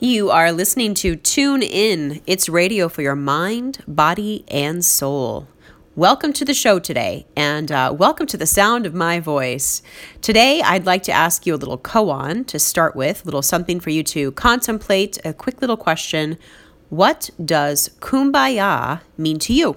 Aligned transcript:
You 0.00 0.30
are 0.30 0.52
listening 0.52 0.94
to 0.94 1.16
Tune 1.16 1.62
In. 1.62 2.20
It's 2.26 2.48
radio 2.48 2.88
for 2.88 3.02
your 3.02 3.16
mind, 3.16 3.82
body, 3.88 4.44
and 4.48 4.84
soul. 4.84 5.48
Welcome 5.96 6.32
to 6.32 6.44
the 6.44 6.54
show 6.54 6.78
today, 6.78 7.26
and 7.36 7.70
uh, 7.70 7.94
welcome 7.96 8.26
to 8.26 8.36
the 8.36 8.46
sound 8.46 8.84
of 8.84 8.94
my 8.94 9.20
voice. 9.20 9.80
Today, 10.20 10.60
I'd 10.60 10.86
like 10.86 11.04
to 11.04 11.12
ask 11.12 11.46
you 11.46 11.54
a 11.54 11.56
little 11.56 11.78
koan 11.78 12.46
to 12.48 12.58
start 12.58 12.96
with, 12.96 13.22
a 13.22 13.24
little 13.26 13.42
something 13.42 13.78
for 13.78 13.90
you 13.90 14.02
to 14.02 14.32
contemplate, 14.32 15.18
a 15.24 15.32
quick 15.32 15.60
little 15.60 15.76
question. 15.76 16.36
What 16.88 17.30
does 17.42 17.90
kumbaya 18.00 19.02
mean 19.16 19.38
to 19.38 19.54
you? 19.54 19.76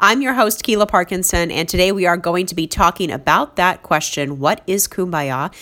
I'm 0.00 0.22
your 0.22 0.34
host, 0.34 0.62
Kealah 0.62 0.86
Parkinson, 0.86 1.50
and 1.50 1.68
today 1.68 1.90
we 1.90 2.06
are 2.06 2.16
going 2.16 2.46
to 2.46 2.54
be 2.54 2.68
talking 2.68 3.10
about 3.10 3.56
that 3.56 3.82
question 3.82 4.38
What 4.38 4.62
is 4.66 4.86
kumbaya? 4.86 5.52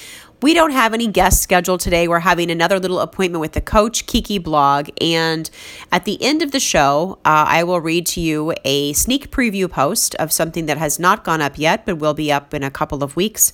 We 0.42 0.52
don't 0.52 0.72
have 0.72 0.92
any 0.92 1.06
guests 1.06 1.40
scheduled 1.42 1.80
today. 1.80 2.08
We're 2.08 2.20
having 2.20 2.50
another 2.50 2.78
little 2.78 3.00
appointment 3.00 3.40
with 3.40 3.52
the 3.52 3.62
Coach 3.62 4.06
Kiki 4.06 4.36
blog. 4.36 4.90
And 5.00 5.48
at 5.90 6.04
the 6.04 6.22
end 6.22 6.42
of 6.42 6.50
the 6.50 6.60
show, 6.60 7.18
uh, 7.24 7.46
I 7.48 7.64
will 7.64 7.80
read 7.80 8.04
to 8.08 8.20
you 8.20 8.52
a 8.64 8.92
sneak 8.92 9.30
preview 9.30 9.70
post 9.70 10.14
of 10.16 10.30
something 10.30 10.66
that 10.66 10.76
has 10.76 10.98
not 10.98 11.24
gone 11.24 11.40
up 11.40 11.58
yet, 11.58 11.86
but 11.86 11.98
will 11.98 12.12
be 12.12 12.30
up 12.30 12.52
in 12.52 12.62
a 12.62 12.70
couple 12.70 13.02
of 13.02 13.16
weeks 13.16 13.50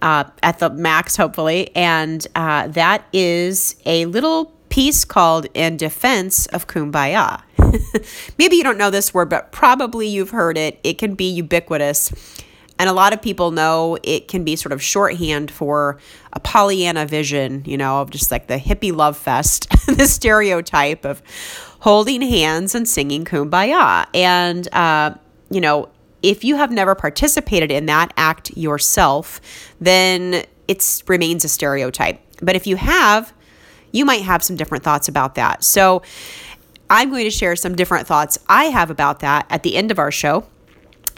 uh, 0.00 0.24
at 0.42 0.58
the 0.58 0.70
max, 0.70 1.16
hopefully. 1.16 1.70
And 1.76 2.26
uh, 2.34 2.68
that 2.68 3.04
is 3.12 3.76
a 3.84 4.06
little 4.06 4.46
piece 4.70 5.04
called 5.04 5.46
In 5.52 5.76
Defense 5.76 6.46
of 6.46 6.66
Kumbaya. 6.66 7.42
Maybe 8.38 8.56
you 8.56 8.64
don't 8.64 8.78
know 8.78 8.90
this 8.90 9.12
word, 9.12 9.28
but 9.28 9.52
probably 9.52 10.08
you've 10.08 10.30
heard 10.30 10.56
it. 10.56 10.80
It 10.82 10.96
can 10.96 11.14
be 11.14 11.30
ubiquitous. 11.30 12.10
And 12.78 12.88
a 12.88 12.92
lot 12.92 13.12
of 13.12 13.22
people 13.22 13.50
know 13.50 13.98
it 14.02 14.28
can 14.28 14.44
be 14.44 14.56
sort 14.56 14.72
of 14.72 14.82
shorthand 14.82 15.50
for 15.50 15.98
a 16.32 16.40
Pollyanna 16.40 17.06
vision, 17.06 17.62
you 17.66 17.76
know, 17.76 18.00
of 18.00 18.10
just 18.10 18.30
like 18.30 18.46
the 18.46 18.56
hippie 18.56 18.94
love 18.94 19.16
fest, 19.16 19.68
the 19.86 20.06
stereotype 20.06 21.04
of 21.04 21.22
holding 21.80 22.22
hands 22.22 22.74
and 22.74 22.88
singing 22.88 23.24
kumbaya. 23.24 24.06
And, 24.14 24.72
uh, 24.74 25.14
you 25.50 25.60
know, 25.60 25.90
if 26.22 26.44
you 26.44 26.56
have 26.56 26.70
never 26.70 26.94
participated 26.94 27.70
in 27.70 27.86
that 27.86 28.12
act 28.16 28.56
yourself, 28.56 29.40
then 29.80 30.44
it 30.68 31.02
remains 31.06 31.44
a 31.44 31.48
stereotype. 31.48 32.20
But 32.40 32.56
if 32.56 32.66
you 32.66 32.76
have, 32.76 33.32
you 33.92 34.04
might 34.04 34.22
have 34.22 34.42
some 34.42 34.56
different 34.56 34.84
thoughts 34.84 35.08
about 35.08 35.34
that. 35.34 35.62
So 35.64 36.02
I'm 36.88 37.10
going 37.10 37.24
to 37.24 37.30
share 37.30 37.56
some 37.56 37.74
different 37.74 38.06
thoughts 38.06 38.38
I 38.48 38.64
have 38.64 38.90
about 38.90 39.20
that 39.20 39.46
at 39.50 39.62
the 39.62 39.76
end 39.76 39.90
of 39.90 39.98
our 39.98 40.10
show. 40.10 40.46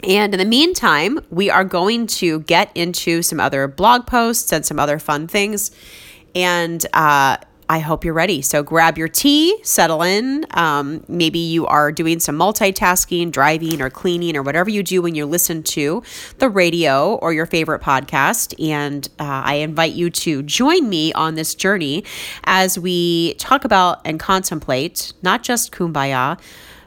And 0.07 0.33
in 0.33 0.39
the 0.39 0.45
meantime, 0.45 1.19
we 1.29 1.49
are 1.49 1.63
going 1.63 2.07
to 2.07 2.41
get 2.41 2.71
into 2.75 3.21
some 3.21 3.39
other 3.39 3.67
blog 3.67 4.05
posts 4.05 4.53
and 4.53 4.65
some 4.65 4.79
other 4.79 4.99
fun 4.99 5.27
things. 5.27 5.71
And 6.35 6.85
uh, 6.93 7.37
I 7.67 7.79
hope 7.79 8.05
you're 8.05 8.13
ready. 8.13 8.43
So 8.43 8.61
grab 8.61 8.97
your 8.97 9.07
tea, 9.07 9.57
settle 9.63 10.03
in. 10.03 10.45
Um, 10.51 11.03
maybe 11.07 11.39
you 11.39 11.65
are 11.65 11.91
doing 11.91 12.19
some 12.19 12.37
multitasking, 12.37 13.31
driving, 13.31 13.81
or 13.81 13.89
cleaning, 13.89 14.37
or 14.37 14.43
whatever 14.43 14.69
you 14.69 14.83
do 14.83 15.01
when 15.01 15.15
you 15.15 15.25
listen 15.25 15.63
to 15.63 16.03
the 16.37 16.49
radio 16.49 17.15
or 17.15 17.33
your 17.33 17.47
favorite 17.47 17.81
podcast. 17.81 18.53
And 18.63 19.07
uh, 19.19 19.41
I 19.45 19.55
invite 19.55 19.93
you 19.93 20.11
to 20.11 20.43
join 20.43 20.87
me 20.87 21.11
on 21.13 21.33
this 21.33 21.55
journey 21.55 22.03
as 22.43 22.77
we 22.77 23.33
talk 23.35 23.65
about 23.65 24.01
and 24.05 24.19
contemplate 24.19 25.13
not 25.23 25.41
just 25.41 25.71
kumbaya 25.71 26.39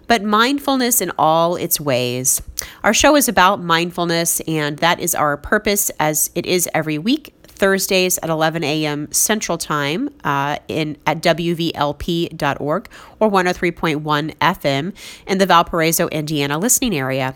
but 0.08 0.24
mindfulness 0.24 1.00
in 1.00 1.12
all 1.16 1.54
its 1.54 1.80
ways. 1.80 2.42
Our 2.82 2.92
show 2.92 3.14
is 3.14 3.28
about 3.28 3.62
mindfulness, 3.62 4.40
and 4.40 4.78
that 4.78 4.98
is 4.98 5.14
our 5.14 5.36
purpose 5.36 5.90
as 6.00 6.30
it 6.34 6.46
is 6.46 6.68
every 6.74 6.98
week. 6.98 7.34
Thursdays 7.58 8.18
at 8.22 8.30
11 8.30 8.62
a.m. 8.64 9.10
Central 9.12 9.58
Time 9.58 10.08
uh, 10.24 10.58
in 10.68 10.96
at 11.06 11.20
wvlp.org 11.20 12.88
or 13.18 13.30
103.1 13.30 14.36
FM 14.36 14.94
in 15.26 15.38
the 15.38 15.46
Valparaiso, 15.46 16.08
Indiana 16.08 16.56
listening 16.56 16.96
area. 16.96 17.34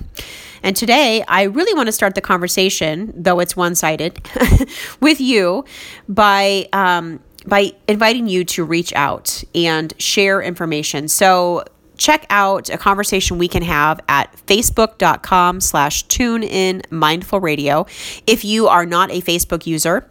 And 0.62 0.76
today, 0.76 1.24
I 1.26 1.42
really 1.42 1.74
want 1.74 1.88
to 1.88 1.92
start 1.92 2.14
the 2.14 2.20
conversation, 2.20 3.12
though 3.16 3.40
it's 3.40 3.56
one 3.56 3.74
sided, 3.74 4.26
with 5.00 5.20
you 5.20 5.64
by. 6.08 6.68
Um, 6.72 7.20
by 7.44 7.72
inviting 7.88 8.28
you 8.28 8.44
to 8.44 8.64
reach 8.64 8.92
out 8.92 9.42
and 9.52 9.92
share 9.98 10.40
information. 10.40 11.08
So, 11.08 11.64
check 12.02 12.26
out 12.30 12.68
a 12.68 12.76
conversation 12.76 13.38
we 13.38 13.46
can 13.46 13.62
have 13.62 14.00
at 14.08 14.34
facebook.com 14.46 15.60
slash 15.60 16.02
tune 16.04 16.42
in 16.42 16.82
mindful 16.90 17.38
radio 17.38 17.86
if 18.26 18.44
you 18.44 18.66
are 18.66 18.84
not 18.84 19.08
a 19.12 19.20
facebook 19.20 19.66
user 19.66 20.10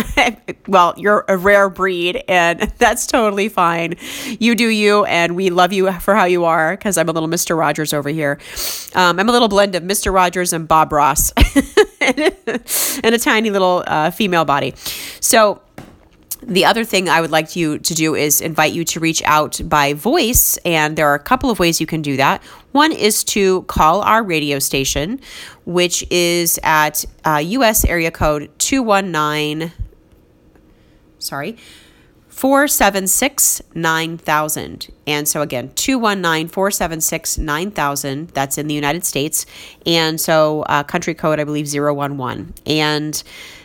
well, 0.68 0.94
you're 0.96 1.24
a 1.28 1.36
rare 1.36 1.68
breed, 1.68 2.22
and 2.28 2.60
that's 2.78 3.06
totally 3.06 3.48
fine. 3.48 3.94
You 4.38 4.54
do 4.54 4.68
you, 4.68 5.04
and 5.04 5.36
we 5.36 5.50
love 5.50 5.72
you 5.72 5.90
for 5.92 6.14
how 6.14 6.24
you 6.24 6.44
are 6.44 6.76
because 6.76 6.98
I'm 6.98 7.08
a 7.08 7.12
little 7.12 7.28
Mr. 7.28 7.56
Rogers 7.56 7.92
over 7.92 8.08
here. 8.08 8.38
Um, 8.94 9.18
I'm 9.18 9.28
a 9.28 9.32
little 9.32 9.48
blend 9.48 9.74
of 9.74 9.82
Mr. 9.82 10.12
Rogers 10.12 10.52
and 10.52 10.66
Bob 10.68 10.92
Ross, 10.92 11.32
and 12.00 13.14
a 13.14 13.18
tiny 13.18 13.50
little 13.50 13.84
uh, 13.86 14.10
female 14.10 14.44
body. 14.44 14.74
So, 15.20 15.62
the 16.42 16.64
other 16.64 16.84
thing 16.84 17.08
I 17.08 17.20
would 17.20 17.30
like 17.30 17.54
you 17.56 17.78
to 17.78 17.94
do 17.94 18.14
is 18.14 18.40
invite 18.40 18.72
you 18.72 18.84
to 18.86 19.00
reach 19.00 19.22
out 19.24 19.60
by 19.64 19.94
voice, 19.94 20.56
and 20.64 20.96
there 20.96 21.08
are 21.08 21.14
a 21.14 21.20
couple 21.20 21.50
of 21.50 21.58
ways 21.58 21.80
you 21.80 21.86
can 21.86 22.02
do 22.02 22.16
that. 22.16 22.42
One 22.72 22.92
is 22.92 23.22
to 23.24 23.62
call 23.62 24.02
our 24.02 24.22
radio 24.22 24.58
station, 24.58 25.20
which 25.64 26.04
is 26.10 26.58
at 26.62 27.04
uh, 27.24 27.42
U.S. 27.44 27.84
area 27.84 28.10
code 28.10 28.50
219, 28.58 29.72
sorry, 31.18 31.56
476 32.28 33.62
9000. 33.74 34.88
And 35.06 35.28
so 35.28 35.42
again, 35.42 35.70
219 35.74 36.48
476 36.48 37.38
9000. 37.38 38.28
That's 38.30 38.58
in 38.58 38.66
the 38.66 38.74
United 38.74 39.04
States. 39.04 39.46
And 39.86 40.20
so 40.20 40.62
uh, 40.62 40.82
country 40.82 41.14
code, 41.14 41.38
I 41.38 41.44
believe, 41.44 41.72
011. 41.72 42.54
And 42.66 43.22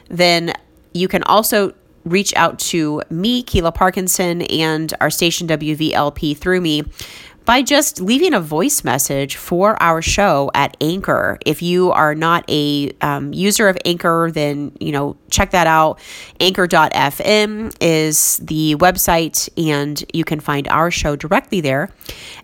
then 0.09 0.53
you 0.93 1.07
can 1.07 1.23
also 1.23 1.73
reach 2.09 2.33
out 2.35 2.59
to 2.59 3.01
me, 3.09 3.43
Kealah 3.43 3.73
Parkinson, 3.73 4.41
and 4.43 4.93
our 5.01 5.09
station 5.09 5.47
WVLP 5.47 6.37
through 6.37 6.61
me 6.61 6.83
by 7.47 7.61
just 7.61 8.01
leaving 8.01 8.33
a 8.33 8.41
voice 8.41 8.83
message 8.83 9.37
for 9.37 9.81
our 9.81 10.01
show 10.01 10.51
at 10.53 10.75
Anchor. 10.81 11.39
If 11.45 11.61
you 11.61 11.93
are 11.93 12.13
not 12.13 12.43
a 12.49 12.91
um, 12.99 13.33
user 13.33 13.69
of 13.69 13.77
Anchor, 13.85 14.29
then 14.33 14.73
you 14.81 14.91
know 14.91 15.15
check 15.29 15.51
that 15.51 15.65
out. 15.65 16.01
Anchor.fm 16.41 17.73
is 17.79 18.37
the 18.37 18.75
website, 18.75 19.47
and 19.57 20.03
you 20.13 20.25
can 20.25 20.41
find 20.41 20.67
our 20.67 20.91
show 20.91 21.15
directly 21.15 21.61
there 21.61 21.89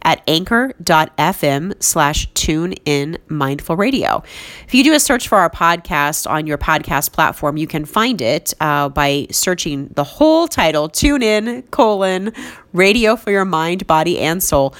at 0.04 0.22
anchor.fm 0.26 1.84
slash 1.84 2.32
tune 2.34 2.72
in 2.86 3.18
mindful 3.28 3.76
radio. 3.76 4.24
If 4.66 4.74
you 4.74 4.86
do 4.86 4.94
a 4.94 5.02
search 5.02 5.28
for 5.28 5.38
our 5.38 5.50
podcast 5.50 6.30
on 6.30 6.48
your 6.48 6.58
podcast 6.58 7.12
platform, 7.12 7.58
you 7.58 7.68
can 7.68 7.84
find 7.84 8.22
it 8.22 8.54
uh, 8.62 8.88
by 8.88 9.28
searching 9.32 9.90
the 9.96 10.06
whole 10.06 10.48
title, 10.48 10.88
Tune 10.88 11.24
In, 11.24 11.64
colon, 11.64 12.32
radio 12.74 13.16
for 13.16 13.32
your 13.32 13.46
mind, 13.46 13.88
body, 13.88 14.20
and 14.20 14.44
soul, 14.44 14.76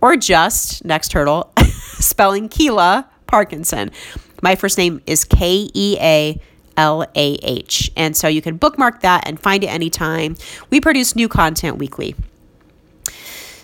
or 0.00 0.16
just, 0.16 0.84
next 0.84 1.12
hurdle, 1.12 1.52
spelling 1.98 2.48
Kealah 2.48 3.06
Parkinson. 3.26 3.90
My 4.42 4.54
first 4.54 4.76
name 4.78 5.00
is 5.06 5.24
K 5.24 5.70
E 5.72 5.96
A 6.00 6.40
L 6.76 7.02
A 7.14 7.32
H. 7.42 7.90
And 7.96 8.16
so 8.16 8.28
you 8.28 8.42
can 8.42 8.56
bookmark 8.56 9.00
that 9.00 9.26
and 9.26 9.40
find 9.40 9.64
it 9.64 9.68
anytime. 9.68 10.36
We 10.70 10.80
produce 10.80 11.16
new 11.16 11.28
content 11.28 11.78
weekly. 11.78 12.14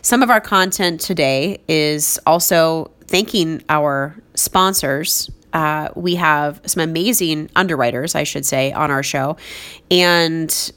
Some 0.00 0.22
of 0.22 0.31
our 0.31 0.41
content 0.41 1.00
today 1.00 1.60
is 1.69 2.19
also 2.26 2.91
thanking 3.06 3.62
our 3.69 4.16
sponsors. 4.34 5.31
Uh, 5.53 5.91
we 5.94 6.16
have 6.16 6.60
some 6.66 6.82
amazing 6.82 7.50
underwriters, 7.54 8.14
I 8.14 8.25
should 8.25 8.44
say, 8.44 8.72
on 8.72 8.91
our 8.91 9.03
show. 9.03 9.37
And 9.91 10.72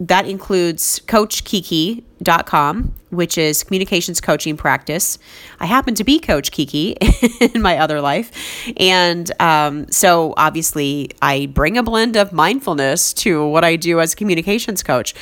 that 0.00 0.26
includes 0.26 1.00
CoachKiki.com, 1.06 2.94
which 3.10 3.38
is 3.38 3.62
communications 3.62 4.20
coaching 4.20 4.56
practice. 4.56 5.18
I 5.60 5.66
happen 5.66 5.94
to 5.94 6.04
be 6.04 6.18
Coach 6.18 6.50
Kiki 6.50 6.96
in 7.40 7.62
my 7.62 7.78
other 7.78 8.00
life. 8.00 8.32
And 8.76 9.30
um, 9.40 9.88
so 9.90 10.34
obviously, 10.36 11.12
I 11.22 11.46
bring 11.46 11.78
a 11.78 11.82
blend 11.82 12.16
of 12.16 12.32
mindfulness 12.32 13.12
to 13.14 13.46
what 13.46 13.64
I 13.64 13.76
do 13.76 14.00
as 14.00 14.14
a 14.14 14.16
communications 14.16 14.82
coach. 14.82 15.14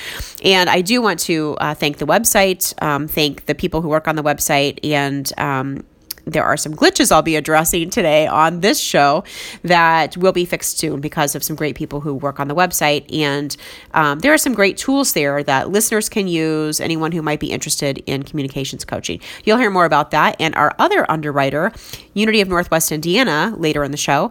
And 0.43 0.71
I 0.71 0.81
do 0.81 1.03
want 1.03 1.21
to 1.21 1.57
uh, 1.61 1.75
thank 1.75 1.99
the 1.99 2.07
website, 2.07 2.81
um, 2.83 3.09
thank 3.09 3.47
the 3.47 3.55
people 3.55 3.83
who 3.83 3.89
work 3.89 4.09
on 4.09 4.17
the 4.17 4.23
website, 4.23 4.79
and 4.83 5.31
um, 5.39 5.85
there 6.25 6.45
are 6.45 6.57
some 6.57 6.75
glitches 6.75 7.11
I'll 7.11 7.23
be 7.23 7.37
addressing 7.37 7.91
today 7.91 8.27
on 8.27 8.61
this 8.61 8.79
show 8.79 9.25
that 9.63 10.17
will 10.17 10.33
be 10.33 10.45
fixed 10.45 10.79
soon 10.79 11.01
because 11.01 11.35
of 11.35 11.43
some 11.43 11.57
great 11.57 11.77
people 11.77 12.01
who 12.01 12.15
work 12.15 12.39
on 12.41 12.49
the 12.49 12.55
website. 12.55 13.13
And 13.13 13.57
um, 13.95 14.21
there 14.21 14.33
are 14.33 14.39
some 14.39 14.55
great 14.55 14.77
tools 14.77 15.13
there 15.13 15.43
that 15.43 15.71
listeners 15.71 16.09
can 16.09 16.29
use, 16.29 16.81
anyone 16.81 17.13
who 17.13 17.23
might 17.23 17.41
be 17.41 17.51
interested 17.51 18.03
in 18.07 18.23
communications 18.23 18.85
coaching. 18.85 19.21
You'll 19.45 19.59
hear 19.59 19.71
more 19.71 19.85
about 19.85 20.11
that 20.13 20.37
and 20.39 20.55
our 20.55 20.75
other 20.79 21.11
underwriter, 21.11 21.73
Unity 22.15 22.41
of 22.41 22.49
Northwest 22.49 22.93
Indiana, 22.93 23.55
later 23.57 23.85
in 23.85 23.91
the 23.91 23.97
show. 23.97 24.31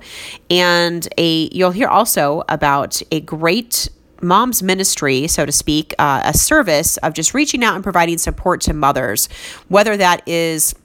And 0.50 1.08
a 1.18 1.50
you'll 1.52 1.72
hear 1.72 1.88
also 1.88 2.44
about 2.48 3.02
a 3.12 3.20
great 3.22 3.90
mom's 4.22 4.62
ministry, 4.62 5.28
so 5.28 5.46
to 5.46 5.52
speak, 5.52 5.94
uh, 6.00 6.22
a 6.24 6.34
service 6.34 6.98
of 6.98 7.14
just 7.14 7.34
reaching 7.34 7.64
out 7.64 7.76
and 7.76 7.84
providing 7.84 8.18
support 8.18 8.62
to 8.62 8.74
mothers, 8.74 9.28
whether 9.68 9.98
that 9.98 10.28
is 10.28 10.76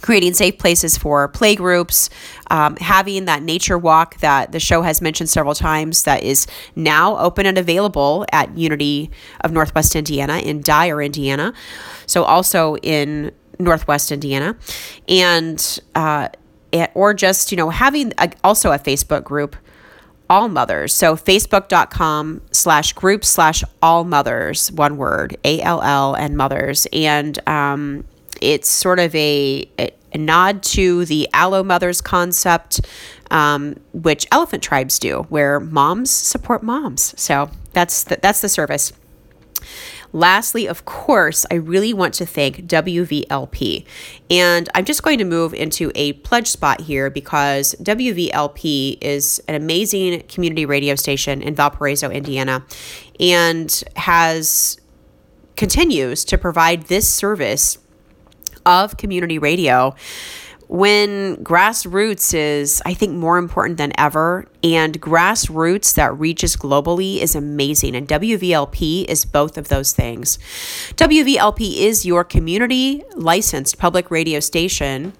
creating 0.00 0.34
safe 0.34 0.58
places 0.58 0.98
for 0.98 1.28
play 1.28 1.54
groups, 1.54 2.10
um, 2.50 2.76
having 2.76 3.24
that 3.24 3.42
nature 3.42 3.78
walk 3.78 4.18
that 4.20 4.52
the 4.52 4.60
show 4.60 4.82
has 4.82 5.00
mentioned 5.00 5.28
several 5.28 5.54
times 5.54 6.02
that 6.04 6.22
is 6.22 6.46
now 6.76 7.16
open 7.18 7.46
and 7.46 7.58
available 7.58 8.24
at 8.32 8.56
Unity 8.56 9.10
of 9.40 9.52
Northwest 9.52 9.96
Indiana 9.96 10.38
in 10.38 10.60
Dyer, 10.60 11.00
Indiana. 11.02 11.52
So 12.06 12.24
also 12.24 12.76
in 12.76 13.32
Northwest 13.58 14.12
Indiana. 14.12 14.56
And, 15.08 15.80
uh, 15.94 16.28
or 16.94 17.14
just, 17.14 17.52
you 17.52 17.56
know, 17.56 17.70
having 17.70 18.12
a, 18.18 18.32
also 18.42 18.72
a 18.72 18.78
Facebook 18.78 19.24
group 19.24 19.56
all 20.28 20.48
mothers. 20.48 20.94
So 20.94 21.16
facebook.com 21.16 22.42
slash 22.50 22.94
group 22.94 23.24
slash 23.24 23.62
all 23.82 24.04
mothers, 24.04 24.72
one 24.72 24.96
word, 24.96 25.36
A 25.44 25.60
L 25.60 25.82
L 25.82 26.14
and 26.14 26.36
mothers. 26.36 26.86
And 26.92 27.38
um, 27.46 28.04
it's 28.44 28.68
sort 28.68 28.98
of 28.98 29.14
a, 29.14 29.66
a 29.78 30.18
nod 30.18 30.62
to 30.62 31.06
the 31.06 31.28
Allo 31.32 31.64
Mothers 31.64 32.00
concept, 32.02 32.82
um, 33.30 33.76
which 33.94 34.26
elephant 34.30 34.62
tribes 34.62 34.98
do, 34.98 35.22
where 35.30 35.58
moms 35.58 36.10
support 36.10 36.62
moms. 36.62 37.18
So 37.20 37.50
that's 37.72 38.04
the, 38.04 38.18
that's 38.20 38.42
the 38.42 38.48
service. 38.50 38.92
Lastly, 40.12 40.68
of 40.68 40.84
course, 40.84 41.44
I 41.50 41.54
really 41.54 41.92
want 41.92 42.14
to 42.14 42.26
thank 42.26 42.66
WVLP. 42.66 43.84
And 44.30 44.68
I'm 44.74 44.84
just 44.84 45.02
going 45.02 45.18
to 45.18 45.24
move 45.24 45.54
into 45.54 45.90
a 45.96 46.12
pledge 46.12 46.46
spot 46.46 46.82
here 46.82 47.10
because 47.10 47.74
WVLP 47.82 48.98
is 49.00 49.42
an 49.48 49.56
amazing 49.56 50.20
community 50.28 50.66
radio 50.66 50.94
station 50.94 51.42
in 51.42 51.54
Valparaiso, 51.56 52.10
Indiana, 52.10 52.64
and 53.18 53.82
has 53.96 54.78
continues 55.56 56.24
to 56.26 56.38
provide 56.38 56.82
this 56.82 57.08
service 57.08 57.78
of 58.66 58.96
community 58.96 59.38
radio 59.38 59.94
when 60.68 61.36
grassroots 61.44 62.34
is, 62.34 62.82
I 62.86 62.94
think, 62.94 63.12
more 63.12 63.38
important 63.38 63.78
than 63.78 63.92
ever, 63.98 64.46
and 64.62 65.00
grassroots 65.00 65.94
that 65.94 66.18
reaches 66.18 66.56
globally 66.56 67.20
is 67.20 67.34
amazing. 67.34 67.94
And 67.94 68.08
WVLP 68.08 69.04
is 69.04 69.24
both 69.24 69.58
of 69.58 69.68
those 69.68 69.92
things. 69.92 70.38
WVLP 70.96 71.78
is 71.78 72.06
your 72.06 72.24
community 72.24 73.04
licensed 73.14 73.78
public 73.78 74.10
radio 74.10 74.40
station 74.40 75.12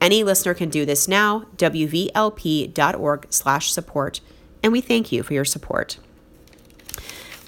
Any 0.00 0.22
listener 0.22 0.54
can 0.54 0.68
do 0.68 0.84
this 0.84 1.08
now, 1.08 1.46
wvlp.org/support, 1.56 4.20
and 4.62 4.72
we 4.72 4.80
thank 4.80 5.12
you 5.12 5.22
for 5.22 5.34
your 5.34 5.44
support. 5.44 5.98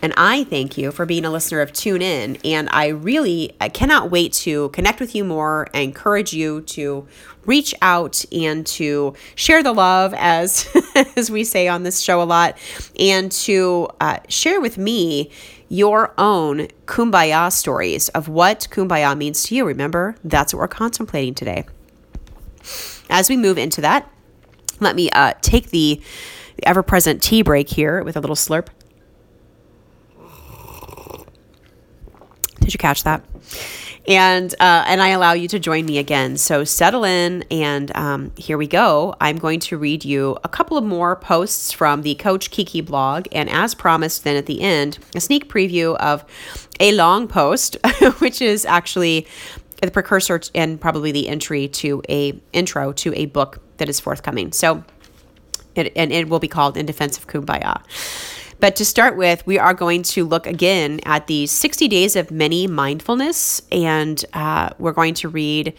And 0.03 0.13
I 0.17 0.45
thank 0.45 0.77
you 0.77 0.93
for 0.93 1.07
being 1.07 1.25
a 1.25 1.31
listener 1.31 1.61
of 1.61 1.73
Tune 1.73 2.03
In. 2.03 2.37
And 2.45 2.69
I 2.71 2.89
really 2.89 3.55
I 3.61 3.69
cannot 3.69 4.11
wait 4.11 4.33
to 4.35 4.69
connect 4.71 5.01
with 5.01 5.15
you 5.15 5.25
more 5.25 5.69
and 5.73 5.85
encourage 5.85 6.33
you 6.33 6.61
to 6.63 7.07
reach 7.47 7.75
out 7.81 8.25
and 8.33 8.67
to 8.67 9.15
share 9.37 9.63
the 9.63 9.73
love, 9.73 10.13
as, 10.15 10.69
as 11.17 11.31
we 11.31 11.45
say 11.45 11.69
on 11.69 11.85
this 11.85 12.01
show 12.01 12.21
a 12.21 12.25
lot, 12.25 12.59
and 12.99 13.31
to 13.31 13.89
uh, 14.01 14.19
share 14.29 14.61
with 14.61 14.77
me 14.77 15.31
your 15.69 16.13
own 16.19 16.69
kumbaya 16.87 17.51
stories 17.53 18.09
of 18.11 18.29
what 18.29 18.69
kumbaya 18.71 19.17
means 19.17 19.45
to 19.45 19.55
you. 19.55 19.65
Remember, 19.65 20.17
that's 20.25 20.53
what 20.53 20.61
we're 20.61 20.69
contemplating 20.69 21.35
today. 21.35 21.65
As 23.09 23.29
we 23.29 23.37
move 23.37 23.59
into 23.59 23.81
that, 23.81 24.11
let 24.81 24.95
me 24.95 25.09
uh, 25.11 25.35
take 25.41 25.71
the, 25.71 26.03
the 26.57 26.67
ever 26.67 26.83
present 26.83 27.23
tea 27.23 27.43
break 27.43 27.69
here 27.69 28.03
with 28.03 28.17
a 28.17 28.21
little 28.21 28.37
slurp. 28.37 28.69
Did 32.67 32.75
you 32.75 32.79
catch 32.79 33.05
that? 33.05 33.23
And 34.09 34.53
uh, 34.55 34.85
and 34.89 35.01
I 35.01 35.11
allow 35.11 35.35
you 35.35 35.47
to 35.49 35.61
join 35.61 35.87
me 35.87 35.99
again. 35.99 36.37
So 36.37 36.65
settle 36.65 37.05
in, 37.05 37.45
and 37.49 37.97
um, 37.97 38.33
here 38.37 38.59
we 38.59 38.67
go. 38.67 39.15
I'm 39.21 39.39
going 39.39 39.61
to 39.61 39.79
read 39.79 40.05
you 40.05 40.37
a 40.43 40.49
couple 40.49 40.77
of 40.77 40.83
more 40.83 41.15
posts 41.15 41.71
from 41.71 42.03
the 42.03 42.17
Coach 42.17 42.51
Kiki 42.51 42.81
blog, 42.81 43.29
and 43.31 43.49
as 43.49 43.73
promised, 43.73 44.25
then 44.25 44.35
at 44.35 44.47
the 44.47 44.63
end, 44.63 44.99
a 45.15 45.21
sneak 45.21 45.49
preview 45.49 45.95
of 45.99 46.25
a 46.81 46.91
long 46.91 47.29
post, 47.29 47.77
which 48.19 48.43
is 48.43 48.65
actually 48.65 49.29
the 49.81 49.93
precursor 49.93 50.41
and 50.53 50.81
probably 50.81 51.13
the 51.13 51.29
entry 51.29 51.69
to 51.69 52.03
a 52.09 52.37
intro 52.53 52.91
to 52.95 53.15
a 53.15 53.27
book 53.27 53.61
that 53.77 53.89
is 53.89 54.01
forthcoming. 54.01 54.51
So, 54.51 54.83
it, 55.77 55.93
and 55.95 56.13
it 56.13 56.29
will 56.29 56.41
be 56.41 56.49
called 56.49 56.77
In 56.77 56.85
Defense 56.85 57.17
of 57.17 57.29
Kumbaya. 57.29 57.81
But 58.59 58.77
to 58.77 58.85
start 58.85 59.17
with, 59.17 59.47
we 59.47 59.59
are 59.59 59.75
going 59.75 60.03
to 60.05 60.25
look 60.25 60.47
again 60.47 61.01
at 61.05 61.27
the 61.27 61.47
60 61.47 61.89
days 61.89 62.17
of 62.17 62.31
mini 62.31 62.67
mindfulness, 62.67 63.61
and 63.71 64.25
uh, 64.33 64.71
we're 64.79 64.93
going 64.93 65.15
to 65.15 65.29
read 65.29 65.75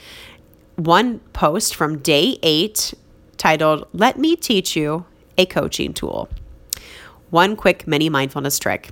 one 0.76 1.20
post 1.34 1.76
from 1.76 1.98
day 2.00 2.38
eight 2.44 2.94
titled, 3.38 3.88
Let 3.94 4.20
Me 4.20 4.36
Teach 4.36 4.76
You 4.76 5.06
a 5.38 5.46
Coaching 5.46 5.94
Tool. 5.94 6.30
One 7.32 7.56
quick 7.56 7.88
mini 7.88 8.10
mindfulness 8.10 8.60
trick. 8.60 8.90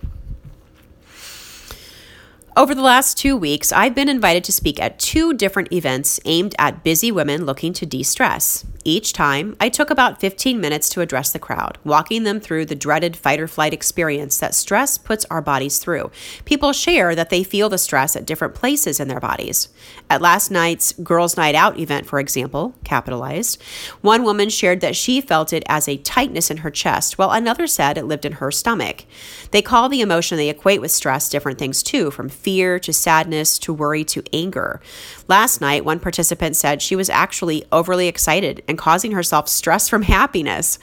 Over 2.57 2.73
the 2.73 2.81
last 2.81 3.17
two 3.17 3.35
weeks, 3.35 3.71
I've 3.71 3.93
been 3.93 4.09
invited 4.09 4.43
to 4.45 4.51
speak 4.51 4.79
at 4.79 4.97
two 4.97 5.33
different 5.33 5.73
events 5.73 6.19
aimed 6.25 6.55
at 6.57 6.83
busy 6.83 7.11
women 7.11 7.45
looking 7.45 7.73
to 7.73 7.85
de 7.85 8.01
stress. 8.01 8.65
Each 8.87 9.13
time, 9.13 9.55
I 9.59 9.69
took 9.69 9.89
about 9.89 10.19
15 10.19 10.61
minutes 10.61 10.89
to 10.89 11.01
address 11.01 11.31
the 11.31 11.39
crowd, 11.39 11.79
walking 11.83 12.21
them 12.21 12.39
through 12.39 12.65
the 12.65 12.75
dreaded 12.75 13.17
fight 13.17 13.39
or 13.39 13.47
flight 13.47 13.73
experience 13.73 14.37
that 14.37 14.53
stress 14.53 14.99
puts 14.99 15.25
our 15.31 15.41
bodies 15.41 15.79
through. 15.79 16.11
People 16.45 16.71
share 16.71 17.15
that 17.15 17.31
they 17.31 17.43
feel 17.43 17.67
the 17.67 17.79
stress 17.79 18.15
at 18.15 18.27
different 18.27 18.53
places 18.53 18.99
in 18.99 19.07
their 19.07 19.19
bodies. 19.19 19.69
At 20.07 20.21
last 20.21 20.51
night's 20.51 20.93
Girls' 20.93 21.35
Night 21.35 21.55
Out 21.55 21.79
event, 21.79 22.05
for 22.05 22.19
example, 22.19 22.75
capitalized, 22.83 23.59
one 24.01 24.21
woman 24.23 24.49
shared 24.49 24.81
that 24.81 24.95
she 24.95 25.19
felt 25.19 25.51
it 25.51 25.63
as 25.67 25.87
a 25.87 25.97
tightness 25.97 26.51
in 26.51 26.57
her 26.57 26.69
chest, 26.69 27.17
while 27.17 27.31
another 27.31 27.65
said 27.65 27.97
it 27.97 28.05
lived 28.05 28.23
in 28.23 28.33
her 28.33 28.51
stomach. 28.51 29.05
They 29.49 29.63
call 29.63 29.89
the 29.89 30.01
emotion 30.01 30.37
they 30.37 30.49
equate 30.49 30.79
with 30.79 30.91
stress 30.91 31.27
different 31.27 31.57
things 31.57 31.81
too, 31.81 32.11
from 32.11 32.29
fear 32.29 32.77
to 32.77 32.93
sadness 32.93 33.57
to 33.59 33.73
worry 33.73 34.03
to 34.03 34.21
anger. 34.31 34.79
Last 35.27 35.59
night, 35.59 35.83
one 35.83 35.99
participant 35.99 36.55
said 36.55 36.81
she 36.81 36.95
was 36.95 37.09
actually 37.09 37.65
overly 37.71 38.07
excited 38.07 38.63
and 38.67 38.77
causing 38.77 39.11
herself 39.11 39.49
stress 39.49 39.89
from 39.89 40.03
happiness. 40.03 40.77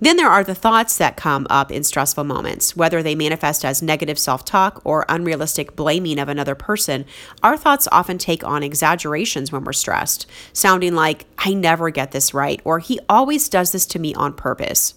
Then 0.00 0.16
there 0.16 0.30
are 0.30 0.42
the 0.42 0.54
thoughts 0.54 0.96
that 0.96 1.16
come 1.16 1.46
up 1.50 1.70
in 1.70 1.84
stressful 1.84 2.24
moments, 2.24 2.74
whether 2.74 3.02
they 3.02 3.14
manifest 3.14 3.64
as 3.64 3.82
negative 3.82 4.18
self 4.18 4.44
talk 4.44 4.80
or 4.84 5.04
unrealistic 5.08 5.76
blaming 5.76 6.18
of 6.18 6.28
another 6.28 6.54
person. 6.54 7.04
Our 7.42 7.56
thoughts 7.56 7.88
often 7.92 8.16
take 8.16 8.42
on 8.42 8.62
exaggerations 8.62 9.52
when 9.52 9.64
we're 9.64 9.72
stressed, 9.72 10.26
sounding 10.52 10.94
like, 10.94 11.26
I 11.38 11.52
never 11.52 11.90
get 11.90 12.12
this 12.12 12.32
right, 12.32 12.60
or 12.64 12.78
he 12.78 12.98
always 13.08 13.48
does 13.48 13.72
this 13.72 13.86
to 13.86 13.98
me 13.98 14.14
on 14.14 14.32
purpose. 14.32 14.94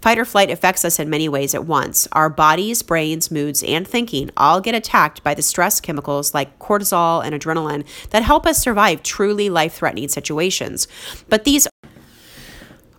Fight 0.00 0.18
or 0.18 0.24
flight 0.24 0.50
affects 0.50 0.84
us 0.84 0.98
in 0.98 1.10
many 1.10 1.28
ways 1.28 1.54
at 1.54 1.64
once. 1.64 2.06
Our 2.12 2.28
bodies, 2.28 2.82
brains, 2.82 3.30
moods, 3.30 3.62
and 3.62 3.86
thinking 3.86 4.30
all 4.36 4.60
get 4.60 4.74
attacked 4.74 5.22
by 5.24 5.34
the 5.34 5.42
stress 5.42 5.80
chemicals 5.80 6.34
like 6.34 6.58
cortisol 6.58 7.24
and 7.24 7.34
adrenaline 7.34 7.84
that 8.10 8.22
help 8.22 8.46
us 8.46 8.58
survive 8.58 9.02
truly 9.02 9.50
life 9.50 9.74
threatening 9.74 10.08
situations. 10.08 10.86
But 11.28 11.44
these 11.44 11.66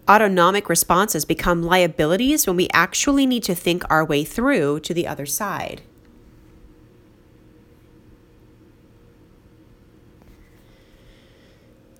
autonomic 0.09 0.69
responses 0.69 1.25
become 1.25 1.63
liabilities 1.63 2.47
when 2.47 2.55
we 2.55 2.67
actually 2.73 3.25
need 3.25 3.43
to 3.43 3.55
think 3.55 3.83
our 3.89 4.05
way 4.05 4.23
through 4.23 4.79
to 4.81 4.93
the 4.93 5.07
other 5.07 5.25
side. 5.25 5.81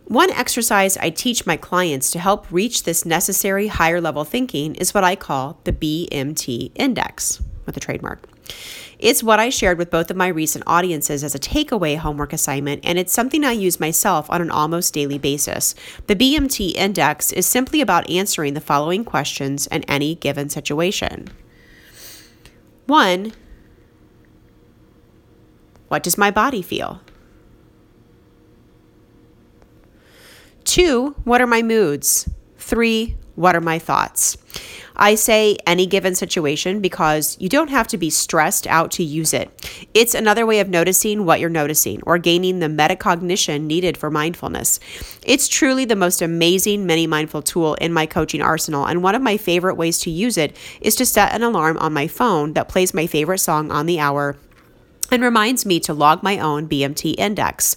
One 0.05 0.31
exercise 0.31 0.95
I 0.95 1.09
teach 1.09 1.45
my 1.45 1.57
clients 1.57 2.11
to 2.11 2.19
help 2.19 2.49
reach 2.49 2.83
this 2.83 3.05
necessary 3.05 3.67
higher 3.67 3.99
level 3.99 4.23
thinking 4.23 4.75
is 4.75 4.93
what 4.93 5.03
I 5.03 5.17
call 5.17 5.59
the 5.65 5.73
BMT 5.73 6.71
index 6.75 7.41
with 7.65 7.75
a 7.75 7.81
trademark. 7.81 8.23
It's 8.99 9.21
what 9.21 9.39
I 9.39 9.49
shared 9.49 9.77
with 9.77 9.91
both 9.91 10.09
of 10.09 10.17
my 10.17 10.27
recent 10.27 10.63
audiences 10.65 11.23
as 11.23 11.35
a 11.35 11.39
takeaway 11.39 11.97
homework 11.97 12.33
assignment, 12.33 12.83
and 12.83 12.97
it's 12.97 13.13
something 13.13 13.43
I 13.43 13.51
use 13.51 13.79
myself 13.79 14.29
on 14.31 14.41
an 14.41 14.49
almost 14.49 14.93
daily 14.93 15.19
basis. 15.19 15.75
The 16.07 16.15
BMT 16.15 16.73
index 16.73 17.31
is 17.31 17.45
simply 17.45 17.79
about 17.79 18.09
answering 18.09 18.55
the 18.55 18.61
following 18.61 19.05
questions 19.05 19.67
in 19.67 19.83
any 19.83 20.15
given 20.15 20.49
situation. 20.49 21.27
One, 22.87 23.33
what 25.89 26.01
does 26.01 26.17
my 26.17 26.31
body 26.31 26.63
feel? 26.63 27.01
Two, 30.63 31.15
what 31.23 31.39
are 31.39 31.47
my 31.47 31.61
moods? 31.61 32.29
Three, 32.57 33.15
what 33.35 33.55
are 33.55 33.61
my 33.61 33.77
thoughts? 33.77 34.37
I 34.97 35.13
say 35.15 35.57
any 35.67 35.85
given 35.85 36.15
situation 36.15 36.81
because 36.81 37.37
you 37.39 37.49
don't 37.49 37.69
have 37.69 37.87
to 37.89 37.97
be 37.97 38.09
stressed 38.09 38.65
out 38.65 38.91
to 38.91 39.03
use 39.03 39.31
it. 39.33 39.49
It's 39.93 40.15
another 40.15 40.45
way 40.45 40.59
of 40.59 40.69
noticing 40.69 41.23
what 41.23 41.39
you're 41.39 41.49
noticing 41.49 42.01
or 42.03 42.17
gaining 42.17 42.59
the 42.59 42.67
metacognition 42.67 43.61
needed 43.61 43.95
for 43.95 44.09
mindfulness. 44.09 44.79
It's 45.23 45.47
truly 45.47 45.85
the 45.85 45.95
most 45.95 46.21
amazing 46.21 46.87
mini 46.87 47.05
mindful 47.05 47.43
tool 47.43 47.75
in 47.75 47.93
my 47.93 48.07
coaching 48.07 48.41
arsenal, 48.41 48.85
and 48.85 49.03
one 49.03 49.13
of 49.13 49.21
my 49.21 49.37
favorite 49.37 49.75
ways 49.75 49.99
to 49.99 50.09
use 50.09 50.37
it 50.37 50.57
is 50.81 50.95
to 50.95 51.05
set 51.05 51.33
an 51.33 51.43
alarm 51.43 51.77
on 51.77 51.93
my 51.93 52.07
phone 52.07 52.53
that 52.53 52.67
plays 52.67 52.93
my 52.93 53.05
favorite 53.05 53.39
song 53.39 53.71
on 53.71 53.85
the 53.85 53.99
hour 53.99 54.35
and 55.11 55.23
reminds 55.23 55.65
me 55.65 55.79
to 55.81 55.93
log 55.93 56.23
my 56.23 56.39
own 56.39 56.67
BMT 56.67 57.15
index. 57.17 57.75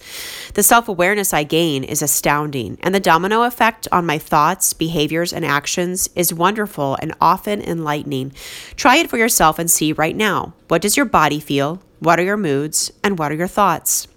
The 0.55 0.63
self 0.63 0.89
awareness 0.89 1.33
I 1.33 1.45
gain 1.45 1.85
is 1.85 2.03
astounding, 2.03 2.79
and 2.83 2.95
the 2.95 3.01
domino 3.01 3.43
effect 3.43 3.89
on 3.93 4.07
my 4.07 4.19
thoughts, 4.19 4.73
behaviors, 4.73 5.33
and 5.33 5.45
actions 5.45 6.09
is 6.15 6.35
wonderful 6.35 6.97
and 7.01 7.15
often 7.21 7.61
enlightening. 7.63 8.33
Try 8.77 8.97
it 8.97 9.11
for 9.11 9.19
yourself 9.19 9.59
and 9.59 9.71
see 9.71 9.93
right 9.93 10.17
now. 10.17 10.55
What 10.69 10.83
does 10.83 10.97
your 10.97 11.07
body 11.07 11.41
feel? 11.41 11.83
What 11.99 12.19
are 12.19 12.25
your 12.25 12.37
moods? 12.37 12.93
And 13.05 13.19
what 13.19 13.33
are 13.33 13.37
your 13.37 13.49
thoughts? 13.49 14.09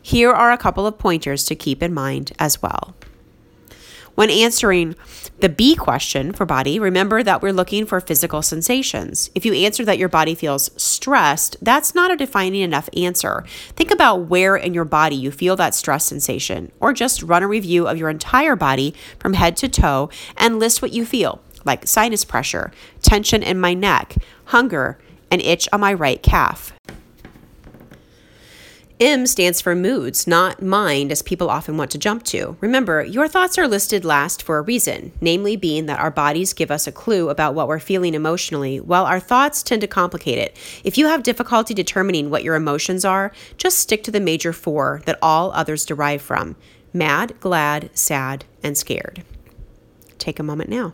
Here 0.00 0.32
are 0.32 0.50
a 0.50 0.58
couple 0.58 0.86
of 0.86 0.98
pointers 0.98 1.44
to 1.44 1.54
keep 1.54 1.82
in 1.82 1.94
mind 1.94 2.32
as 2.38 2.60
well. 2.60 2.94
When 4.14 4.28
answering 4.28 4.94
the 5.40 5.48
B 5.48 5.74
question 5.74 6.32
for 6.32 6.44
body, 6.44 6.78
remember 6.78 7.22
that 7.22 7.40
we're 7.40 7.52
looking 7.52 7.86
for 7.86 7.98
physical 7.98 8.42
sensations. 8.42 9.30
If 9.34 9.46
you 9.46 9.54
answer 9.54 9.86
that 9.86 9.96
your 9.96 10.10
body 10.10 10.34
feels 10.34 10.70
stressed, 10.80 11.56
that's 11.62 11.94
not 11.94 12.10
a 12.10 12.16
defining 12.16 12.60
enough 12.60 12.90
answer. 12.94 13.44
Think 13.74 13.90
about 13.90 14.28
where 14.28 14.54
in 14.54 14.74
your 14.74 14.84
body 14.84 15.16
you 15.16 15.30
feel 15.30 15.56
that 15.56 15.74
stress 15.74 16.04
sensation, 16.04 16.70
or 16.78 16.92
just 16.92 17.22
run 17.22 17.42
a 17.42 17.48
review 17.48 17.88
of 17.88 17.96
your 17.96 18.10
entire 18.10 18.54
body 18.54 18.94
from 19.18 19.32
head 19.32 19.56
to 19.56 19.68
toe 19.68 20.10
and 20.36 20.58
list 20.58 20.82
what 20.82 20.92
you 20.92 21.06
feel, 21.06 21.40
like 21.64 21.86
sinus 21.86 22.24
pressure, 22.24 22.70
tension 23.00 23.42
in 23.42 23.58
my 23.58 23.72
neck, 23.72 24.16
hunger, 24.46 24.98
an 25.30 25.40
itch 25.40 25.68
on 25.72 25.80
my 25.80 25.94
right 25.94 26.22
calf. 26.22 26.74
M 29.00 29.26
stands 29.26 29.60
for 29.60 29.74
moods, 29.74 30.26
not 30.26 30.62
mind, 30.62 31.10
as 31.10 31.22
people 31.22 31.50
often 31.50 31.76
want 31.76 31.90
to 31.90 31.98
jump 31.98 32.22
to. 32.24 32.56
Remember, 32.60 33.02
your 33.02 33.26
thoughts 33.26 33.58
are 33.58 33.66
listed 33.66 34.04
last 34.04 34.42
for 34.42 34.58
a 34.58 34.62
reason, 34.62 35.12
namely, 35.20 35.56
being 35.56 35.86
that 35.86 35.98
our 35.98 36.10
bodies 36.10 36.52
give 36.52 36.70
us 36.70 36.86
a 36.86 36.92
clue 36.92 37.28
about 37.28 37.54
what 37.54 37.66
we're 37.68 37.80
feeling 37.80 38.14
emotionally, 38.14 38.78
while 38.78 39.04
our 39.04 39.18
thoughts 39.18 39.62
tend 39.62 39.80
to 39.80 39.88
complicate 39.88 40.38
it. 40.38 40.56
If 40.84 40.96
you 40.96 41.06
have 41.06 41.22
difficulty 41.22 41.74
determining 41.74 42.30
what 42.30 42.44
your 42.44 42.54
emotions 42.54 43.04
are, 43.04 43.32
just 43.56 43.78
stick 43.78 44.04
to 44.04 44.10
the 44.10 44.20
major 44.20 44.52
four 44.52 45.02
that 45.06 45.18
all 45.20 45.50
others 45.52 45.84
derive 45.84 46.22
from 46.22 46.56
mad, 46.92 47.34
glad, 47.40 47.90
sad, 47.96 48.44
and 48.62 48.76
scared. 48.76 49.24
Take 50.18 50.38
a 50.38 50.44
moment 50.44 50.70
now. 50.70 50.92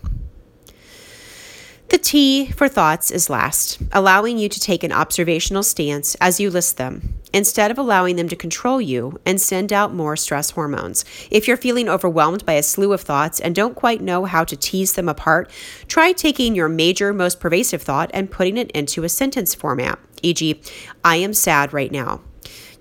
The 1.88 1.96
T 1.96 2.50
for 2.50 2.68
thoughts 2.68 3.10
is 3.10 3.30
last, 3.30 3.78
allowing 3.92 4.36
you 4.36 4.50
to 4.50 4.60
take 4.60 4.84
an 4.84 4.92
observational 4.92 5.62
stance 5.62 6.16
as 6.20 6.38
you 6.38 6.50
list 6.50 6.76
them, 6.76 7.14
instead 7.32 7.70
of 7.70 7.78
allowing 7.78 8.16
them 8.16 8.28
to 8.28 8.36
control 8.36 8.78
you 8.78 9.18
and 9.24 9.40
send 9.40 9.72
out 9.72 9.94
more 9.94 10.14
stress 10.14 10.50
hormones. 10.50 11.06
If 11.30 11.48
you're 11.48 11.56
feeling 11.56 11.88
overwhelmed 11.88 12.44
by 12.44 12.52
a 12.54 12.62
slew 12.62 12.92
of 12.92 13.00
thoughts 13.00 13.40
and 13.40 13.54
don't 13.54 13.74
quite 13.74 14.02
know 14.02 14.26
how 14.26 14.44
to 14.44 14.54
tease 14.54 14.92
them 14.92 15.08
apart, 15.08 15.50
try 15.86 16.12
taking 16.12 16.54
your 16.54 16.68
major, 16.68 17.14
most 17.14 17.40
pervasive 17.40 17.80
thought 17.80 18.10
and 18.12 18.30
putting 18.30 18.58
it 18.58 18.70
into 18.72 19.04
a 19.04 19.08
sentence 19.08 19.54
format, 19.54 19.98
e.g., 20.20 20.60
I 21.02 21.16
am 21.16 21.32
sad 21.32 21.72
right 21.72 21.90
now. 21.90 22.20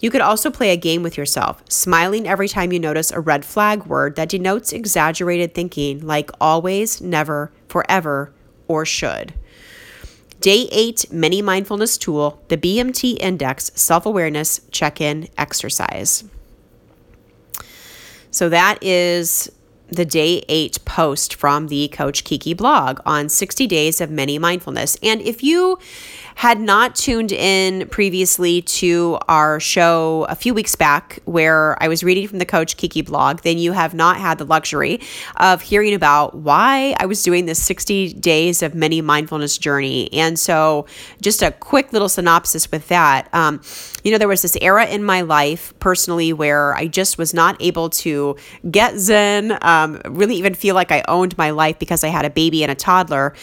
You 0.02 0.12
could 0.12 0.22
also 0.22 0.52
play 0.52 0.72
a 0.72 0.78
game 0.78 1.02
with 1.02 1.18
yourself, 1.18 1.64
smiling 1.70 2.28
every 2.28 2.50
time 2.50 2.74
you 2.74 2.80
notice 2.80 3.12
a 3.12 3.22
red 3.22 3.46
flag 3.46 3.86
word 3.86 4.18
that 4.18 4.30
denotes 4.30 4.74
exaggerated 4.74 5.54
thinking, 5.54 6.06
like 6.06 6.30
always, 6.42 7.00
never, 7.00 7.54
forever, 7.70 8.34
or 8.68 8.86
should. 8.86 9.34
Day 10.40 10.68
eight 10.72 11.12
mini 11.12 11.42
mindfulness 11.42 11.98
tool, 11.98 12.42
the 12.48 12.58
BMT 12.58 13.18
Index 13.20 13.72
Self 13.76 14.06
Awareness 14.06 14.62
Check 14.72 15.02
In 15.02 15.30
Exercise. 15.38 16.24
So 18.30 18.50
that 18.50 18.78
is 18.84 19.52
the 19.90 20.06
day 20.06 20.44
eight 20.48 20.84
post 20.86 21.34
from 21.34 21.70
the 21.70 21.88
Coach 21.88 22.24
Kiki 22.24 22.54
blog 22.54 23.00
on 23.06 23.30
60 23.30 23.68
days 23.68 24.02
of 24.02 24.12
mini 24.12 24.38
mindfulness. 24.38 24.98
And 25.02 25.22
if 25.22 25.44
you 25.44 25.80
had 26.38 26.60
not 26.60 26.94
tuned 26.94 27.32
in 27.32 27.88
previously 27.88 28.62
to 28.62 29.18
our 29.28 29.60
show 29.60 30.28
a 30.30 30.36
few 30.36 30.54
weeks 30.54 30.76
back, 30.76 31.18
where 31.26 31.82
I 31.82 31.88
was 31.88 32.04
reading 32.04 32.28
from 32.28 32.38
the 32.38 32.46
Coach 32.46 32.78
Kiki 32.78 33.02
blog, 33.02 33.42
then 33.42 33.58
you 33.58 33.72
have 33.72 33.96
not 33.96 34.18
had 34.18 34.38
the 34.38 34.46
luxury 34.46 35.00
of 35.38 35.64
hearing 35.64 35.96
about 35.96 36.36
why 36.36 36.96
I 37.00 37.08
was 37.08 37.24
doing 37.24 37.48
this 37.48 37.62
60 37.64 38.14
days 38.14 38.62
of 38.62 38.76
mini 38.76 39.02
mindfulness 39.02 39.58
journey. 39.58 40.14
And 40.14 40.38
so, 40.38 40.86
just 41.24 41.42
a 41.42 41.50
quick 41.54 41.92
little 41.92 42.08
synopsis 42.08 42.72
with 42.72 42.88
that. 42.90 43.30
Um, 43.34 43.60
you 44.04 44.12
know, 44.12 44.20
there 44.20 44.28
was 44.28 44.44
this 44.44 44.56
era 44.62 44.86
in 44.86 45.04
my 45.04 45.22
life 45.22 45.74
personally 45.80 46.34
where 46.34 46.76
I 46.76 46.86
just 46.86 47.18
was 47.18 47.34
not 47.34 47.60
able 47.60 47.90
to 47.90 48.36
get 48.70 48.96
Zen, 48.98 49.58
um, 49.64 50.00
really 50.06 50.36
even 50.36 50.54
feel 50.54 50.76
like 50.76 50.92
I 50.92 51.04
owned 51.08 51.36
my 51.36 51.50
life 51.50 51.80
because 51.80 52.04
I 52.04 52.10
had 52.10 52.26
a 52.26 52.30
baby 52.30 52.62
and 52.62 52.72
a 52.72 52.76
toddler. 52.76 53.34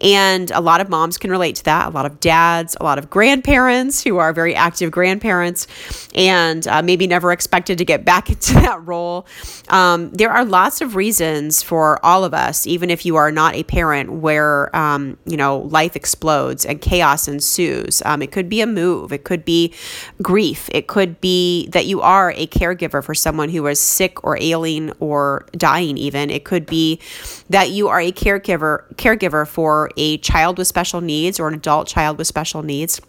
And 0.00 0.52
a 0.52 0.60
lot 0.60 0.80
of 0.80 0.88
moms 0.88 1.18
can 1.18 1.32
relate 1.32 1.56
to 1.56 1.64
that, 1.64 1.88
a 1.88 1.90
lot 1.90 2.06
of 2.06 2.20
dads 2.20 2.43
dads, 2.44 2.76
a 2.80 2.84
lot 2.84 2.98
of 2.98 3.08
grandparents 3.10 4.02
who 4.02 4.18
are 4.18 4.32
very 4.32 4.54
active 4.54 4.90
grandparents 4.90 5.66
and 6.14 6.66
uh, 6.68 6.82
maybe 6.82 7.06
never 7.06 7.32
expected 7.32 7.78
to 7.78 7.84
get 7.84 8.04
back 8.04 8.28
into 8.34 8.54
that 8.54 8.84
role. 8.86 9.26
Um, 9.68 10.10
there 10.10 10.30
are 10.30 10.44
lots 10.44 10.80
of 10.80 10.94
reasons 10.94 11.62
for 11.62 12.04
all 12.04 12.24
of 12.24 12.34
us, 12.34 12.66
even 12.66 12.90
if 12.90 13.06
you 13.06 13.16
are 13.16 13.32
not 13.32 13.54
a 13.54 13.62
parent, 13.62 14.12
where, 14.12 14.74
um, 14.76 15.16
you 15.24 15.36
know, 15.36 15.58
life 15.58 15.96
explodes 15.96 16.66
and 16.66 16.80
chaos 16.80 17.28
ensues. 17.28 18.02
Um, 18.04 18.22
it 18.22 18.30
could 18.30 18.48
be 18.48 18.60
a 18.60 18.66
move, 18.66 19.12
it 19.12 19.24
could 19.24 19.44
be 19.44 19.72
grief, 20.20 20.68
it 20.72 20.86
could 20.86 21.20
be 21.20 21.68
that 21.68 21.86
you 21.86 22.00
are 22.00 22.32
a 22.36 22.46
caregiver 22.46 23.02
for 23.02 23.14
someone 23.14 23.48
who 23.48 23.66
is 23.66 23.80
sick 23.80 24.22
or 24.24 24.36
ailing 24.40 24.92
or 25.00 25.46
dying, 25.52 25.96
even. 25.96 26.30
It 26.30 26.44
could 26.44 26.66
be 26.66 27.00
that 27.48 27.70
you 27.70 27.88
are 27.88 28.00
a 28.00 28.12
caregiver 28.12 28.84
caregiver 28.96 29.46
for 29.46 29.90
a 29.96 30.18
child 30.18 30.58
with 30.58 30.66
special 30.66 31.00
needs 31.00 31.40
or 31.40 31.48
an 31.48 31.54
adult 31.54 31.88
child 31.88 32.18
with 32.18 32.26
special 32.34 32.64
needs. 32.64 33.00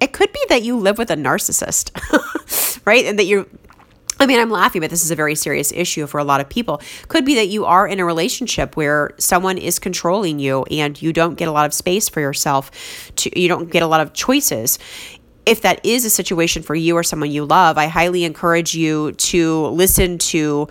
It 0.00 0.12
could 0.12 0.32
be 0.32 0.40
that 0.50 0.62
you 0.62 0.78
live 0.78 0.98
with 0.98 1.10
a 1.10 1.16
narcissist, 1.16 1.90
right? 2.86 3.04
And 3.04 3.18
that 3.18 3.24
you're 3.24 3.44
I 4.20 4.26
mean, 4.26 4.40
I'm 4.40 4.50
laughing, 4.50 4.80
but 4.80 4.90
this 4.90 5.04
is 5.04 5.10
a 5.10 5.16
very 5.16 5.34
serious 5.34 5.72
issue 5.72 6.06
for 6.06 6.18
a 6.18 6.24
lot 6.24 6.40
of 6.40 6.48
people. 6.48 6.80
Could 7.08 7.24
be 7.24 7.36
that 7.36 7.48
you 7.48 7.64
are 7.64 7.86
in 7.86 8.00
a 8.00 8.04
relationship 8.04 8.76
where 8.76 9.10
someone 9.18 9.58
is 9.58 9.78
controlling 9.78 10.38
you 10.40 10.64
and 10.70 11.00
you 11.00 11.12
don't 11.12 11.36
get 11.36 11.48
a 11.48 11.52
lot 11.52 11.66
of 11.66 11.74
space 11.74 12.08
for 12.08 12.20
yourself. 12.20 12.70
To, 13.16 13.40
you 13.40 13.48
don't 13.48 13.70
get 13.70 13.82
a 13.82 13.86
lot 13.86 14.00
of 14.00 14.12
choices. 14.12 14.78
If 15.46 15.62
that 15.62 15.84
is 15.84 16.04
a 16.04 16.10
situation 16.10 16.62
for 16.62 16.74
you 16.74 16.96
or 16.96 17.02
someone 17.02 17.30
you 17.30 17.44
love, 17.44 17.78
I 17.78 17.86
highly 17.86 18.24
encourage 18.24 18.74
you 18.74 19.12
to 19.12 19.66
listen 19.66 20.18
to 20.18 20.68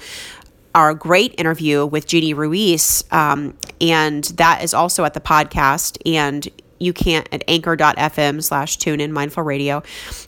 our 0.75 0.93
great 0.93 1.33
interview 1.37 1.85
with 1.85 2.05
Jeannie 2.05 2.33
Ruiz. 2.33 3.03
Um, 3.11 3.57
and 3.79 4.25
that 4.35 4.61
is 4.61 4.73
also 4.73 5.05
at 5.05 5.13
the 5.13 5.21
podcast. 5.21 5.97
And 6.05 6.47
you 6.79 6.93
can 6.93 7.25
at 7.31 7.43
anchor.fm 7.47 8.43
slash 8.43 8.77
tune 8.77 8.99
in 9.01 9.11
mindful 9.11 9.43
radio. 9.43 9.83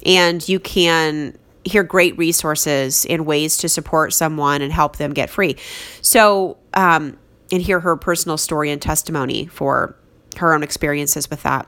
And 0.06 0.48
you 0.48 0.60
can 0.60 1.38
hear 1.66 1.84
great 1.84 2.18
resources 2.18 3.06
and 3.10 3.26
ways 3.26 3.58
to 3.58 3.70
support 3.70 4.14
someone 4.14 4.62
and 4.62 4.72
help 4.72 4.98
them 4.98 5.14
get 5.14 5.30
free. 5.30 5.58
So, 6.02 6.58
um, 6.74 7.18
and 7.52 7.62
hear 7.62 7.80
her 7.80 7.96
personal 7.96 8.38
story 8.38 8.70
and 8.72 8.82
testimony 8.82 9.48
for 9.48 9.96
her 10.38 10.54
own 10.54 10.64
experiences 10.64 11.30
with 11.30 11.44
that. 11.44 11.68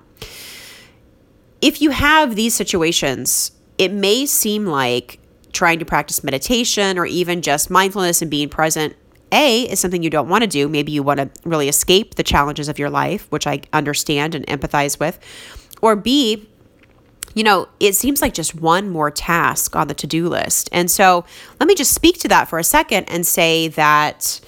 If 1.61 1.81
you 1.81 1.91
have 1.91 2.35
these 2.35 2.53
situations, 2.53 3.51
it 3.77 3.91
may 3.91 4.25
seem 4.25 4.65
like 4.65 5.19
trying 5.53 5.79
to 5.79 5.85
practice 5.85 6.23
meditation 6.23 6.97
or 6.97 7.05
even 7.05 7.41
just 7.41 7.69
mindfulness 7.69 8.21
and 8.21 8.31
being 8.31 8.49
present 8.49 8.95
a 9.31 9.63
is 9.63 9.79
something 9.79 10.03
you 10.03 10.09
don't 10.09 10.29
want 10.29 10.43
to 10.43 10.47
do. 10.47 10.67
Maybe 10.67 10.91
you 10.91 11.03
want 11.03 11.19
to 11.19 11.29
really 11.43 11.69
escape 11.69 12.15
the 12.15 12.23
challenges 12.23 12.67
of 12.69 12.79
your 12.79 12.89
life, 12.89 13.27
which 13.31 13.47
I 13.47 13.61
understand 13.73 14.35
and 14.35 14.45
empathize 14.47 14.99
with. 14.99 15.19
Or 15.81 15.95
B, 15.95 16.47
you 17.33 17.43
know, 17.43 17.67
it 17.79 17.95
seems 17.95 18.21
like 18.21 18.33
just 18.33 18.55
one 18.55 18.89
more 18.89 19.09
task 19.09 19.75
on 19.75 19.87
the 19.87 19.93
to 19.95 20.07
do 20.07 20.27
list. 20.27 20.69
And 20.71 20.91
so 20.91 21.25
let 21.59 21.67
me 21.67 21.75
just 21.75 21.93
speak 21.93 22.19
to 22.19 22.27
that 22.27 22.49
for 22.49 22.59
a 22.59 22.63
second 22.63 23.05
and 23.05 23.25
say 23.25 23.69
that 23.69 24.39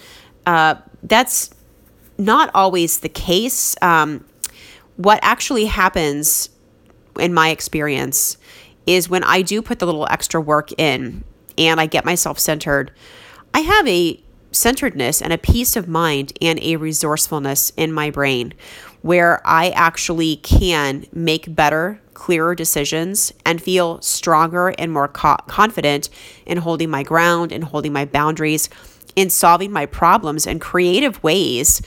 uh, 0.45 0.75
that's 1.03 1.49
not 2.17 2.51
always 2.53 2.99
the 2.99 3.09
case. 3.09 3.75
Um, 3.81 4.25
what 4.97 5.19
actually 5.21 5.65
happens 5.65 6.49
in 7.19 7.33
my 7.33 7.49
experience, 7.49 8.37
is 8.85 9.09
when 9.09 9.23
I 9.23 9.41
do 9.41 9.61
put 9.61 9.79
the 9.79 9.85
little 9.85 10.07
extra 10.09 10.41
work 10.41 10.71
in 10.77 11.23
and 11.57 11.79
I 11.79 11.85
get 11.85 12.05
myself 12.05 12.39
centered, 12.39 12.91
I 13.53 13.59
have 13.59 13.87
a 13.87 14.22
centeredness 14.53 15.21
and 15.21 15.33
a 15.33 15.37
peace 15.37 15.75
of 15.75 15.87
mind 15.87 16.33
and 16.41 16.59
a 16.61 16.77
resourcefulness 16.77 17.71
in 17.75 17.91
my 17.91 18.09
brain 18.09 18.53
where 19.01 19.41
I 19.45 19.69
actually 19.71 20.37
can 20.37 21.05
make 21.11 21.53
better, 21.53 21.99
clearer 22.13 22.55
decisions 22.55 23.33
and 23.45 23.61
feel 23.61 24.01
stronger 24.01 24.69
and 24.69 24.91
more 24.91 25.09
co- 25.09 25.37
confident 25.47 26.09
in 26.45 26.59
holding 26.59 26.89
my 26.89 27.03
ground 27.03 27.51
and 27.51 27.65
holding 27.65 27.91
my 27.91 28.05
boundaries, 28.05 28.69
in 29.15 29.29
solving 29.29 29.71
my 29.71 29.85
problems 29.85 30.47
in 30.47 30.59
creative 30.59 31.21
ways. 31.21 31.81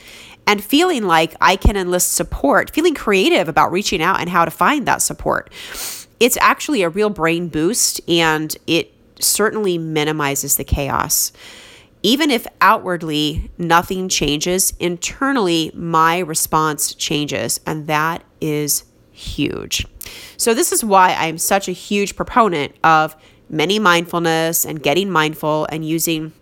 And 0.47 0.63
feeling 0.63 1.05
like 1.05 1.35
I 1.41 1.57
can 1.57 1.77
enlist 1.77 2.13
support, 2.13 2.71
feeling 2.71 2.95
creative 2.95 3.49
about 3.49 3.73
reaching 3.73 4.01
out 4.01 4.21
and 4.21 4.29
how 4.29 4.45
to 4.45 4.51
find 4.51 4.87
that 4.87 5.03
support. 5.03 5.51
It's 6.21 6.37
actually 6.41 6.83
a 6.83 6.89
real 6.89 7.11
brain 7.11 7.49
boost 7.49 8.01
and 8.09 8.57
it 8.67 8.93
certainly 9.19 9.77
minimizes 9.77 10.57
the 10.57 10.65
chaos. 10.65 11.33
Even 12.03 12.31
if 12.31 12.47
outwardly 12.61 13.51
nothing 13.59 14.09
changes, 14.09 14.73
internally 14.79 15.71
my 15.75 16.19
response 16.19 16.95
changes. 16.95 17.61
And 17.67 17.87
that 17.87 18.23
is 18.41 18.85
huge. 19.13 19.87
So, 20.37 20.55
this 20.55 20.73
is 20.73 20.85
why 20.85 21.15
I'm 21.15 21.39
such 21.39 21.69
a 21.69 21.73
huge 21.73 22.17
proponent 22.17 22.75
of 22.85 23.17
many 23.49 23.79
mindfulness 23.79 24.65
and 24.65 24.83
getting 24.83 25.11
mindful 25.11 25.67
and 25.71 25.85
using, 25.85 26.33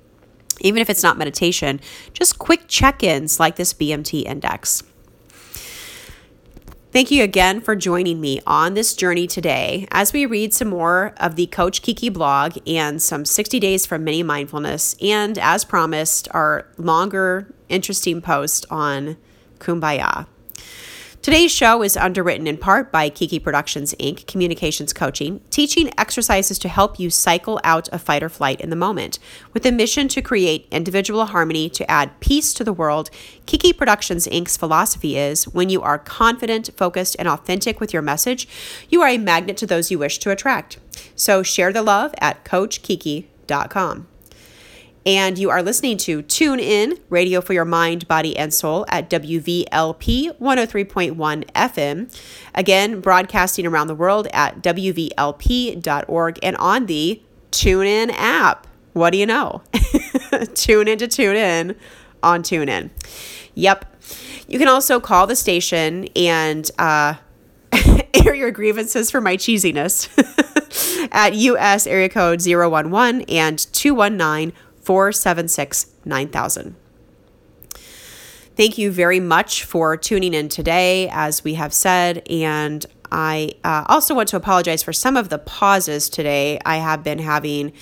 even 0.61 0.81
if 0.81 0.91
it's 0.91 1.03
not 1.03 1.17
meditation, 1.17 1.81
just 2.13 2.39
quick 2.39 2.65
check 2.69 3.03
ins 3.03 3.41
like 3.41 3.57
this 3.57 3.73
BMT 3.73 4.25
index. 4.25 4.83
Thank 6.95 7.11
you 7.11 7.25
again 7.25 7.61
for 7.61 7.75
joining 7.75 8.21
me 8.21 8.41
on 8.47 8.75
this 8.75 8.95
journey 8.95 9.27
today 9.27 9.89
as 9.91 10.13
we 10.13 10.27
read 10.27 10.55
some 10.55 10.69
more 10.69 11.13
of 11.17 11.35
the 11.35 11.49
Coach 11.49 11.83
Kiki 11.83 12.09
blog 12.09 12.57
and 12.69 13.03
some 13.03 13.25
60 13.25 13.59
days 13.59 13.85
from 13.85 14.05
mini 14.05 14.23
mindfulness, 14.23 14.95
and 15.03 15.37
as 15.37 15.65
promised, 15.65 16.29
our 16.31 16.69
longer, 16.79 17.53
interesting 17.69 18.23
post 18.23 18.65
on 18.71 19.17
Kumbaya. 19.59 20.29
Today's 21.25 21.51
show 21.51 21.83
is 21.83 21.97
underwritten 21.97 22.47
in 22.47 22.59
part 22.59 22.93
by 22.93 23.09
Kiki 23.09 23.39
Productions 23.39 23.95
Inc., 23.95 24.27
communications 24.27 24.93
coaching, 24.93 25.41
teaching 25.49 25.91
exercises 25.97 26.59
to 26.59 26.69
help 26.69 27.01
you 27.01 27.09
cycle 27.09 27.59
out 27.65 27.89
of 27.89 28.03
fight 28.03 28.23
or 28.23 28.29
flight 28.29 28.61
in 28.61 28.69
the 28.69 28.77
moment. 28.77 29.19
With 29.55 29.65
a 29.65 29.73
mission 29.73 30.07
to 30.09 30.21
create 30.21 30.69
individual 30.71 31.25
harmony 31.25 31.71
to 31.71 31.91
add 31.91 32.21
peace 32.21 32.53
to 32.53 32.63
the 32.63 32.75
world, 32.75 33.09
Kiki 33.47 33.73
Productions 33.73 34.27
Inc.'s 34.27 34.59
philosophy 34.59 35.17
is 35.17 35.45
when 35.45 35.71
you 35.71 35.81
are 35.81 35.99
confident, 35.99 36.69
focused, 36.77 37.17
and 37.19 37.27
authentic 37.27 37.81
with 37.81 37.95
your 37.95 38.03
message, 38.03 38.47
you 38.91 39.01
are 39.01 39.09
a 39.09 39.17
magnet 39.17 39.57
to 39.57 39.67
those 39.67 39.91
you 39.91 39.99
wish 39.99 40.19
to 40.19 40.31
attract. 40.31 40.79
So 41.17 41.43
share 41.43 41.73
the 41.73 41.81
love 41.81 42.15
at 42.21 42.45
CoachKiki.com. 42.45 44.09
And 45.07 45.39
you 45.39 45.51
are 45.51 45.63
listening 45.63 45.99
to 45.99 46.23
Tune 46.23 46.59
In, 46.59 46.99
Radio 47.11 47.43
for 47.43 47.53
Your 47.53 47.67
Mind, 47.67 48.09
Body, 48.09 48.35
and 48.39 48.55
Soul 48.55 48.87
at 48.89 49.11
WVLP 49.11 50.39
103.1 50.39 51.45
FM. 51.53 52.21
Again, 52.55 53.01
broadcasting 53.03 53.67
around 53.67 53.89
the 53.89 53.95
world 53.95 54.29
at 54.33 54.63
WVLP.org 54.63 56.39
and 56.43 56.57
on 56.57 56.87
the 56.87 57.23
Tune 57.51 57.87
In 57.87 58.11
app. 58.13 58.67
What 58.95 59.11
do 59.11 59.19
you 59.19 59.27
know? 59.27 59.63
tune 60.55 60.89
in 60.89 60.99
to 60.99 61.09
tune 61.09 61.37
in 61.37 61.77
on 62.23 62.43
Tune 62.43 62.71
In. 62.71 62.91
Yep. 63.55 63.85
You 64.49 64.59
can 64.59 64.69
also 64.69 65.01
call 65.01 65.27
the 65.27 65.37
station 65.37 66.09
and 66.17 66.71
uh, 66.79 67.15
air 68.15 68.35
your 68.35 68.51
grievances 68.51 69.11
for 69.11 69.21
my 69.21 69.37
cheesiness 69.37 70.09
at 71.13 71.35
US 71.35 71.87
area 71.87 72.09
code 72.09 72.45
011 72.47 73.23
and 73.23 73.59
219 73.73 74.53
476 74.85 75.87
9000. 76.05 76.77
Thank 78.57 78.79
you 78.79 78.93
very 78.93 79.19
much 79.19 79.65
for 79.65 79.97
tuning 79.97 80.33
in 80.33 80.49
today, 80.49 81.09
as 81.11 81.43
we 81.43 81.55
have 81.55 81.75
said. 81.75 82.23
And 82.31 82.87
I 83.11 83.55
uh, 83.65 83.85
also 83.89 84.15
want 84.15 84.29
to 84.29 84.37
apologize 84.37 84.83
for 84.83 84.93
some 84.93 85.17
of 85.17 85.29
the 85.29 85.39
pauses 85.39 86.09
today. 86.09 86.61
I 86.65 86.77
have 86.77 87.03
been 87.03 87.19
having 87.19 87.73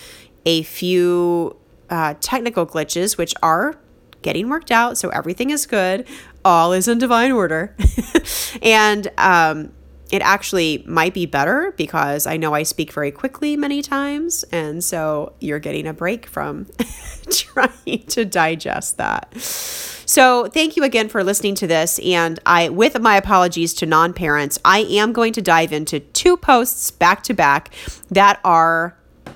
a 0.46 0.62
few 0.62 1.56
uh, 1.90 2.14
technical 2.20 2.66
glitches, 2.66 3.18
which 3.18 3.34
are 3.42 3.78
getting 4.22 4.48
worked 4.48 4.70
out. 4.70 4.96
So 4.96 5.10
everything 5.10 5.50
is 5.50 5.66
good. 5.66 6.06
All 6.44 6.72
is 6.72 6.88
in 6.88 6.98
divine 6.98 7.32
order. 7.32 7.76
and 8.62 9.10
um, 9.18 9.72
it 10.12 10.20
actually 10.20 10.85
might 10.87 11.14
be 11.14 11.25
better 11.25 11.72
because 11.79 12.27
I 12.27 12.37
know 12.37 12.53
I 12.53 12.64
speak 12.64 12.92
very 12.92 13.11
quickly 13.11 13.57
many 13.57 13.81
times. 13.81 14.44
And 14.53 14.85
so 14.85 15.33
you're 15.40 15.59
getting 15.59 15.87
a 15.87 15.94
break 15.94 16.27
from 16.27 16.66
trying 17.31 18.05
to 18.09 18.27
digest 18.27 18.98
that. 18.98 19.35
So 19.35 20.48
thank 20.48 20.77
you 20.77 20.85
again 20.85 21.09
for 21.09 21.25
listening 21.25 21.55
to 21.57 21.66
this. 21.66 21.98
And 22.01 22.38
I, 22.44 22.68
with 22.68 23.01
my 23.01 23.16
apologies 23.16 23.72
to 23.75 23.87
non 23.87 24.12
parents, 24.12 24.59
I 24.66 24.81
am 24.81 25.14
going 25.14 25.33
to 25.33 25.40
dive 25.40 25.72
into 25.72 26.01
two 26.01 26.37
posts 26.37 26.90
back 26.90 27.22
to 27.25 27.35
back 27.35 27.75
that 28.11 28.38
are 28.44 28.94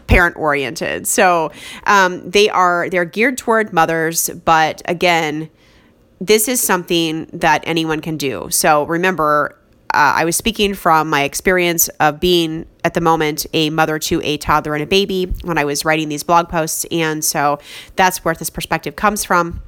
parent 0.09 0.37
oriented. 0.37 1.07
So 1.07 1.53
um, 1.85 2.31
they 2.31 2.51
are 2.51 2.91
they're 2.91 3.07
geared 3.07 3.39
toward 3.39 3.73
mothers, 3.73 4.29
but 4.45 4.83
again, 4.85 5.49
this 6.21 6.49
is 6.49 6.61
something 6.61 7.31
that 7.33 7.62
anyone 7.65 8.01
can 8.01 8.19
do. 8.19 8.49
So 8.51 8.85
remember, 8.85 9.59
uh, 9.94 10.14
I 10.16 10.25
was 10.25 10.37
speaking 10.37 10.75
from 10.75 11.09
my 11.09 11.22
experience 11.22 11.88
of 12.01 12.20
being 12.20 12.66
at 12.85 12.94
the 12.94 13.01
moment 13.01 13.46
a 13.53 13.70
mother 13.70 13.99
to 13.99 14.20
a 14.22 14.37
toddler 14.37 14.75
and 14.75 14.83
a 14.83 14.87
baby 14.87 15.33
when 15.42 15.59
I 15.59 15.64
was 15.64 15.85
writing 15.85 16.09
these 16.09 16.22
blog 16.22 16.49
posts. 16.49 16.85
And 16.90 17.25
so 17.25 17.59
that's 17.96 18.25
where 18.25 18.35
this 18.35 18.51
perspective 18.51 18.96
comes 18.96 19.25
from. 19.25 19.62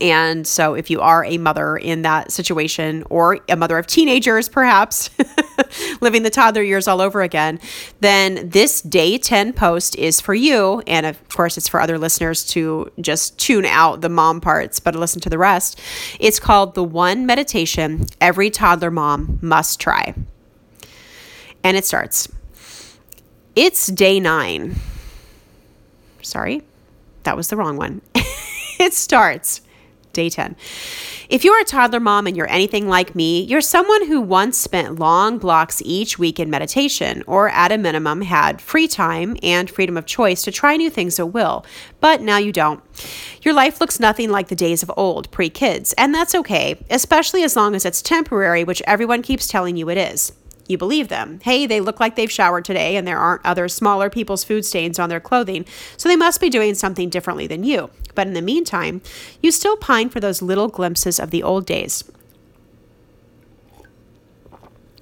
And 0.00 0.46
so, 0.46 0.74
if 0.74 0.90
you 0.90 1.00
are 1.00 1.24
a 1.24 1.38
mother 1.38 1.76
in 1.76 2.02
that 2.02 2.32
situation, 2.32 3.04
or 3.10 3.38
a 3.48 3.56
mother 3.56 3.78
of 3.78 3.86
teenagers, 3.86 4.48
perhaps 4.48 5.10
living 6.00 6.22
the 6.22 6.30
toddler 6.30 6.62
years 6.62 6.88
all 6.88 7.00
over 7.00 7.22
again, 7.22 7.60
then 8.00 8.48
this 8.50 8.80
day 8.80 9.18
10 9.18 9.52
post 9.52 9.96
is 9.96 10.20
for 10.20 10.34
you. 10.34 10.82
And 10.86 11.06
of 11.06 11.28
course, 11.28 11.56
it's 11.56 11.68
for 11.68 11.80
other 11.80 11.98
listeners 11.98 12.44
to 12.48 12.90
just 13.00 13.38
tune 13.38 13.64
out 13.64 14.00
the 14.00 14.08
mom 14.08 14.40
parts, 14.40 14.80
but 14.80 14.94
listen 14.94 15.20
to 15.22 15.30
the 15.30 15.38
rest. 15.38 15.80
It's 16.20 16.40
called 16.40 16.74
The 16.74 16.84
One 16.84 17.26
Meditation 17.26 18.06
Every 18.20 18.50
Toddler 18.50 18.90
Mom 18.90 19.38
Must 19.42 19.80
Try. 19.80 20.14
And 21.62 21.76
it 21.76 21.84
starts. 21.84 22.28
It's 23.56 23.86
day 23.86 24.20
nine. 24.20 24.76
Sorry, 26.22 26.62
that 27.22 27.36
was 27.36 27.48
the 27.48 27.56
wrong 27.56 27.76
one. 27.76 28.00
it 28.80 28.92
starts 28.92 29.60
day 30.14 30.30
10. 30.30 30.56
If 31.28 31.44
you're 31.44 31.60
a 31.60 31.64
toddler 31.64 32.00
mom 32.00 32.26
and 32.26 32.36
you're 32.36 32.50
anything 32.50 32.88
like 32.88 33.14
me, 33.14 33.42
you're 33.42 33.60
someone 33.60 34.06
who 34.06 34.20
once 34.20 34.56
spent 34.56 34.98
long 34.98 35.38
blocks 35.38 35.82
each 35.84 36.18
week 36.18 36.40
in 36.40 36.50
meditation, 36.50 37.22
or 37.26 37.48
at 37.50 37.72
a 37.72 37.78
minimum 37.78 38.22
had 38.22 38.60
free 38.60 38.88
time 38.88 39.36
and 39.42 39.70
freedom 39.70 39.96
of 39.96 40.06
choice 40.06 40.42
to 40.42 40.52
try 40.52 40.76
new 40.76 40.90
things 40.90 41.18
at 41.18 41.32
will, 41.32 41.64
but 42.00 42.20
now 42.20 42.36
you 42.36 42.52
don't. 42.52 42.82
Your 43.42 43.54
life 43.54 43.80
looks 43.80 44.00
nothing 44.00 44.30
like 44.30 44.48
the 44.48 44.54
days 44.54 44.82
of 44.82 44.90
old, 44.96 45.30
pre 45.30 45.50
kids, 45.50 45.92
and 45.98 46.14
that's 46.14 46.34
okay, 46.34 46.82
especially 46.90 47.42
as 47.42 47.56
long 47.56 47.74
as 47.74 47.84
it's 47.84 48.02
temporary, 48.02 48.64
which 48.64 48.82
everyone 48.86 49.22
keeps 49.22 49.46
telling 49.46 49.76
you 49.76 49.90
it 49.90 49.98
is 49.98 50.32
you 50.66 50.78
believe 50.78 51.08
them. 51.08 51.40
Hey, 51.42 51.66
they 51.66 51.80
look 51.80 52.00
like 52.00 52.16
they've 52.16 52.30
showered 52.30 52.64
today 52.64 52.96
and 52.96 53.06
there 53.06 53.18
aren't 53.18 53.44
other 53.44 53.68
smaller 53.68 54.08
people's 54.08 54.44
food 54.44 54.64
stains 54.64 54.98
on 54.98 55.08
their 55.08 55.20
clothing, 55.20 55.66
so 55.96 56.08
they 56.08 56.16
must 56.16 56.40
be 56.40 56.50
doing 56.50 56.74
something 56.74 57.08
differently 57.08 57.46
than 57.46 57.64
you. 57.64 57.90
But 58.14 58.26
in 58.26 58.34
the 58.34 58.42
meantime, 58.42 59.02
you 59.42 59.50
still 59.50 59.76
pine 59.76 60.08
for 60.08 60.20
those 60.20 60.42
little 60.42 60.68
glimpses 60.68 61.18
of 61.20 61.30
the 61.30 61.42
old 61.42 61.66
days. 61.66 62.04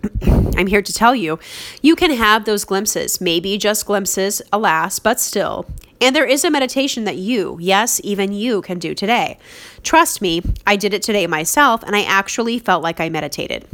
I'm 0.56 0.66
here 0.66 0.82
to 0.82 0.92
tell 0.92 1.14
you, 1.14 1.38
you 1.80 1.94
can 1.94 2.10
have 2.10 2.44
those 2.44 2.64
glimpses, 2.64 3.20
maybe 3.20 3.56
just 3.58 3.86
glimpses, 3.86 4.42
alas, 4.52 4.98
but 4.98 5.20
still. 5.20 5.66
And 6.00 6.16
there 6.16 6.26
is 6.26 6.44
a 6.44 6.50
meditation 6.50 7.04
that 7.04 7.16
you, 7.16 7.58
yes, 7.60 8.00
even 8.02 8.32
you, 8.32 8.60
can 8.60 8.80
do 8.80 8.92
today. 8.92 9.38
Trust 9.84 10.20
me, 10.20 10.42
I 10.66 10.74
did 10.74 10.92
it 10.92 11.02
today 11.02 11.28
myself, 11.28 11.84
and 11.84 11.94
I 11.94 12.02
actually 12.02 12.58
felt 12.58 12.82
like 12.82 12.98
I 12.98 13.08
meditated. 13.08 13.68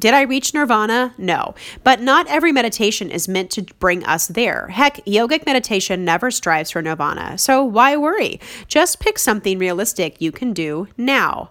Did 0.00 0.14
I 0.14 0.22
reach 0.22 0.54
nirvana? 0.54 1.14
No. 1.18 1.54
But 1.84 2.00
not 2.00 2.26
every 2.26 2.52
meditation 2.52 3.10
is 3.10 3.28
meant 3.28 3.50
to 3.50 3.62
bring 3.78 4.02
us 4.06 4.28
there. 4.28 4.68
Heck, 4.68 5.04
yogic 5.04 5.44
meditation 5.44 6.06
never 6.06 6.30
strives 6.30 6.70
for 6.70 6.80
nirvana. 6.80 7.36
So 7.36 7.62
why 7.62 7.98
worry? 7.98 8.40
Just 8.66 8.98
pick 8.98 9.18
something 9.18 9.58
realistic 9.58 10.18
you 10.18 10.32
can 10.32 10.54
do 10.54 10.88
now. 10.96 11.50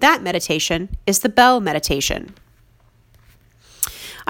That 0.00 0.22
meditation 0.22 0.90
is 1.06 1.20
the 1.20 1.30
bell 1.30 1.60
meditation. 1.60 2.34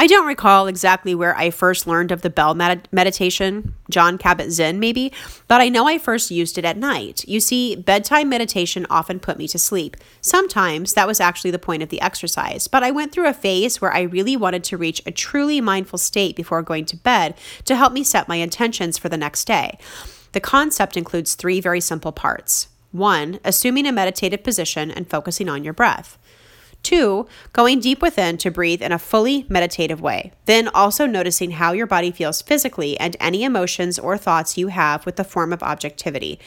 I 0.00 0.06
don't 0.06 0.28
recall 0.28 0.68
exactly 0.68 1.12
where 1.12 1.36
I 1.36 1.50
first 1.50 1.84
learned 1.84 2.12
of 2.12 2.22
the 2.22 2.30
bell 2.30 2.54
med- 2.54 2.88
meditation, 2.92 3.74
John 3.90 4.16
Kabat-Zinn 4.16 4.78
maybe, 4.78 5.12
but 5.48 5.60
I 5.60 5.68
know 5.68 5.88
I 5.88 5.98
first 5.98 6.30
used 6.30 6.56
it 6.56 6.64
at 6.64 6.76
night. 6.76 7.24
You 7.26 7.40
see, 7.40 7.74
bedtime 7.74 8.28
meditation 8.28 8.86
often 8.88 9.18
put 9.18 9.38
me 9.38 9.48
to 9.48 9.58
sleep. 9.58 9.96
Sometimes 10.20 10.94
that 10.94 11.08
was 11.08 11.18
actually 11.18 11.50
the 11.50 11.58
point 11.58 11.82
of 11.82 11.88
the 11.88 12.00
exercise, 12.00 12.68
but 12.68 12.84
I 12.84 12.92
went 12.92 13.10
through 13.10 13.26
a 13.26 13.34
phase 13.34 13.80
where 13.80 13.92
I 13.92 14.02
really 14.02 14.36
wanted 14.36 14.62
to 14.64 14.76
reach 14.76 15.02
a 15.04 15.10
truly 15.10 15.60
mindful 15.60 15.98
state 15.98 16.36
before 16.36 16.62
going 16.62 16.84
to 16.84 16.96
bed 16.96 17.34
to 17.64 17.74
help 17.74 17.92
me 17.92 18.04
set 18.04 18.28
my 18.28 18.36
intentions 18.36 18.98
for 18.98 19.08
the 19.08 19.16
next 19.16 19.46
day. 19.46 19.80
The 20.30 20.38
concept 20.38 20.96
includes 20.96 21.34
three 21.34 21.60
very 21.60 21.80
simple 21.80 22.12
parts. 22.12 22.68
One, 22.92 23.40
assuming 23.44 23.84
a 23.84 23.92
meditative 23.92 24.44
position 24.44 24.92
and 24.92 25.10
focusing 25.10 25.48
on 25.48 25.64
your 25.64 25.74
breath. 25.74 26.18
Two, 26.82 27.26
going 27.52 27.80
deep 27.80 28.00
within 28.00 28.38
to 28.38 28.50
breathe 28.50 28.82
in 28.82 28.92
a 28.92 28.98
fully 28.98 29.44
meditative 29.48 30.00
way. 30.00 30.32
Then 30.46 30.68
also 30.68 31.06
noticing 31.06 31.52
how 31.52 31.72
your 31.72 31.86
body 31.86 32.10
feels 32.10 32.40
physically 32.40 32.98
and 32.98 33.16
any 33.20 33.44
emotions 33.44 33.98
or 33.98 34.16
thoughts 34.16 34.56
you 34.56 34.68
have 34.68 35.04
with 35.04 35.16
the 35.16 35.24
form 35.24 35.52
of 35.52 35.62
objectivity. 35.62 36.38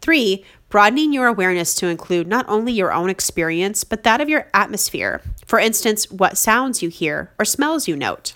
Three, 0.00 0.44
broadening 0.68 1.12
your 1.12 1.26
awareness 1.26 1.74
to 1.76 1.88
include 1.88 2.26
not 2.26 2.48
only 2.48 2.72
your 2.72 2.92
own 2.92 3.10
experience, 3.10 3.84
but 3.84 4.02
that 4.02 4.20
of 4.20 4.28
your 4.28 4.48
atmosphere. 4.54 5.20
For 5.46 5.58
instance, 5.58 6.10
what 6.10 6.38
sounds 6.38 6.82
you 6.82 6.88
hear 6.88 7.30
or 7.38 7.44
smells 7.44 7.86
you 7.86 7.94
note. 7.94 8.34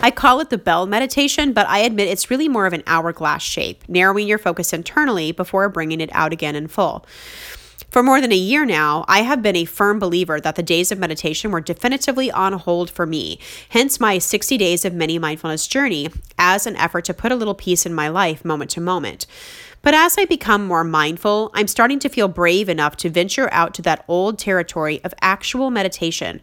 I 0.00 0.10
call 0.10 0.40
it 0.40 0.50
the 0.50 0.58
bell 0.58 0.86
meditation, 0.86 1.52
but 1.52 1.66
I 1.66 1.78
admit 1.78 2.08
it's 2.08 2.30
really 2.30 2.48
more 2.48 2.66
of 2.66 2.72
an 2.72 2.84
hourglass 2.86 3.42
shape, 3.42 3.88
narrowing 3.88 4.28
your 4.28 4.38
focus 4.38 4.72
internally 4.72 5.32
before 5.32 5.68
bringing 5.68 6.00
it 6.00 6.10
out 6.12 6.32
again 6.32 6.54
in 6.54 6.68
full. 6.68 7.04
For 7.90 8.02
more 8.02 8.20
than 8.20 8.32
a 8.32 8.36
year 8.36 8.66
now, 8.66 9.06
I 9.08 9.22
have 9.22 9.42
been 9.42 9.56
a 9.56 9.64
firm 9.64 9.98
believer 9.98 10.40
that 10.40 10.56
the 10.56 10.62
days 10.62 10.92
of 10.92 10.98
meditation 10.98 11.50
were 11.50 11.62
definitively 11.62 12.30
on 12.30 12.52
hold 12.52 12.90
for 12.90 13.06
me, 13.06 13.38
hence 13.70 13.98
my 13.98 14.18
60 14.18 14.58
days 14.58 14.84
of 14.84 14.92
mini 14.92 15.18
mindfulness 15.18 15.66
journey 15.66 16.10
as 16.38 16.66
an 16.66 16.76
effort 16.76 17.06
to 17.06 17.14
put 17.14 17.32
a 17.32 17.36
little 17.36 17.54
peace 17.54 17.86
in 17.86 17.94
my 17.94 18.08
life 18.08 18.44
moment 18.44 18.70
to 18.72 18.82
moment. 18.82 19.26
But 19.80 19.94
as 19.94 20.18
I 20.18 20.26
become 20.26 20.66
more 20.66 20.84
mindful, 20.84 21.50
I'm 21.54 21.66
starting 21.66 21.98
to 22.00 22.10
feel 22.10 22.28
brave 22.28 22.68
enough 22.68 22.94
to 22.98 23.08
venture 23.08 23.48
out 23.52 23.72
to 23.74 23.82
that 23.82 24.04
old 24.06 24.38
territory 24.38 25.00
of 25.02 25.14
actual 25.22 25.70
meditation 25.70 26.42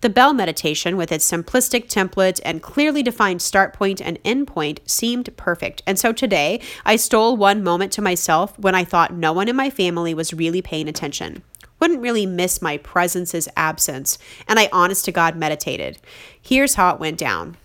the 0.00 0.08
Bell 0.08 0.32
meditation, 0.32 0.96
with 0.96 1.12
its 1.12 1.30
simplistic 1.30 1.88
template 1.88 2.40
and 2.44 2.62
clearly 2.62 3.02
defined 3.02 3.42
start 3.42 3.74
point 3.74 4.00
and 4.00 4.18
end 4.24 4.46
point, 4.46 4.80
seemed 4.86 5.36
perfect. 5.36 5.82
And 5.86 5.98
so 5.98 6.12
today, 6.12 6.60
I 6.86 6.96
stole 6.96 7.36
one 7.36 7.62
moment 7.62 7.92
to 7.92 8.02
myself 8.02 8.58
when 8.58 8.74
I 8.74 8.84
thought 8.84 9.12
no 9.12 9.32
one 9.32 9.48
in 9.48 9.56
my 9.56 9.68
family 9.68 10.14
was 10.14 10.32
really 10.32 10.62
paying 10.62 10.88
attention. 10.88 11.42
Wouldn't 11.80 12.00
really 12.00 12.26
miss 12.26 12.62
my 12.62 12.78
presence's 12.78 13.48
absence, 13.56 14.18
and 14.48 14.58
I 14.58 14.68
honest 14.72 15.04
to 15.06 15.12
God 15.12 15.36
meditated. 15.36 15.98
Here's 16.40 16.74
how 16.74 16.94
it 16.94 17.00
went 17.00 17.18
down. 17.18 17.56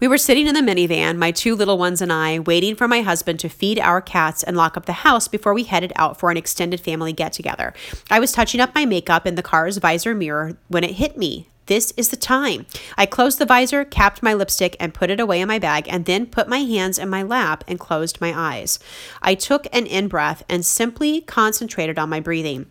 We 0.00 0.08
were 0.08 0.18
sitting 0.18 0.48
in 0.48 0.54
the 0.54 0.60
minivan, 0.60 1.18
my 1.18 1.30
two 1.30 1.54
little 1.54 1.78
ones 1.78 2.02
and 2.02 2.12
I, 2.12 2.40
waiting 2.40 2.74
for 2.74 2.88
my 2.88 3.02
husband 3.02 3.38
to 3.40 3.48
feed 3.48 3.78
our 3.78 4.00
cats 4.00 4.42
and 4.42 4.56
lock 4.56 4.76
up 4.76 4.86
the 4.86 4.92
house 4.92 5.28
before 5.28 5.54
we 5.54 5.64
headed 5.64 5.92
out 5.94 6.18
for 6.18 6.30
an 6.30 6.36
extended 6.36 6.80
family 6.80 7.12
get 7.12 7.32
together. 7.32 7.72
I 8.10 8.18
was 8.18 8.32
touching 8.32 8.60
up 8.60 8.74
my 8.74 8.86
makeup 8.86 9.24
in 9.24 9.36
the 9.36 9.42
car's 9.42 9.76
visor 9.76 10.14
mirror 10.14 10.56
when 10.68 10.82
it 10.82 10.96
hit 10.96 11.16
me. 11.16 11.48
This 11.66 11.92
is 11.96 12.10
the 12.10 12.16
time. 12.16 12.66
I 12.98 13.06
closed 13.06 13.38
the 13.38 13.46
visor, 13.46 13.84
capped 13.84 14.22
my 14.22 14.34
lipstick, 14.34 14.76
and 14.78 14.92
put 14.92 15.10
it 15.10 15.20
away 15.20 15.40
in 15.40 15.48
my 15.48 15.58
bag, 15.58 15.86
and 15.88 16.04
then 16.04 16.26
put 16.26 16.48
my 16.48 16.58
hands 16.58 16.98
in 16.98 17.08
my 17.08 17.22
lap 17.22 17.64
and 17.66 17.78
closed 17.78 18.20
my 18.20 18.34
eyes. 18.36 18.78
I 19.22 19.34
took 19.34 19.66
an 19.72 19.86
in 19.86 20.08
breath 20.08 20.44
and 20.48 20.66
simply 20.66 21.22
concentrated 21.22 21.98
on 21.98 22.10
my 22.10 22.20
breathing. 22.20 22.66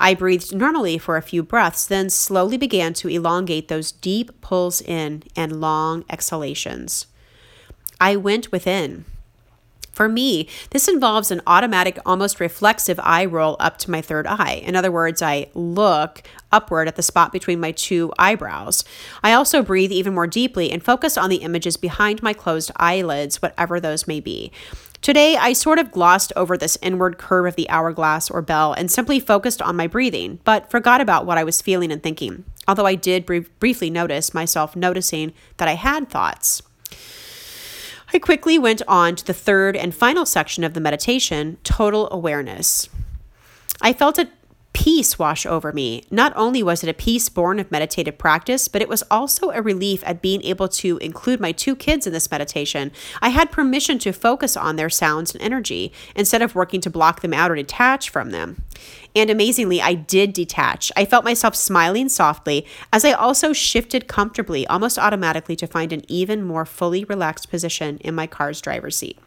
I 0.00 0.14
breathed 0.14 0.54
normally 0.54 0.96
for 0.96 1.16
a 1.16 1.22
few 1.22 1.42
breaths, 1.42 1.86
then 1.86 2.08
slowly 2.08 2.56
began 2.56 2.94
to 2.94 3.08
elongate 3.08 3.68
those 3.68 3.92
deep 3.92 4.40
pulls 4.40 4.80
in 4.80 5.22
and 5.36 5.60
long 5.60 6.04
exhalations. 6.08 7.06
I 8.00 8.16
went 8.16 8.50
within. 8.50 9.04
For 9.92 10.08
me, 10.08 10.48
this 10.70 10.88
involves 10.88 11.30
an 11.30 11.42
automatic, 11.46 11.98
almost 12.06 12.40
reflexive 12.40 12.98
eye 13.02 13.26
roll 13.26 13.56
up 13.60 13.76
to 13.78 13.90
my 13.90 14.00
third 14.00 14.26
eye. 14.26 14.62
In 14.64 14.74
other 14.74 14.90
words, 14.90 15.20
I 15.20 15.48
look 15.52 16.22
upward 16.50 16.88
at 16.88 16.96
the 16.96 17.02
spot 17.02 17.32
between 17.32 17.60
my 17.60 17.72
two 17.72 18.10
eyebrows. 18.18 18.82
I 19.22 19.34
also 19.34 19.62
breathe 19.62 19.92
even 19.92 20.14
more 20.14 20.26
deeply 20.26 20.70
and 20.70 20.82
focus 20.82 21.18
on 21.18 21.28
the 21.28 21.42
images 21.42 21.76
behind 21.76 22.22
my 22.22 22.32
closed 22.32 22.70
eyelids, 22.76 23.42
whatever 23.42 23.78
those 23.78 24.06
may 24.06 24.20
be. 24.20 24.50
Today, 25.02 25.34
I 25.36 25.54
sort 25.54 25.78
of 25.78 25.92
glossed 25.92 26.30
over 26.36 26.58
this 26.58 26.76
inward 26.82 27.16
curve 27.16 27.46
of 27.46 27.56
the 27.56 27.70
hourglass 27.70 28.30
or 28.30 28.42
bell 28.42 28.74
and 28.74 28.90
simply 28.90 29.18
focused 29.18 29.62
on 29.62 29.74
my 29.74 29.86
breathing, 29.86 30.40
but 30.44 30.70
forgot 30.70 31.00
about 31.00 31.24
what 31.24 31.38
I 31.38 31.44
was 31.44 31.62
feeling 31.62 31.90
and 31.90 32.02
thinking, 32.02 32.44
although 32.68 32.84
I 32.84 32.96
did 32.96 33.24
br- 33.24 33.38
briefly 33.58 33.88
notice 33.88 34.34
myself 34.34 34.76
noticing 34.76 35.32
that 35.56 35.68
I 35.68 35.74
had 35.74 36.10
thoughts. 36.10 36.60
I 38.12 38.18
quickly 38.18 38.58
went 38.58 38.82
on 38.86 39.16
to 39.16 39.24
the 39.24 39.32
third 39.32 39.74
and 39.74 39.94
final 39.94 40.26
section 40.26 40.64
of 40.64 40.74
the 40.74 40.80
meditation 40.80 41.56
total 41.64 42.08
awareness. 42.12 42.88
I 43.80 43.94
felt 43.94 44.18
it 44.18 44.28
peace 44.72 45.18
wash 45.18 45.44
over 45.44 45.72
me. 45.72 46.04
Not 46.10 46.32
only 46.36 46.62
was 46.62 46.82
it 46.82 46.88
a 46.88 46.94
peace 46.94 47.28
born 47.28 47.58
of 47.58 47.70
meditative 47.70 48.16
practice, 48.16 48.68
but 48.68 48.80
it 48.80 48.88
was 48.88 49.02
also 49.10 49.50
a 49.50 49.60
relief 49.60 50.02
at 50.06 50.22
being 50.22 50.42
able 50.42 50.68
to 50.68 50.96
include 50.98 51.40
my 51.40 51.52
two 51.52 51.76
kids 51.76 52.06
in 52.06 52.12
this 52.12 52.30
meditation. 52.30 52.92
I 53.20 53.30
had 53.30 53.50
permission 53.50 53.98
to 54.00 54.12
focus 54.12 54.56
on 54.56 54.76
their 54.76 54.88
sounds 54.88 55.34
and 55.34 55.42
energy 55.42 55.92
instead 56.14 56.42
of 56.42 56.54
working 56.54 56.80
to 56.82 56.90
block 56.90 57.20
them 57.20 57.34
out 57.34 57.50
or 57.50 57.56
detach 57.56 58.10
from 58.10 58.30
them. 58.30 58.62
And 59.14 59.28
amazingly, 59.28 59.82
I 59.82 59.94
did 59.94 60.32
detach. 60.32 60.92
I 60.96 61.04
felt 61.04 61.24
myself 61.24 61.56
smiling 61.56 62.08
softly 62.08 62.66
as 62.92 63.04
I 63.04 63.12
also 63.12 63.52
shifted 63.52 64.08
comfortably, 64.08 64.66
almost 64.68 64.98
automatically, 64.98 65.56
to 65.56 65.66
find 65.66 65.92
an 65.92 66.02
even 66.08 66.44
more 66.44 66.64
fully 66.64 67.04
relaxed 67.04 67.50
position 67.50 67.98
in 67.98 68.14
my 68.14 68.26
car's 68.26 68.60
driver's 68.60 68.96
seat. 68.96 69.18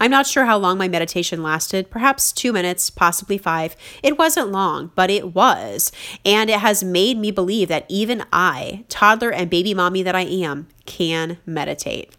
I'm 0.00 0.10
not 0.10 0.26
sure 0.26 0.44
how 0.44 0.56
long 0.58 0.78
my 0.78 0.88
meditation 0.88 1.42
lasted, 1.42 1.90
perhaps 1.90 2.32
two 2.32 2.52
minutes, 2.52 2.90
possibly 2.90 3.38
five. 3.38 3.76
It 4.02 4.18
wasn't 4.18 4.52
long, 4.52 4.92
but 4.94 5.10
it 5.10 5.34
was. 5.34 5.92
And 6.24 6.48
it 6.48 6.60
has 6.60 6.84
made 6.84 7.18
me 7.18 7.30
believe 7.30 7.68
that 7.68 7.86
even 7.88 8.24
I, 8.32 8.84
toddler 8.88 9.32
and 9.32 9.50
baby 9.50 9.74
mommy 9.74 10.02
that 10.02 10.14
I 10.14 10.22
am, 10.22 10.68
can 10.86 11.38
meditate. 11.44 12.14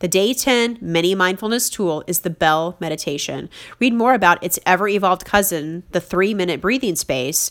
The 0.00 0.08
Day 0.08 0.32
10 0.32 0.78
mini 0.80 1.14
mindfulness 1.14 1.68
tool 1.68 2.04
is 2.06 2.20
the 2.20 2.30
Bell 2.30 2.76
Meditation. 2.80 3.50
Read 3.78 3.92
more 3.92 4.14
about 4.14 4.42
its 4.42 4.58
ever 4.64 4.88
evolved 4.88 5.26
cousin, 5.26 5.82
the 5.90 6.00
three 6.00 6.32
minute 6.32 6.62
breathing 6.62 6.96
space, 6.96 7.50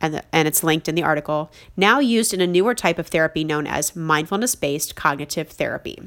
and, 0.00 0.14
the, 0.14 0.22
and 0.32 0.48
it's 0.48 0.64
linked 0.64 0.88
in 0.88 0.94
the 0.94 1.02
article, 1.02 1.50
now 1.76 1.98
used 1.98 2.32
in 2.32 2.40
a 2.40 2.46
newer 2.46 2.74
type 2.74 2.98
of 2.98 3.08
therapy 3.08 3.44
known 3.44 3.66
as 3.66 3.94
mindfulness 3.94 4.54
based 4.54 4.96
cognitive 4.96 5.50
therapy. 5.50 5.98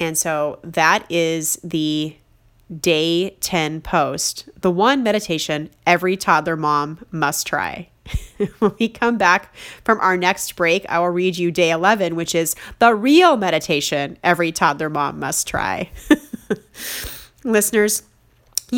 And 0.00 0.18
so 0.18 0.58
that 0.62 1.06
is 1.10 1.58
the 1.62 2.16
day 2.80 3.30
10 3.40 3.80
post, 3.80 4.48
the 4.60 4.70
one 4.70 5.02
meditation 5.02 5.70
every 5.86 6.16
toddler 6.16 6.56
mom 6.56 7.04
must 7.10 7.46
try. 7.46 7.88
when 8.58 8.72
we 8.78 8.88
come 8.88 9.16
back 9.16 9.54
from 9.84 9.98
our 10.00 10.16
next 10.16 10.56
break, 10.56 10.84
I 10.88 10.98
will 10.98 11.08
read 11.10 11.38
you 11.38 11.50
day 11.50 11.70
11, 11.70 12.16
which 12.16 12.34
is 12.34 12.54
the 12.78 12.94
real 12.94 13.36
meditation 13.36 14.18
every 14.22 14.52
toddler 14.52 14.90
mom 14.90 15.18
must 15.18 15.46
try. 15.46 15.90
Listeners, 17.44 18.02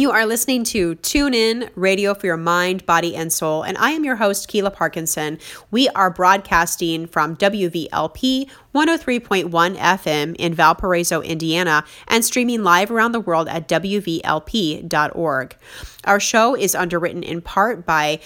you 0.00 0.10
are 0.10 0.26
listening 0.26 0.62
to 0.64 0.94
Tune 0.96 1.32
In 1.32 1.70
Radio 1.74 2.12
for 2.12 2.26
Your 2.26 2.36
Mind, 2.36 2.84
Body, 2.84 3.16
and 3.16 3.32
Soul, 3.32 3.62
and 3.62 3.78
I 3.78 3.92
am 3.92 4.04
your 4.04 4.16
host, 4.16 4.50
Kealah 4.50 4.74
Parkinson. 4.74 5.38
We 5.70 5.88
are 5.90 6.10
broadcasting 6.10 7.06
from 7.06 7.36
WVLP 7.36 8.50
103.1 8.74 9.76
FM 9.76 10.36
in 10.38 10.54
Valparaiso, 10.54 11.22
Indiana, 11.22 11.84
and 12.08 12.24
streaming 12.24 12.62
live 12.62 12.90
around 12.90 13.12
the 13.12 13.20
world 13.20 13.48
at 13.48 13.68
WVLP.org. 13.68 15.56
Our 16.04 16.20
show 16.20 16.54
is 16.54 16.74
underwritten 16.74 17.22
in 17.22 17.40
part 17.40 17.86
by 17.86 18.20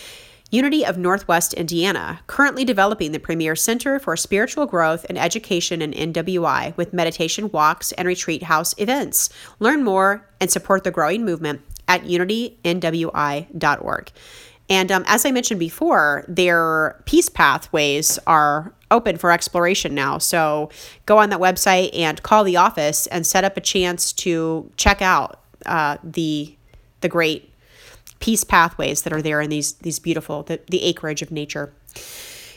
Unity 0.50 0.84
of 0.84 0.98
Northwest 0.98 1.54
Indiana, 1.54 2.20
currently 2.26 2.64
developing 2.64 3.12
the 3.12 3.20
premier 3.20 3.54
center 3.54 4.00
for 4.00 4.16
spiritual 4.16 4.66
growth 4.66 5.06
and 5.08 5.16
education 5.16 5.80
in 5.80 6.12
NWI 6.12 6.76
with 6.76 6.92
meditation 6.92 7.52
walks 7.52 7.92
and 7.92 8.08
retreat 8.08 8.42
house 8.42 8.74
events. 8.76 9.30
Learn 9.60 9.84
more 9.84 10.26
and 10.40 10.50
support 10.50 10.82
the 10.82 10.90
growing 10.90 11.24
movement 11.24 11.60
at 11.86 12.02
unitynwi.org. 12.02 14.10
And 14.68 14.92
um, 14.92 15.04
as 15.06 15.26
I 15.26 15.32
mentioned 15.32 15.60
before, 15.60 16.24
their 16.28 17.00
peace 17.04 17.28
pathways 17.28 18.18
are 18.26 18.72
open 18.90 19.18
for 19.18 19.30
exploration 19.32 19.94
now. 19.94 20.18
So 20.18 20.70
go 21.06 21.18
on 21.18 21.30
that 21.30 21.40
website 21.40 21.96
and 21.96 22.22
call 22.22 22.44
the 22.44 22.56
office 22.56 23.06
and 23.08 23.26
set 23.26 23.44
up 23.44 23.56
a 23.56 23.60
chance 23.60 24.12
to 24.14 24.70
check 24.76 25.02
out 25.02 25.40
uh, 25.66 25.98
the 26.02 26.56
the 27.00 27.08
great 27.08 27.49
peace 28.20 28.44
pathways 28.44 29.02
that 29.02 29.12
are 29.12 29.22
there 29.22 29.40
in 29.40 29.50
these 29.50 29.72
these 29.74 29.98
beautiful 29.98 30.42
the, 30.44 30.60
the 30.68 30.82
acreage 30.82 31.22
of 31.22 31.30
nature. 31.30 31.72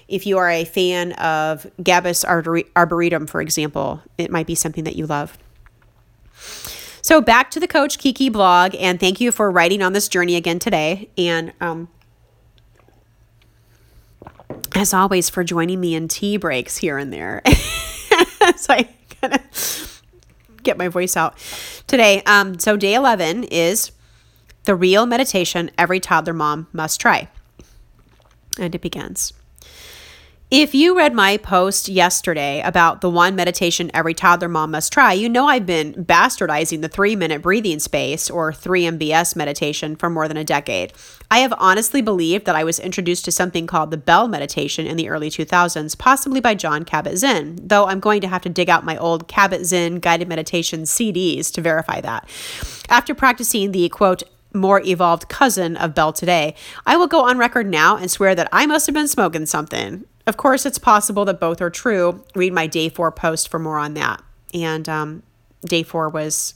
If 0.07 0.27
you 0.27 0.37
are 0.37 0.49
a 0.49 0.65
fan 0.65 1.13
of 1.13 1.65
Gabis 1.81 2.23
arboretum, 2.75 3.25
for 3.25 3.41
example, 3.41 4.01
it 4.17 4.29
might 4.29 4.45
be 4.45 4.53
something 4.53 4.83
that 4.83 4.95
you 4.95 5.07
love. 5.07 5.37
So 7.01 7.19
back 7.21 7.51
to 7.51 7.59
the 7.59 7.67
Coach 7.67 7.97
Kiki 7.97 8.29
blog, 8.29 8.75
and 8.75 8.99
thank 8.99 9.19
you 9.19 9.31
for 9.31 9.49
writing 9.49 9.81
on 9.81 9.93
this 9.93 10.07
journey 10.07 10.35
again 10.35 10.59
today. 10.59 11.09
And 11.17 11.53
um, 11.59 11.87
as 14.75 14.93
always, 14.93 15.29
for 15.29 15.43
joining 15.43 15.79
me 15.79 15.95
in 15.95 16.07
tea 16.07 16.37
breaks 16.37 16.77
here 16.77 16.97
and 16.97 17.11
there. 17.11 17.41
so 18.55 18.73
I 18.73 18.89
kind 19.21 19.35
of 19.35 20.01
get 20.63 20.77
my 20.77 20.87
voice 20.87 21.17
out 21.17 21.37
today. 21.87 22.23
Um, 22.25 22.59
so, 22.59 22.77
day 22.77 22.93
11 22.93 23.45
is 23.45 23.91
the 24.65 24.75
real 24.75 25.05
meditation 25.05 25.71
every 25.77 25.99
toddler 25.99 26.33
mom 26.33 26.67
must 26.73 26.99
try. 26.99 27.27
And 28.59 28.73
it 28.73 28.81
begins. 28.81 29.33
If 30.55 30.75
you 30.75 30.95
read 30.95 31.15
my 31.15 31.37
post 31.37 31.89
yesterday 31.89 32.61
about 32.61 33.01
the 33.01 33.09
one 33.09 33.35
meditation 33.35 33.89
every 33.91 34.13
toddler 34.13 34.47
mom 34.47 34.69
must 34.69 34.93
try, 34.93 35.11
you 35.11 35.27
know 35.27 35.47
I've 35.47 35.65
been 35.65 35.93
bastardizing 35.95 36.83
the 36.83 36.87
three 36.87 37.15
minute 37.15 37.41
breathing 37.41 37.79
space 37.79 38.29
or 38.29 38.51
3MBS 38.51 39.35
meditation 39.35 39.95
for 39.95 40.11
more 40.11 40.27
than 40.27 40.37
a 40.37 40.43
decade. 40.43 40.93
I 41.31 41.39
have 41.39 41.55
honestly 41.57 42.03
believed 42.03 42.45
that 42.45 42.55
I 42.55 42.63
was 42.63 42.77
introduced 42.77 43.25
to 43.25 43.31
something 43.31 43.65
called 43.65 43.89
the 43.89 43.97
Bell 43.97 44.27
meditation 44.27 44.85
in 44.85 44.95
the 44.95 45.09
early 45.09 45.31
2000s, 45.31 45.97
possibly 45.97 46.39
by 46.39 46.53
John 46.53 46.85
Kabat 46.85 47.15
Zinn, 47.15 47.57
though 47.59 47.87
I'm 47.87 47.99
going 47.99 48.21
to 48.21 48.27
have 48.27 48.43
to 48.43 48.49
dig 48.49 48.69
out 48.69 48.85
my 48.85 48.95
old 48.97 49.27
Kabat 49.27 49.63
Zinn 49.63 49.99
guided 49.99 50.27
meditation 50.27 50.83
CDs 50.83 51.51
to 51.53 51.61
verify 51.61 51.99
that. 52.01 52.29
After 52.89 53.15
practicing 53.15 53.71
the 53.71 53.89
quote, 53.89 54.21
more 54.53 54.81
evolved 54.81 55.29
cousin 55.29 55.75
of 55.77 55.95
Bell 55.95 56.13
today, 56.13 56.55
I 56.85 56.95
will 56.97 57.07
go 57.07 57.27
on 57.27 57.37
record 57.37 57.67
now 57.67 57.97
and 57.97 58.09
swear 58.09 58.35
that 58.35 58.49
I 58.51 58.65
must 58.65 58.85
have 58.85 58.93
been 58.93 59.07
smoking 59.07 59.45
something. 59.45 60.05
Of 60.25 60.37
course, 60.37 60.65
it's 60.65 60.77
possible 60.77 61.25
that 61.25 61.39
both 61.39 61.61
are 61.61 61.69
true. 61.69 62.23
Read 62.35 62.53
my 62.53 62.67
day 62.67 62.89
four 62.89 63.11
post 63.11 63.49
for 63.49 63.59
more 63.59 63.77
on 63.77 63.93
that. 63.95 64.23
And 64.53 64.87
um, 64.87 65.23
day 65.65 65.83
four 65.83 66.09
was 66.09 66.53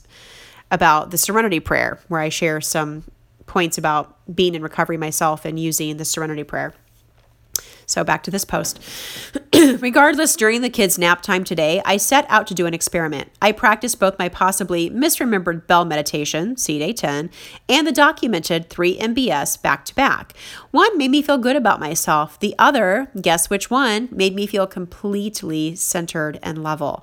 about 0.70 1.10
the 1.10 1.18
serenity 1.18 1.60
prayer, 1.60 1.98
where 2.08 2.20
I 2.20 2.28
share 2.28 2.60
some 2.60 3.04
points 3.46 3.78
about 3.78 4.16
being 4.34 4.54
in 4.54 4.62
recovery 4.62 4.96
myself 4.96 5.44
and 5.44 5.58
using 5.58 5.96
the 5.96 6.04
serenity 6.04 6.44
prayer. 6.44 6.74
So 7.88 8.04
back 8.04 8.22
to 8.24 8.30
this 8.30 8.44
post. 8.44 8.78
Regardless, 9.80 10.36
during 10.36 10.60
the 10.60 10.68
kids' 10.68 10.98
nap 10.98 11.22
time 11.22 11.42
today, 11.42 11.80
I 11.86 11.96
set 11.96 12.26
out 12.28 12.46
to 12.48 12.54
do 12.54 12.66
an 12.66 12.74
experiment. 12.74 13.30
I 13.40 13.50
practiced 13.50 13.98
both 13.98 14.18
my 14.18 14.28
possibly 14.28 14.90
misremembered 14.90 15.66
Bell 15.66 15.86
meditation, 15.86 16.58
C 16.58 16.78
Day 16.78 16.92
10, 16.92 17.30
and 17.66 17.86
the 17.86 17.92
documented 17.92 18.68
3 18.68 18.98
MBS 18.98 19.60
back 19.62 19.86
to 19.86 19.94
back. 19.94 20.34
One 20.70 20.98
made 20.98 21.10
me 21.10 21.22
feel 21.22 21.38
good 21.38 21.56
about 21.56 21.80
myself. 21.80 22.38
The 22.38 22.54
other, 22.58 23.10
guess 23.20 23.48
which 23.48 23.70
one, 23.70 24.10
made 24.12 24.34
me 24.34 24.46
feel 24.46 24.66
completely 24.66 25.74
centered 25.74 26.38
and 26.42 26.62
level. 26.62 27.02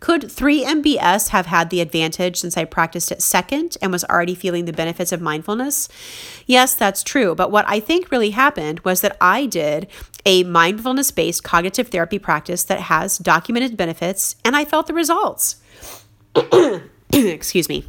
Could 0.00 0.30
3 0.30 0.64
MBS 0.64 1.30
have 1.30 1.46
had 1.46 1.70
the 1.70 1.80
advantage 1.80 2.36
since 2.36 2.58
I 2.58 2.66
practiced 2.66 3.10
it 3.10 3.22
second 3.22 3.78
and 3.80 3.90
was 3.90 4.04
already 4.04 4.34
feeling 4.34 4.66
the 4.66 4.72
benefits 4.74 5.12
of 5.12 5.22
mindfulness? 5.22 5.88
Yes, 6.44 6.74
that's 6.74 7.02
true. 7.02 7.34
But 7.34 7.50
what 7.50 7.64
I 7.66 7.80
think 7.80 8.10
really 8.10 8.30
happened 8.30 8.80
was 8.80 9.00
that 9.00 9.16
I 9.22 9.46
did 9.46 9.88
a 10.26 10.42
mindfulness 10.44 11.10
based 11.10 11.44
cognitive 11.44 11.88
therapy 11.88 12.18
practice 12.18 12.64
that 12.64 12.80
has 12.80 13.16
documented 13.16 13.76
benefits, 13.76 14.36
and 14.44 14.54
I 14.54 14.66
felt 14.66 14.88
the 14.88 14.94
results. 14.94 15.62
Excuse 17.12 17.68
me. 17.68 17.86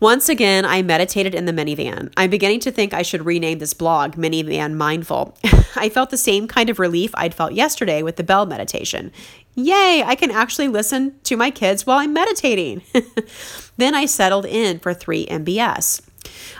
Once 0.00 0.28
again, 0.28 0.64
I 0.64 0.82
meditated 0.82 1.32
in 1.32 1.44
the 1.44 1.52
minivan. 1.52 2.12
I'm 2.16 2.30
beginning 2.30 2.58
to 2.60 2.72
think 2.72 2.92
I 2.92 3.02
should 3.02 3.24
rename 3.24 3.60
this 3.60 3.72
blog 3.72 4.16
Minivan 4.16 4.74
Mindful. 4.74 5.36
I 5.76 5.88
felt 5.88 6.10
the 6.10 6.16
same 6.16 6.48
kind 6.48 6.68
of 6.68 6.80
relief 6.80 7.12
I'd 7.14 7.34
felt 7.34 7.52
yesterday 7.52 8.02
with 8.02 8.16
the 8.16 8.24
Bell 8.24 8.44
meditation. 8.44 9.12
Yay, 9.54 10.02
I 10.04 10.16
can 10.16 10.32
actually 10.32 10.66
listen 10.66 11.20
to 11.22 11.36
my 11.36 11.52
kids 11.52 11.86
while 11.86 11.98
I'm 11.98 12.12
meditating. 12.12 12.82
then 13.76 13.94
I 13.94 14.06
settled 14.06 14.44
in 14.44 14.80
for 14.80 14.92
3 14.92 15.26
MBS. 15.26 16.00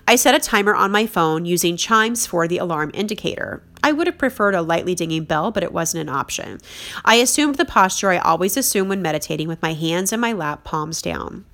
I 0.07 0.15
set 0.15 0.37
a 0.37 0.38
timer 0.38 0.75
on 0.77 0.93
my 0.93 1.07
phone 1.07 1.45
using 1.45 1.77
chimes 1.77 2.27
for 2.27 2.47
the 2.47 2.59
alarm 2.59 2.93
indicator. 2.95 3.62
I 3.83 3.92
would 3.92 4.07
have 4.07 4.18
preferred 4.18 4.55
a 4.55 4.62
lightly 4.62 4.95
dinging 4.95 5.25
bell, 5.25 5.51
but 5.51 5.62
it 5.62 5.73
wasn't 5.73 6.03
an 6.03 6.14
option. 6.14 6.61
I 7.05 7.16
assumed 7.16 7.57
the 7.57 7.64
posture 7.64 8.11
I 8.11 8.18
always 8.18 8.57
assume 8.57 8.88
when 8.88 9.03
meditating 9.03 9.49
with 9.49 9.62
my 9.62 9.75
hands 9.75 10.12
in 10.12 10.21
my 10.21 10.33
lap, 10.33 10.64
palms 10.64 11.03
down. 11.03 11.45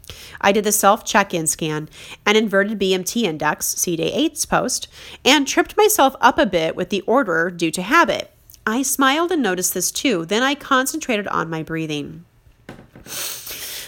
I 0.40 0.52
did 0.52 0.64
the 0.64 0.72
self 0.72 1.04
check 1.04 1.32
in 1.32 1.46
scan, 1.46 1.88
an 2.26 2.36
inverted 2.36 2.78
BMT 2.78 3.22
index, 3.22 3.66
C 3.66 3.96
day 3.96 4.12
8's 4.28 4.46
post, 4.46 4.88
and 5.24 5.46
tripped 5.46 5.76
myself 5.76 6.14
up 6.20 6.38
a 6.38 6.46
bit 6.46 6.76
with 6.76 6.90
the 6.90 7.00
order 7.02 7.50
due 7.50 7.70
to 7.70 7.82
habit. 7.82 8.30
I 8.66 8.82
smiled 8.82 9.32
and 9.32 9.42
noticed 9.42 9.72
this 9.72 9.90
too. 9.90 10.26
Then 10.26 10.42
I 10.42 10.54
concentrated 10.54 11.26
on 11.28 11.48
my 11.48 11.62
breathing. 11.62 12.24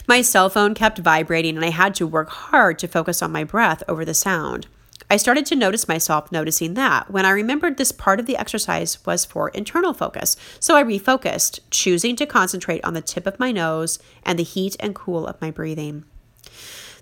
My 0.09 0.23
cell 0.23 0.49
phone 0.49 0.75
kept 0.75 0.99
vibrating, 0.99 1.57
and 1.57 1.65
I 1.65 1.71
had 1.71 1.95
to 1.97 2.07
work 2.07 2.31
hard 2.31 2.79
to 2.81 2.89
focus 2.89 3.23
on 3.23 3.31
my 3.31 3.45
breath 3.45 3.83
over 3.87 4.05
the 4.05 4.15
sound. 4.15 4.67
I 5.13 5.17
started 5.17 5.45
to 5.47 5.57
notice 5.57 5.89
myself 5.89 6.31
noticing 6.31 6.75
that 6.75 7.11
when 7.11 7.27
I 7.27 7.31
remembered 7.31 7.77
this 7.77 7.91
part 7.91 8.21
of 8.21 8.27
the 8.27 8.37
exercise 8.37 9.05
was 9.05 9.25
for 9.25 9.49
internal 9.49 9.93
focus. 9.93 10.37
So 10.61 10.77
I 10.77 10.85
refocused, 10.85 11.59
choosing 11.71 12.15
to 12.15 12.27
concentrate 12.27 12.85
on 12.85 12.95
the 12.95 13.01
tip 13.01 13.27
of 13.27 13.41
my 13.41 13.51
nose 13.51 13.99
and 14.23 14.39
the 14.39 14.45
heat 14.45 14.77
and 14.79 14.95
cool 14.95 15.27
of 15.27 15.41
my 15.41 15.51
breathing. 15.51 16.05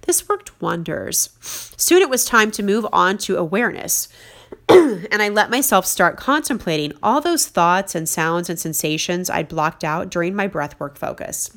This 0.07 0.27
worked 0.27 0.59
wonders. 0.63 1.29
Soon 1.77 2.01
it 2.01 2.09
was 2.09 2.25
time 2.25 2.51
to 2.53 2.63
move 2.63 2.87
on 2.95 3.19
to 3.19 3.37
awareness. 3.37 4.09
and 4.71 5.21
I 5.21 5.29
let 5.29 5.51
myself 5.51 5.85
start 5.85 6.17
contemplating 6.17 6.95
all 7.03 7.21
those 7.21 7.47
thoughts 7.47 7.95
and 7.95 8.09
sounds 8.09 8.49
and 8.49 8.59
sensations 8.59 9.29
I'd 9.29 9.49
blocked 9.49 9.85
out 9.85 10.09
during 10.09 10.35
my 10.35 10.49
breathwork 10.49 10.97
focus. 10.97 11.51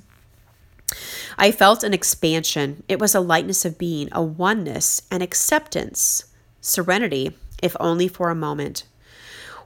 I 1.37 1.53
felt 1.53 1.85
an 1.85 1.93
expansion. 1.93 2.83
It 2.89 2.99
was 2.99 3.15
a 3.15 3.21
lightness 3.21 3.63
of 3.63 3.77
being, 3.77 4.09
a 4.11 4.21
oneness, 4.21 5.03
an 5.09 5.21
acceptance, 5.21 6.25
serenity, 6.61 7.35
if 7.61 7.75
only 7.79 8.07
for 8.07 8.29
a 8.29 8.35
moment. 8.35 8.83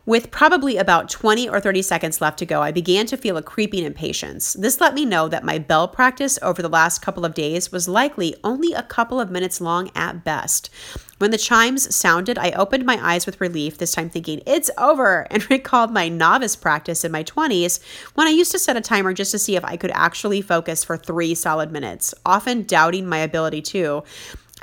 With 0.06 0.30
probably 0.30 0.78
about 0.78 1.10
20 1.10 1.50
or 1.50 1.60
30 1.60 1.82
seconds 1.82 2.22
left 2.22 2.38
to 2.38 2.46
go, 2.46 2.62
I 2.62 2.72
began 2.72 3.08
to 3.08 3.18
feel 3.18 3.38
a 3.38 3.42
creeping 3.42 3.84
impatience. 3.84 4.54
This 4.54 4.80
let 4.80 4.94
me 4.94 5.04
know 5.04 5.28
that 5.28 5.44
my 5.44 5.58
bell 5.58 5.88
practice 5.88 6.38
over 6.44 6.62
the 6.62 6.70
last 6.70 7.02
couple 7.02 7.26
of 7.26 7.34
days 7.34 7.72
was 7.72 7.88
likely 7.88 8.36
only 8.44 8.72
a 8.74 8.84
couple 8.84 9.20
of 9.20 9.32
minutes 9.32 9.60
long 9.60 9.90
at 9.96 10.24
best. 10.24 10.70
When 11.18 11.32
the 11.32 11.40
chimes 11.40 11.96
sounded, 11.96 12.38
I 12.38 12.52
opened 12.52 12.86
my 12.86 13.00
eyes 13.02 13.26
with 13.26 13.42
relief, 13.42 13.80
this 13.80 13.94
time 13.94 14.12
thinking, 14.12 14.44
it's 14.46 14.70
over, 14.78 15.26
and 15.32 15.50
recalled 15.50 15.92
my 15.92 16.08
novice 16.08 16.56
practice 16.56 17.04
in 17.04 17.12
my 17.12 17.24
20s 17.24 17.80
when 18.14 18.28
I 18.28 18.32
used 18.32 18.52
to 18.52 18.60
set 18.60 18.78
a 18.78 18.82
timer 18.82 19.12
just 19.12 19.32
to 19.32 19.40
see 19.40 19.56
if 19.56 19.66
I 19.66 19.76
could 19.76 19.92
actually 19.96 20.42
focus 20.42 20.84
for 20.84 20.98
three 20.98 21.34
solid 21.34 21.72
minutes, 21.72 22.14
often 22.28 22.62
doubting 22.62 23.08
my 23.08 23.18
ability 23.18 23.64
to, 23.64 24.04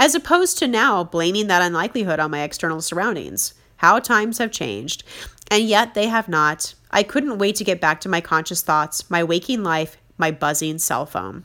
as 0.03 0.17
opposed 0.17 0.59
to 0.59 0.67
now 0.67 1.05
blaming 1.05 1.47
that 1.47 1.63
unlikelihood 1.63 2.19
on 2.19 2.33
my 2.33 2.43
external 2.43 2.81
surroundings. 2.81 3.55
How 3.77 4.01
times 4.01 4.39
have 4.39 4.51
changed. 4.51 5.05
And 5.49 5.63
yet 5.63 5.95
they 5.95 6.09
have 6.09 6.29
not. 6.29 6.75
I 6.91 7.05
couldn't 7.05 7.39
wait 7.39 7.55
to 7.57 7.65
get 7.65 7.81
back 7.81 8.01
to 8.01 8.09
my 8.09 8.21
conscious 8.21 8.63
thoughts, 8.63 9.09
my 9.09 9.23
waking 9.23 9.63
life, 9.63 9.97
my 10.19 10.33
buzzing 10.33 10.79
cell 10.79 11.07
phone. 11.07 11.45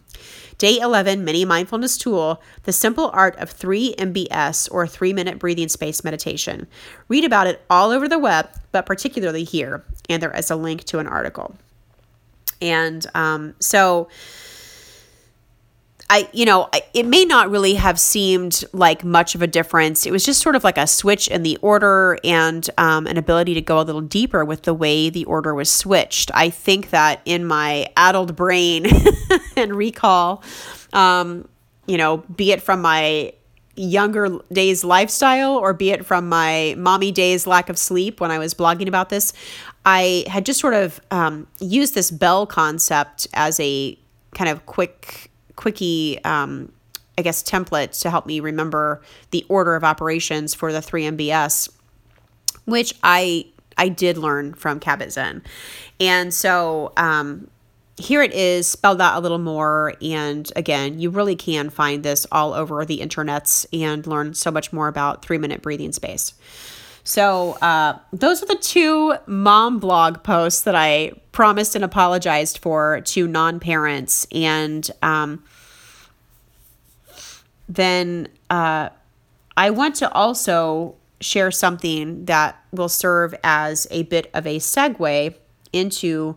Day 0.58 0.80
11 0.80 1.24
mini 1.24 1.46
mindfulness 1.46 2.00
tool, 2.00 2.42
the 2.64 2.74
simple 2.74 3.12
art 3.14 3.36
of 3.38 3.52
3 3.52 3.94
MBS 4.00 4.70
or 4.72 4.88
3 4.88 5.14
minute 5.14 5.38
breathing 5.38 5.70
space 5.70 6.04
meditation. 6.04 6.66
Read 7.10 7.26
about 7.26 7.46
it 7.46 7.62
all 7.70 7.92
over 7.92 8.08
the 8.08 8.18
web, 8.18 8.50
but 8.72 8.88
particularly 8.88 9.44
here. 9.44 9.84
And 10.10 10.20
there 10.20 10.36
is 10.36 10.50
a 10.50 10.56
link 10.56 10.84
to 10.86 10.98
an 10.98 11.06
article. 11.06 11.56
And 12.60 13.06
um, 13.14 13.54
so, 13.60 14.08
I, 16.10 16.30
you 16.32 16.46
know, 16.46 16.70
it 16.94 17.06
may 17.06 17.26
not 17.26 17.50
really 17.50 17.74
have 17.74 18.00
seemed 18.00 18.64
like 18.72 19.04
much 19.04 19.36
of 19.36 19.42
a 19.42 19.48
difference. 19.48 20.06
It 20.06 20.12
was 20.12 20.24
just 20.24 20.42
sort 20.42 20.56
of 20.56 20.64
like 20.64 20.78
a 20.78 20.88
switch 20.88 21.28
in 21.28 21.44
the 21.44 21.58
order 21.58 22.18
and 22.24 22.68
um, 22.78 23.08
an 23.08 23.18
ability 23.18 23.54
to 23.56 23.62
go 23.62 23.82
a 23.82 23.84
little 23.84 24.02
deeper 24.02 24.46
with 24.46 24.64
the 24.64 24.74
way 24.74 25.10
the 25.10 25.26
order 25.26 25.54
was 25.54 25.70
switched. 25.70 26.32
I 26.34 26.50
think 26.50 26.92
that 26.92 27.22
in 27.26 27.44
my 27.44 27.88
addled 27.98 28.38
brain 28.38 28.86
and 29.58 29.76
recall, 29.76 30.44
um, 30.94 31.48
you 31.88 31.98
know, 31.98 32.18
be 32.18 32.54
it 32.54 32.62
from 32.62 32.82
my 32.82 33.34
younger 33.76 34.40
days 34.52 34.84
lifestyle 34.84 35.56
or 35.58 35.74
be 35.74 35.92
it 35.92 36.06
from 36.06 36.28
my 36.30 36.74
mommy 36.78 37.12
days 37.12 37.46
lack 37.46 37.70
of 37.70 37.78
sleep 37.78 38.22
when 38.22 38.32
I 38.32 38.40
was 38.40 38.54
blogging 38.54 38.88
about 38.88 39.10
this, 39.10 39.34
I 39.86 40.24
had 40.28 40.46
just 40.46 40.60
sort 40.62 40.74
of 40.74 41.02
um, 41.12 41.48
used 41.60 41.96
this 41.96 42.12
bell 42.12 42.48
concept 42.48 43.28
as 43.34 43.60
a 43.60 43.98
kind 44.34 44.50
of 44.50 44.66
quick 44.66 45.32
quickie 45.58 46.24
um, 46.24 46.72
I 47.18 47.24
guess 47.24 47.44
template 47.44 48.00
to 48.02 48.10
help 48.10 48.26
me 48.26 48.40
remember 48.40 49.02
the 49.32 49.46
order 49.50 49.76
of 49.76 49.84
operations 49.84 50.54
for 50.54 50.72
the 50.72 50.80
3MBS, 50.80 51.70
which 52.66 52.94
I 53.04 53.48
I 53.78 53.90
did 53.90 54.18
learn 54.18 54.54
from 54.54 54.80
Kabat 54.80 55.12
Zinn. 55.12 55.44
And 56.00 56.34
so 56.34 56.94
um, 56.98 57.48
here 57.98 58.22
it 58.22 58.34
is 58.34 58.68
spelled 58.68 59.02
out 59.02 59.18
a 59.18 59.20
little 59.20 59.38
more. 59.38 59.94
And 60.02 60.52
again, 60.56 61.00
you 61.00 61.10
really 61.10 61.36
can 61.36 61.70
find 61.70 62.04
this 62.04 62.26
all 62.32 62.54
over 62.54 62.86
the 62.86 63.00
internets 63.00 63.66
and 63.72 64.06
learn 64.08 64.34
so 64.34 64.50
much 64.50 64.74
more 64.74 64.88
about 64.88 65.24
three 65.24 65.38
minute 65.38 65.62
breathing 65.62 65.92
space. 65.92 66.34
So, 67.08 67.54
uh, 67.62 68.00
those 68.12 68.44
are 68.44 68.48
the 68.48 68.58
two 68.58 69.16
mom 69.28 69.80
blog 69.80 70.24
posts 70.24 70.64
that 70.64 70.76
I 70.76 71.14
promised 71.32 71.74
and 71.74 71.86
apologized 71.86 72.58
for 72.58 73.00
to 73.00 73.28
non 73.30 73.62
parents. 73.62 74.28
And 74.30 74.92
um, 75.02 75.42
then 77.70 78.28
uh, 78.50 78.90
I 79.56 79.70
want 79.70 79.96
to 79.96 80.12
also 80.12 80.96
share 81.22 81.50
something 81.50 82.26
that 82.26 82.62
will 82.74 82.90
serve 82.90 83.34
as 83.42 83.88
a 83.90 84.04
bit 84.04 84.30
of 84.34 84.46
a 84.46 84.60
segue 84.60 85.34
into 85.72 86.36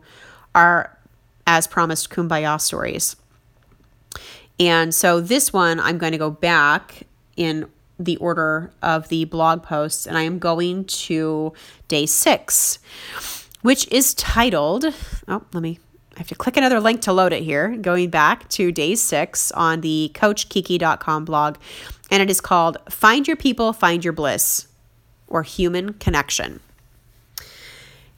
our 0.55 0.97
as 1.49 1.67
promised 1.67 2.11
kumbaya 2.11 2.61
stories. 2.61 3.17
And 4.61 4.95
so 4.95 5.21
this 5.21 5.53
one, 5.53 5.81
I'm 5.81 5.99
going 5.99 6.13
to 6.13 6.19
go 6.19 6.31
back 6.31 7.09
in 7.37 7.67
the 8.01 8.17
order 8.17 8.73
of 8.83 9.09
the 9.09 9.27
blog 9.27 9.63
posts, 9.63 10.07
and 10.07 10.17
I 10.17 10.23
am 10.23 10.39
going 10.39 10.87
to 10.87 11.53
day 11.87 12.07
six, 12.07 12.79
which 13.63 13.87
is 13.93 14.15
titled. 14.15 14.87
Oh, 15.29 15.43
let 15.53 15.63
me. 15.63 15.79
I 16.17 16.19
have 16.19 16.29
to 16.29 16.35
click 16.35 16.57
another 16.57 16.81
link 16.81 17.03
to 17.03 17.13
load 17.13 17.33
it 17.33 17.43
here. 17.43 17.77
Going 17.77 18.11
back 18.11 18.49
to 18.51 18.73
day 18.73 18.95
six 18.95 19.53
on 19.53 19.83
the 19.83 20.11
CoachKiki.com 20.15 21.25
blog, 21.25 21.57
and 22.11 22.23
it 22.23 22.31
is 22.31 22.41
called 22.41 22.79
Find 22.89 23.29
Your 23.29 23.37
People, 23.37 23.73
Find 23.73 24.03
Your 24.05 24.13
Bliss, 24.13 24.67
or 25.29 25.43
Human 25.43 25.93
Connection. 25.95 26.61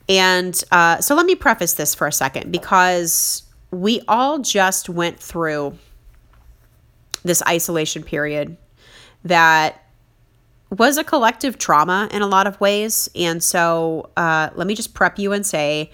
And 0.09 0.61
uh, 0.71 0.99
so 1.01 1.15
let 1.15 1.25
me 1.25 1.35
preface 1.35 1.73
this 1.73 1.93
for 1.93 2.07
a 2.07 2.11
second 2.11 2.51
because 2.51 3.43
we 3.71 4.01
all 4.07 4.39
just 4.39 4.89
went 4.89 5.19
through 5.19 5.77
this 7.23 7.41
isolation 7.47 8.03
period 8.03 8.57
that 9.23 9.83
was 10.69 10.97
a 10.97 11.03
collective 11.03 11.57
trauma 11.57 12.09
in 12.11 12.21
a 12.21 12.27
lot 12.27 12.47
of 12.47 12.59
ways. 12.59 13.09
And 13.15 13.43
so 13.43 14.09
uh, 14.17 14.49
let 14.55 14.67
me 14.67 14.75
just 14.75 14.93
prep 14.93 15.19
you 15.19 15.31
and 15.31 15.45
say, 15.45 15.91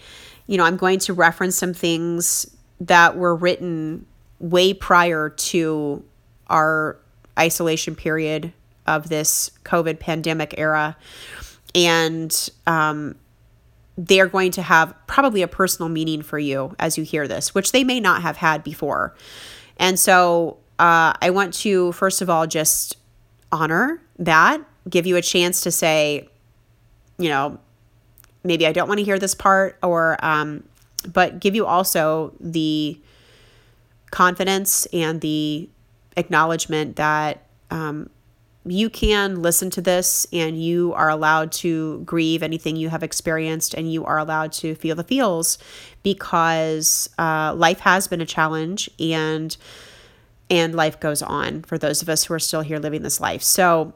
you 0.48 0.58
know, 0.58 0.63
I'm 0.63 0.78
going 0.78 1.00
to 1.00 1.13
reference 1.13 1.56
some 1.56 1.74
things 1.74 2.50
that 2.80 3.18
were 3.18 3.36
written 3.36 4.06
way 4.39 4.74
prior 4.74 5.30
to 5.30 6.04
our 6.48 6.98
isolation 7.38 7.96
period 7.96 8.54
of 8.88 9.10
this 9.10 9.52
COVID 9.63 10.00
pandemic 10.00 10.56
era. 10.58 10.98
And 11.76 12.50
um, 12.65 13.15
they 13.98 14.20
are 14.20 14.28
going 14.28 14.52
to 14.52 14.62
have 14.62 14.96
probably 15.08 15.42
a 15.42 15.48
personal 15.48 15.89
meaning 15.89 16.22
for 16.22 16.39
you 16.39 16.76
as 16.80 16.98
you 16.98 17.04
hear 17.04 17.28
this, 17.28 17.54
which 17.54 17.74
they 17.74 17.84
may 17.84 18.00
not 18.00 18.22
have 18.22 18.38
had 18.38 18.63
before. 18.63 19.13
And 19.78 20.00
so 20.00 20.58
uh, 20.80 21.13
I 21.22 21.30
want 21.32 21.54
to, 21.56 21.92
first 21.92 22.22
of 22.22 22.30
all, 22.30 22.48
just 22.48 22.98
honor 23.52 24.02
that, 24.18 24.62
give 24.90 25.06
you 25.06 25.16
a 25.16 25.22
chance 25.22 25.62
to 25.62 25.72
say, 25.72 26.28
you 27.18 27.30
know, 27.30 27.60
maybe 28.44 28.66
I 28.66 28.72
don't 28.72 28.88
want 28.88 29.00
to 29.00 29.04
hear 29.04 29.20
this 29.20 29.36
part, 29.36 29.78
or, 29.84 30.18
um, 30.24 30.64
but 31.12 31.40
give 31.40 31.56
you 31.56 31.66
also 31.66 32.34
the 32.40 33.00
confidence 34.12 34.86
and 34.88 35.22
the 35.22 35.70
acknowledgement 36.18 36.96
that 36.96 37.44
um, 37.72 38.10
you 38.66 38.90
can 38.90 39.42
listen 39.42 39.70
to 39.72 39.82
this 39.82 40.28
and 40.34 40.62
you 40.62 40.94
are 40.94 41.10
allowed 41.10 41.52
to 41.52 42.02
grieve 42.06 42.44
anything 42.44 42.76
you 42.76 42.90
have 42.90 43.04
experienced 43.04 43.74
and 43.74 43.92
you 43.92 44.06
are 44.06 44.18
allowed 44.18 44.52
to 44.52 44.76
feel 44.76 44.96
the 44.96 45.04
feels 45.04 45.58
because 46.04 47.10
uh, 47.18 47.54
life 47.56 47.80
has 47.80 48.08
been 48.08 48.22
a 48.22 48.26
challenge 48.26 48.90
and 49.00 49.56
and 50.50 50.74
life 50.76 51.00
goes 51.00 51.22
on 51.22 51.62
for 51.64 51.78
those 51.78 52.02
of 52.02 52.10
us 52.10 52.26
who 52.26 52.34
are 52.34 52.40
still 52.40 52.62
here 52.62 52.80
living 52.80 53.04
this 53.04 53.20
life. 53.20 53.44
So 53.44 53.94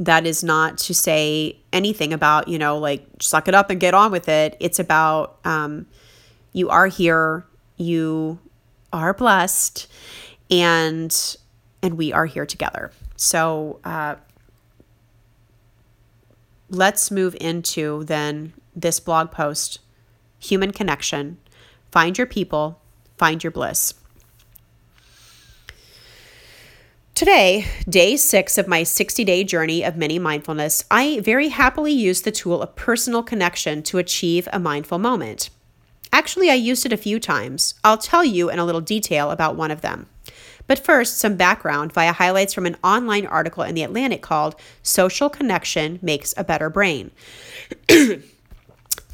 that 0.00 0.26
is 0.26 0.44
not 0.44 0.78
to 0.78 0.94
say 0.94 1.58
anything 1.72 2.12
about 2.12 2.46
you 2.46 2.58
know 2.58 2.78
like 2.78 3.04
suck 3.20 3.48
it 3.48 3.54
up 3.54 3.70
and 3.70 3.80
get 3.80 3.94
on 3.94 4.12
with 4.12 4.28
it. 4.28 4.56
It's 4.60 4.78
about 4.78 5.38
um, 5.44 5.86
you 6.52 6.68
are 6.68 6.86
here 6.86 7.44
you 7.76 8.38
are 8.92 9.14
blessed 9.14 9.86
and 10.50 11.36
and 11.82 11.96
we 11.96 12.12
are 12.12 12.26
here 12.26 12.46
together. 12.46 12.92
So 13.16 13.80
uh, 13.84 14.16
let's 16.68 17.10
move 17.10 17.36
into 17.40 18.04
then 18.04 18.52
this 18.74 19.00
blog 19.00 19.30
post 19.30 19.80
human 20.38 20.72
connection, 20.72 21.38
find 21.90 22.16
your 22.16 22.26
people, 22.26 22.80
find 23.16 23.42
your 23.42 23.50
bliss. 23.50 23.94
Today, 27.18 27.66
day 27.88 28.16
six 28.16 28.58
of 28.58 28.68
my 28.68 28.84
60 28.84 29.24
day 29.24 29.42
journey 29.42 29.82
of 29.82 29.96
mini 29.96 30.20
mindfulness, 30.20 30.84
I 30.88 31.18
very 31.18 31.48
happily 31.48 31.90
used 31.90 32.22
the 32.22 32.30
tool 32.30 32.62
of 32.62 32.76
personal 32.76 33.24
connection 33.24 33.82
to 33.82 33.98
achieve 33.98 34.48
a 34.52 34.60
mindful 34.60 35.00
moment. 35.00 35.50
Actually, 36.12 36.48
I 36.48 36.54
used 36.54 36.86
it 36.86 36.92
a 36.92 36.96
few 36.96 37.18
times. 37.18 37.74
I'll 37.82 37.98
tell 37.98 38.24
you 38.24 38.48
in 38.50 38.60
a 38.60 38.64
little 38.64 38.80
detail 38.80 39.32
about 39.32 39.56
one 39.56 39.72
of 39.72 39.80
them. 39.80 40.06
But 40.68 40.78
first, 40.78 41.18
some 41.18 41.34
background 41.34 41.92
via 41.92 42.12
highlights 42.12 42.54
from 42.54 42.66
an 42.66 42.76
online 42.84 43.26
article 43.26 43.64
in 43.64 43.74
The 43.74 43.82
Atlantic 43.82 44.22
called 44.22 44.54
Social 44.84 45.28
Connection 45.28 45.98
Makes 46.00 46.34
a 46.36 46.44
Better 46.44 46.70
Brain. 46.70 47.10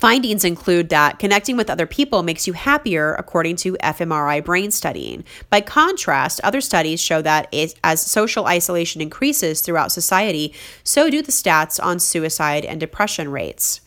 Findings 0.05 0.45
include 0.45 0.91
that 0.91 1.19
connecting 1.19 1.57
with 1.57 1.71
other 1.71 1.87
people 1.87 2.23
makes 2.23 2.47
you 2.47 2.53
happier, 2.53 3.15
according 3.15 3.57
to 3.57 3.73
fMRI 3.83 4.45
brain 4.45 4.71
studying. 4.71 5.25
By 5.49 5.63
contrast, 5.63 6.43
other 6.45 6.61
studies 6.61 7.01
show 7.01 7.23
that 7.23 7.49
as 7.83 8.03
social 8.03 8.45
isolation 8.45 9.01
increases 9.01 9.63
throughout 9.63 9.93
society, 9.93 10.53
so 10.83 11.09
do 11.09 11.23
the 11.23 11.33
stats 11.33 11.83
on 11.83 12.01
suicide 12.01 12.67
and 12.67 12.79
depression 12.79 13.31
rates. 13.31 13.81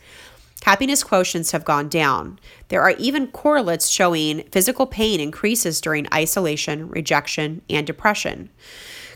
Happiness 0.63 1.03
quotients 1.03 1.51
have 1.51 1.63
gone 1.63 1.88
down. 1.88 2.39
There 2.69 2.82
are 2.82 2.95
even 2.97 3.27
correlates 3.27 3.88
showing 3.88 4.41
physical 4.45 4.88
pain 4.88 5.19
increases 5.19 5.80
during 5.80 6.12
isolation, 6.12 6.89
rejection, 6.89 7.62
and 7.69 7.86
depression. 7.86 8.49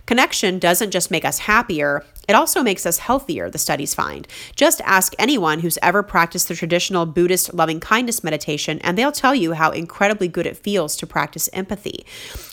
Connection 0.05 0.59
doesn't 0.59 0.91
just 0.91 1.11
make 1.11 1.25
us 1.25 1.39
happier, 1.39 2.03
it 2.27 2.33
also 2.33 2.63
makes 2.63 2.85
us 2.85 2.99
healthier, 2.99 3.49
the 3.49 3.57
studies 3.57 3.93
find. 3.93 4.27
Just 4.55 4.81
ask 4.81 5.13
anyone 5.19 5.59
who's 5.59 5.77
ever 5.81 6.03
practiced 6.03 6.47
the 6.47 6.55
traditional 6.55 7.05
Buddhist 7.05 7.53
loving 7.53 7.79
kindness 7.79 8.23
meditation, 8.23 8.79
and 8.79 8.97
they'll 8.97 9.11
tell 9.11 9.35
you 9.35 9.53
how 9.53 9.71
incredibly 9.71 10.27
good 10.27 10.45
it 10.45 10.57
feels 10.57 10.95
to 10.97 11.07
practice 11.07 11.49
empathy. 11.51 12.05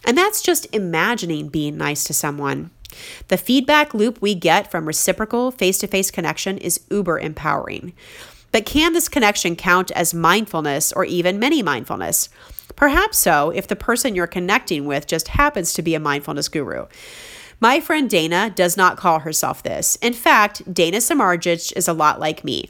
And 0.04 0.16
that's 0.16 0.42
just 0.42 0.66
imagining 0.74 1.48
being 1.48 1.76
nice 1.76 2.04
to 2.04 2.14
someone. 2.14 2.70
The 3.28 3.36
feedback 3.36 3.94
loop 3.94 4.20
we 4.20 4.34
get 4.34 4.70
from 4.70 4.86
reciprocal 4.86 5.50
face 5.50 5.78
to 5.78 5.86
face 5.86 6.10
connection 6.10 6.58
is 6.58 6.80
uber 6.90 7.18
empowering. 7.18 7.92
But 8.50 8.64
can 8.64 8.94
this 8.94 9.08
connection 9.08 9.56
count 9.56 9.90
as 9.90 10.14
mindfulness 10.14 10.92
or 10.92 11.04
even 11.04 11.38
mini 11.38 11.62
mindfulness? 11.62 12.30
Perhaps 12.76 13.18
so 13.18 13.50
if 13.50 13.68
the 13.68 13.76
person 13.76 14.14
you're 14.14 14.26
connecting 14.26 14.86
with 14.86 15.06
just 15.06 15.28
happens 15.28 15.72
to 15.74 15.82
be 15.82 15.94
a 15.94 16.00
mindfulness 16.00 16.48
guru. 16.48 16.86
My 17.60 17.80
friend 17.80 18.08
Dana 18.08 18.50
does 18.50 18.76
not 18.76 18.96
call 18.96 19.20
herself 19.20 19.62
this. 19.62 19.96
In 19.96 20.12
fact, 20.12 20.72
Dana 20.72 20.98
Samardzic 20.98 21.72
is 21.76 21.88
a 21.88 21.92
lot 21.92 22.20
like 22.20 22.44
me. 22.44 22.68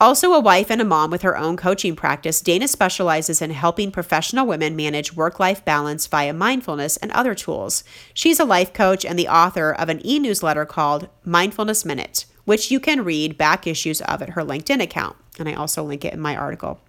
Also, 0.00 0.32
a 0.32 0.40
wife 0.40 0.70
and 0.70 0.80
a 0.80 0.84
mom 0.84 1.10
with 1.10 1.22
her 1.22 1.38
own 1.38 1.56
coaching 1.56 1.94
practice, 1.94 2.40
Dana 2.40 2.66
specializes 2.66 3.40
in 3.40 3.50
helping 3.50 3.92
professional 3.92 4.46
women 4.46 4.74
manage 4.74 5.14
work 5.14 5.38
life 5.38 5.64
balance 5.64 6.08
via 6.08 6.32
mindfulness 6.32 6.96
and 6.96 7.12
other 7.12 7.34
tools. 7.34 7.84
She's 8.12 8.40
a 8.40 8.44
life 8.44 8.72
coach 8.72 9.04
and 9.04 9.16
the 9.16 9.28
author 9.28 9.72
of 9.72 9.88
an 9.88 10.04
e 10.04 10.18
newsletter 10.18 10.64
called 10.64 11.08
Mindfulness 11.24 11.84
Minute 11.84 12.24
which 12.44 12.70
you 12.70 12.80
can 12.80 13.04
read 13.04 13.38
back 13.38 13.66
issues 13.66 14.00
of 14.02 14.22
at 14.22 14.30
her 14.30 14.42
LinkedIn 14.42 14.82
account. 14.82 15.16
And 15.38 15.48
I 15.48 15.54
also 15.54 15.82
link 15.82 16.04
it 16.04 16.12
in 16.12 16.20
my 16.20 16.36
article. 16.36 16.80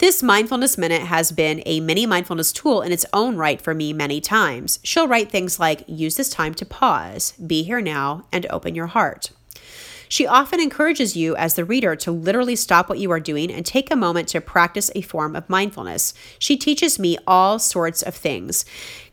This 0.00 0.22
mindfulness 0.22 0.78
minute 0.78 1.02
has 1.02 1.30
been 1.30 1.62
a 1.66 1.78
mini 1.80 2.06
mindfulness 2.06 2.52
tool 2.52 2.80
in 2.80 2.90
its 2.90 3.04
own 3.12 3.36
right 3.36 3.60
for 3.60 3.74
me 3.74 3.92
many 3.92 4.18
times. 4.18 4.78
She'll 4.82 5.06
write 5.06 5.30
things 5.30 5.60
like 5.60 5.84
use 5.86 6.14
this 6.14 6.30
time 6.30 6.54
to 6.54 6.64
pause, 6.64 7.32
be 7.32 7.62
here 7.64 7.82
now, 7.82 8.24
and 8.32 8.46
open 8.48 8.74
your 8.74 8.86
heart. 8.86 9.30
She 10.08 10.26
often 10.26 10.58
encourages 10.58 11.18
you 11.18 11.36
as 11.36 11.52
the 11.52 11.66
reader 11.66 11.94
to 11.96 12.12
literally 12.12 12.56
stop 12.56 12.88
what 12.88 12.98
you 12.98 13.10
are 13.10 13.20
doing 13.20 13.52
and 13.52 13.66
take 13.66 13.90
a 13.90 13.94
moment 13.94 14.28
to 14.28 14.40
practice 14.40 14.90
a 14.94 15.02
form 15.02 15.36
of 15.36 15.50
mindfulness. 15.50 16.14
She 16.38 16.56
teaches 16.56 16.98
me 16.98 17.18
all 17.26 17.58
sorts 17.58 18.00
of 18.00 18.14
things, 18.14 18.64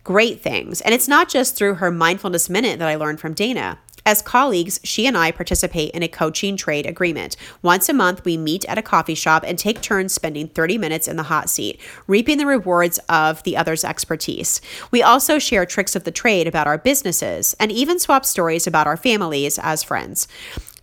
great 0.06 0.40
things. 0.40 0.80
And 0.80 0.96
it's 0.96 1.10
not 1.10 1.28
just 1.28 1.58
through 1.58 1.76
her 1.76 1.92
mindfulness 1.92 2.50
minute 2.50 2.80
that 2.80 2.88
I 2.88 2.96
learned 2.96 3.20
from 3.20 3.34
Dana. 3.34 3.80
As 4.08 4.22
colleagues, 4.22 4.80
she 4.86 5.06
and 5.06 5.18
I 5.18 5.32
participate 5.32 5.92
in 5.92 6.02
a 6.02 6.08
coaching 6.08 6.56
trade 6.56 6.86
agreement. 6.86 7.36
Once 7.62 7.90
a 7.90 7.94
month, 7.94 8.24
we 8.24 8.38
meet 8.38 8.64
at 8.64 8.78
a 8.78 8.82
coffee 8.82 9.16
shop 9.16 9.44
and 9.46 9.60
take 9.60 9.82
turns 9.82 10.14
spending 10.14 10.48
30 10.48 10.78
minutes 10.78 11.10
in 11.10 11.18
the 11.18 11.24
hot 11.24 11.50
seat, 11.50 11.78
reaping 12.08 12.38
the 12.38 12.46
rewards 12.46 13.02
of 13.10 13.44
the 13.44 13.58
other's 13.58 13.84
expertise. 13.84 14.62
We 14.92 15.04
also 15.04 15.40
share 15.40 15.66
tricks 15.66 15.94
of 15.94 16.06
the 16.06 16.12
trade 16.12 16.48
about 16.48 16.68
our 16.68 16.78
businesses 16.78 17.54
and 17.60 17.70
even 17.70 18.00
swap 18.00 18.24
stories 18.24 18.66
about 18.66 18.88
our 18.88 18.96
families 18.96 19.60
as 19.60 19.84
friends. 19.84 20.30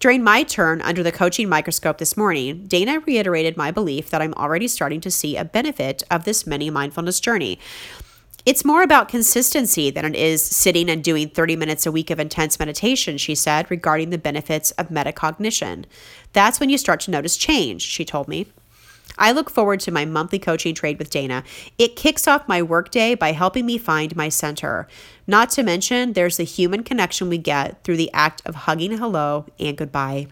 During 0.00 0.22
my 0.22 0.42
turn 0.42 0.82
under 0.82 1.02
the 1.02 1.10
coaching 1.10 1.48
microscope 1.48 1.96
this 1.96 2.18
morning, 2.18 2.66
Dana 2.66 3.00
reiterated 3.00 3.56
my 3.56 3.70
belief 3.70 4.10
that 4.10 4.20
I'm 4.20 4.34
already 4.34 4.68
starting 4.68 5.00
to 5.00 5.10
see 5.10 5.38
a 5.38 5.46
benefit 5.46 6.02
of 6.10 6.24
this 6.24 6.46
mini 6.46 6.68
mindfulness 6.68 7.20
journey. 7.20 7.58
It's 8.46 8.64
more 8.64 8.82
about 8.82 9.08
consistency 9.08 9.90
than 9.90 10.04
it 10.04 10.14
is 10.14 10.44
sitting 10.44 10.90
and 10.90 11.02
doing 11.02 11.30
30 11.30 11.56
minutes 11.56 11.86
a 11.86 11.92
week 11.92 12.10
of 12.10 12.20
intense 12.20 12.58
meditation, 12.58 13.16
she 13.16 13.34
said, 13.34 13.70
regarding 13.70 14.10
the 14.10 14.18
benefits 14.18 14.70
of 14.72 14.90
metacognition. 14.90 15.86
That's 16.34 16.60
when 16.60 16.68
you 16.68 16.76
start 16.76 17.00
to 17.00 17.10
notice 17.10 17.38
change, 17.38 17.80
she 17.80 18.04
told 18.04 18.28
me. 18.28 18.46
I 19.16 19.32
look 19.32 19.48
forward 19.48 19.80
to 19.80 19.90
my 19.90 20.04
monthly 20.04 20.38
coaching 20.38 20.74
trade 20.74 20.98
with 20.98 21.08
Dana. 21.08 21.42
It 21.78 21.96
kicks 21.96 22.28
off 22.28 22.46
my 22.46 22.60
workday 22.60 23.14
by 23.14 23.32
helping 23.32 23.64
me 23.64 23.78
find 23.78 24.14
my 24.14 24.28
center. 24.28 24.88
Not 25.26 25.48
to 25.50 25.62
mention, 25.62 26.12
there's 26.12 26.36
the 26.36 26.44
human 26.44 26.82
connection 26.82 27.30
we 27.30 27.38
get 27.38 27.82
through 27.82 27.96
the 27.96 28.12
act 28.12 28.42
of 28.44 28.54
hugging 28.54 28.98
hello 28.98 29.46
and 29.58 29.74
goodbye. 29.74 30.26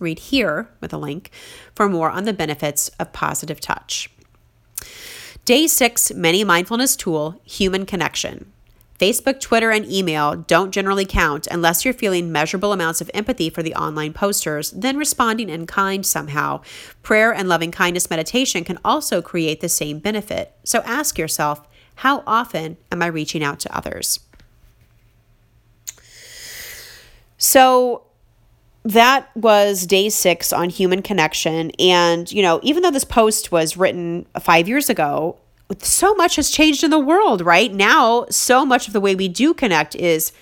Read 0.00 0.18
here 0.18 0.68
with 0.80 0.92
a 0.92 0.98
link 0.98 1.30
for 1.72 1.88
more 1.88 2.10
on 2.10 2.24
the 2.24 2.32
benefits 2.32 2.88
of 2.98 3.12
positive 3.12 3.60
touch. 3.60 4.10
Day 5.44 5.66
six, 5.66 6.14
mini 6.14 6.44
mindfulness 6.44 6.94
tool, 6.94 7.40
human 7.42 7.84
connection. 7.84 8.52
Facebook, 9.00 9.40
Twitter, 9.40 9.72
and 9.72 9.84
email 9.90 10.36
don't 10.36 10.70
generally 10.70 11.04
count 11.04 11.48
unless 11.50 11.84
you're 11.84 11.92
feeling 11.92 12.30
measurable 12.30 12.72
amounts 12.72 13.00
of 13.00 13.10
empathy 13.12 13.50
for 13.50 13.60
the 13.60 13.74
online 13.74 14.12
posters, 14.12 14.70
then 14.70 14.96
responding 14.96 15.48
in 15.48 15.66
kind 15.66 16.06
somehow. 16.06 16.60
Prayer 17.02 17.34
and 17.34 17.48
loving 17.48 17.72
kindness 17.72 18.08
meditation 18.08 18.62
can 18.62 18.78
also 18.84 19.20
create 19.20 19.60
the 19.60 19.68
same 19.68 19.98
benefit. 19.98 20.52
So 20.62 20.78
ask 20.82 21.18
yourself, 21.18 21.66
how 21.96 22.22
often 22.24 22.76
am 22.92 23.02
I 23.02 23.06
reaching 23.06 23.42
out 23.42 23.58
to 23.60 23.76
others? 23.76 24.20
So, 27.36 28.04
that 28.84 29.34
was 29.36 29.86
day 29.86 30.08
six 30.08 30.52
on 30.52 30.68
human 30.70 31.02
connection. 31.02 31.70
And, 31.78 32.30
you 32.32 32.42
know, 32.42 32.60
even 32.62 32.82
though 32.82 32.90
this 32.90 33.04
post 33.04 33.52
was 33.52 33.76
written 33.76 34.26
five 34.40 34.68
years 34.68 34.90
ago, 34.90 35.38
so 35.78 36.14
much 36.14 36.36
has 36.36 36.50
changed 36.50 36.84
in 36.84 36.90
the 36.90 36.98
world, 36.98 37.40
right? 37.40 37.72
Now, 37.72 38.26
so 38.28 38.66
much 38.66 38.86
of 38.86 38.92
the 38.92 39.00
way 39.00 39.14
we 39.14 39.28
do 39.28 39.54
connect 39.54 39.94
is 39.94 40.32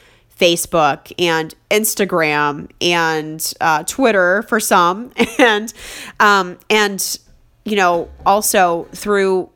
Facebook 0.41 1.12
and 1.18 1.55
Instagram 1.70 2.70
and 2.80 3.53
uh, 3.61 3.84
Twitter 3.84 4.43
for 4.43 4.59
some, 4.59 5.12
and 5.38 5.72
um, 6.18 6.59
and 6.70 7.18
you 7.64 7.76
know 7.76 8.09
also 8.24 8.84
through 8.93 9.51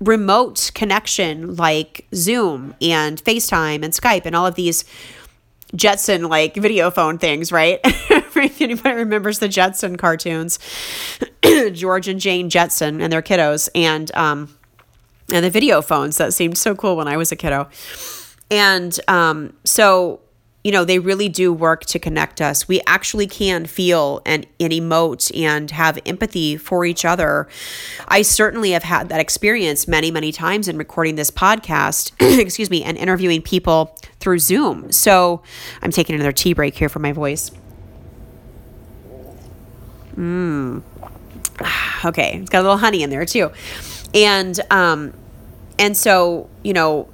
remote 0.00 0.70
connection 0.74 1.56
like 1.56 2.06
Zoom 2.14 2.74
and 2.80 3.22
FaceTime 3.22 3.84
and 3.84 3.92
Skype 3.92 4.24
and 4.24 4.34
all 4.34 4.46
of 4.46 4.54
these 4.54 4.84
Jetson 5.74 6.24
like 6.28 6.54
video 6.54 6.90
phone 6.90 7.18
things, 7.18 7.52
right? 7.52 7.80
anybody 8.60 8.94
remembers 8.96 9.38
the 9.38 9.48
Jetson 9.48 9.96
cartoons, 9.96 10.58
George 11.72 12.08
and 12.08 12.20
Jane 12.20 12.50
Jetson 12.50 13.00
and 13.00 13.12
their 13.12 13.22
kiddos, 13.22 13.68
and 13.74 14.14
um, 14.14 14.54
and 15.32 15.44
the 15.44 15.50
video 15.50 15.82
phones 15.82 16.16
that 16.18 16.32
seemed 16.32 16.56
so 16.56 16.74
cool 16.74 16.96
when 16.96 17.08
I 17.08 17.16
was 17.16 17.32
a 17.32 17.36
kiddo, 17.36 17.68
and 18.50 18.98
um, 19.08 19.54
so 19.64 20.20
you 20.68 20.72
know, 20.72 20.84
they 20.84 20.98
really 20.98 21.30
do 21.30 21.50
work 21.50 21.86
to 21.86 21.98
connect 21.98 22.42
us. 22.42 22.68
We 22.68 22.82
actually 22.86 23.26
can 23.26 23.64
feel 23.64 24.20
and, 24.26 24.46
and 24.60 24.70
emote 24.70 25.34
and 25.34 25.70
have 25.70 25.98
empathy 26.04 26.58
for 26.58 26.84
each 26.84 27.06
other. 27.06 27.48
I 28.06 28.20
certainly 28.20 28.72
have 28.72 28.82
had 28.82 29.08
that 29.08 29.18
experience 29.18 29.88
many, 29.88 30.10
many 30.10 30.30
times 30.30 30.68
in 30.68 30.76
recording 30.76 31.14
this 31.14 31.30
podcast, 31.30 32.12
excuse 32.38 32.68
me, 32.68 32.84
and 32.84 32.98
interviewing 32.98 33.40
people 33.40 33.96
through 34.20 34.40
Zoom. 34.40 34.92
So 34.92 35.42
I'm 35.80 35.90
taking 35.90 36.14
another 36.14 36.32
tea 36.32 36.52
break 36.52 36.76
here 36.76 36.90
for 36.90 36.98
my 36.98 37.12
voice. 37.12 37.50
Mmm. 40.16 40.82
Okay, 42.04 42.38
it's 42.42 42.50
got 42.50 42.60
a 42.60 42.62
little 42.62 42.76
honey 42.76 43.02
in 43.02 43.08
there 43.08 43.24
too. 43.24 43.50
And 44.12 44.60
um 44.70 45.14
and 45.78 45.96
so, 45.96 46.50
you 46.62 46.74
know, 46.74 47.08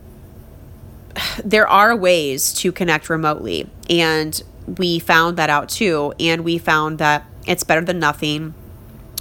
there 1.45 1.69
are 1.69 1.97
ways 1.97 2.53
to 2.55 2.73
connect 2.73 3.09
remotely 3.09 3.69
and 3.89 4.43
we 4.79 4.99
found 4.99 5.37
that 5.37 5.51
out 5.51 5.69
too 5.69 6.15
and 6.19 6.45
we 6.45 6.59
found 6.59 6.99
that 6.99 7.27
it's 7.47 7.65
better 7.65 7.83
than 7.83 7.99
nothing. 7.99 8.55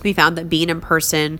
We 0.03 0.13
found 0.13 0.37
that 0.37 0.49
being 0.49 0.69
in 0.69 0.81
person 0.81 1.39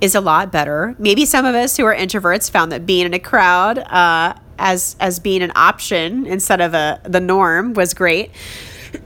is 0.00 0.14
a 0.14 0.20
lot 0.20 0.50
better. 0.50 0.94
Maybe 0.98 1.24
some 1.26 1.44
of 1.44 1.54
us 1.54 1.76
who 1.76 1.84
are 1.84 1.94
introverts 1.94 2.50
found 2.50 2.72
that 2.72 2.86
being 2.86 3.06
in 3.06 3.14
a 3.14 3.18
crowd 3.18 3.78
uh, 3.78 4.34
as 4.58 4.96
as 5.00 5.18
being 5.18 5.42
an 5.42 5.52
option 5.54 6.26
instead 6.26 6.60
of 6.60 6.74
a 6.74 7.00
the 7.04 7.20
norm 7.20 7.74
was 7.74 7.94
great. 7.94 8.30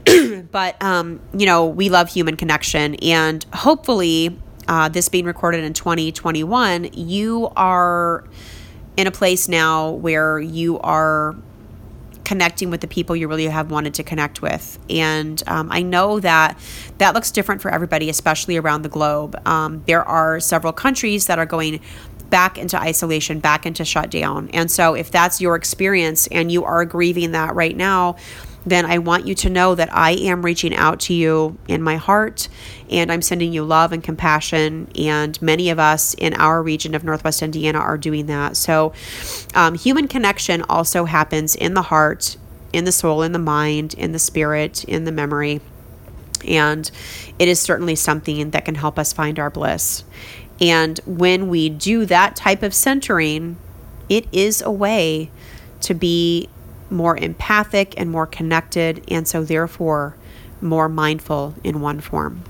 But 0.51 0.81
um, 0.81 1.21
you 1.37 1.45
know 1.45 1.67
we 1.67 1.89
love 1.89 2.09
human 2.09 2.35
connection 2.35 2.95
and 2.95 3.45
hopefully 3.53 4.37
uh, 4.67 4.89
this 4.89 5.07
being 5.07 5.25
recorded 5.25 5.63
in 5.63 5.73
2021 5.73 6.89
you 6.93 7.49
are 7.55 8.25
in 8.97 9.07
a 9.07 9.11
place 9.11 9.47
now 9.47 9.91
where 9.91 10.39
you 10.39 10.79
are 10.79 11.35
connecting 12.25 12.69
with 12.69 12.81
the 12.81 12.87
people 12.87 13.15
you 13.15 13.25
really 13.25 13.45
have 13.45 13.71
wanted 13.71 13.93
to 13.93 14.03
connect 14.03 14.41
with. 14.41 14.77
And 14.89 15.41
um, 15.47 15.71
I 15.71 15.81
know 15.81 16.19
that 16.19 16.59
that 16.97 17.13
looks 17.13 17.31
different 17.31 17.61
for 17.61 17.71
everybody, 17.71 18.09
especially 18.09 18.57
around 18.57 18.81
the 18.81 18.89
globe. 18.89 19.39
Um, 19.47 19.81
there 19.87 20.03
are 20.03 20.41
several 20.41 20.73
countries 20.73 21.27
that 21.27 21.39
are 21.39 21.45
going 21.45 21.79
back 22.29 22.57
into 22.57 22.77
isolation, 22.77 23.39
back 23.39 23.65
into 23.65 23.85
shutdown. 23.85 24.49
And 24.51 24.69
so, 24.69 24.93
if 24.93 25.09
that's 25.09 25.39
your 25.39 25.55
experience 25.55 26.27
and 26.27 26.51
you 26.51 26.65
are 26.65 26.83
grieving 26.83 27.31
that 27.31 27.55
right 27.55 27.77
now, 27.77 28.17
then 28.69 28.85
I 28.85 28.97
want 28.97 29.25
you 29.25 29.33
to 29.35 29.49
know 29.49 29.75
that 29.75 29.93
I 29.93 30.11
am 30.11 30.43
reaching 30.43 30.75
out 30.75 30.99
to 31.01 31.13
you 31.13 31.57
in 31.67 31.81
my 31.81 31.95
heart 31.95 32.49
and 32.89 33.11
I'm 33.11 33.21
sending 33.21 33.53
you 33.53 33.63
love 33.63 33.93
and 33.93 34.03
compassion. 34.03 34.89
And 34.97 35.41
many 35.41 35.69
of 35.69 35.79
us 35.79 36.13
in 36.15 36.33
our 36.33 36.61
region 36.61 36.93
of 36.93 37.03
Northwest 37.03 37.41
Indiana 37.41 37.79
are 37.79 37.97
doing 37.97 38.25
that. 38.25 38.57
So, 38.57 38.93
um, 39.55 39.75
human 39.75 40.07
connection 40.07 40.63
also 40.63 41.05
happens 41.05 41.55
in 41.55 41.73
the 41.75 41.83
heart, 41.83 42.35
in 42.73 42.83
the 42.83 42.91
soul, 42.91 43.21
in 43.21 43.31
the 43.31 43.39
mind, 43.39 43.93
in 43.93 44.11
the 44.11 44.19
spirit, 44.19 44.83
in 44.83 45.05
the 45.05 45.11
memory. 45.11 45.61
And 46.45 46.89
it 47.39 47.47
is 47.47 47.59
certainly 47.59 47.95
something 47.95 48.51
that 48.51 48.65
can 48.65 48.75
help 48.75 48.99
us 48.99 49.13
find 49.13 49.39
our 49.39 49.49
bliss. 49.49 50.03
And 50.59 50.99
when 51.05 51.49
we 51.49 51.69
do 51.69 52.05
that 52.05 52.35
type 52.35 52.63
of 52.63 52.73
centering, 52.73 53.57
it 54.09 54.27
is 54.31 54.61
a 54.61 54.71
way 54.71 55.29
to 55.81 55.93
be 55.93 56.49
more 56.89 57.17
empathic 57.17 57.93
and 57.97 58.09
more 58.09 58.25
connected, 58.25 59.03
and 59.09 59.27
so 59.27 59.43
therefore 59.43 60.15
more 60.61 60.89
mindful 60.89 61.53
in 61.63 61.81
one 61.81 61.99
form. 61.99 62.43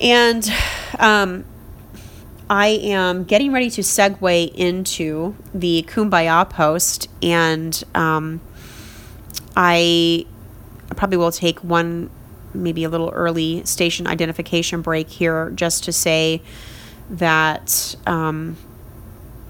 And 0.00 0.50
um, 0.98 1.44
I 2.50 2.66
am 2.66 3.24
getting 3.24 3.52
ready 3.52 3.70
to 3.70 3.80
segue 3.80 4.54
into 4.54 5.34
the 5.54 5.84
Kumbaya 5.88 6.48
post, 6.48 7.08
and 7.22 7.82
um, 7.94 8.40
I 9.56 10.26
probably 10.96 11.16
will 11.16 11.32
take 11.32 11.60
one, 11.60 12.10
maybe 12.52 12.84
a 12.84 12.88
little 12.88 13.10
early 13.10 13.64
station 13.64 14.06
identification 14.06 14.82
break 14.82 15.08
here 15.08 15.50
just 15.50 15.84
to 15.84 15.92
say 15.92 16.42
that, 17.10 17.96
um, 18.06 18.56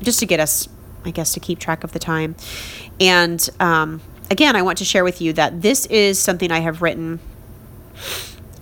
just 0.02 0.18
to 0.20 0.26
get 0.26 0.40
us 0.40 0.68
I 1.06 1.10
guess, 1.10 1.32
to 1.34 1.40
keep 1.40 1.58
track 1.58 1.84
of 1.84 1.92
the 1.92 1.98
time. 1.98 2.36
And 3.00 3.48
um, 3.60 4.00
again, 4.30 4.56
I 4.56 4.62
want 4.62 4.78
to 4.78 4.84
share 4.84 5.04
with 5.04 5.20
you 5.20 5.32
that 5.34 5.62
this 5.62 5.86
is 5.86 6.18
something 6.18 6.50
I 6.50 6.60
have 6.60 6.82
written 6.82 7.20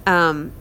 um, 0.06 0.52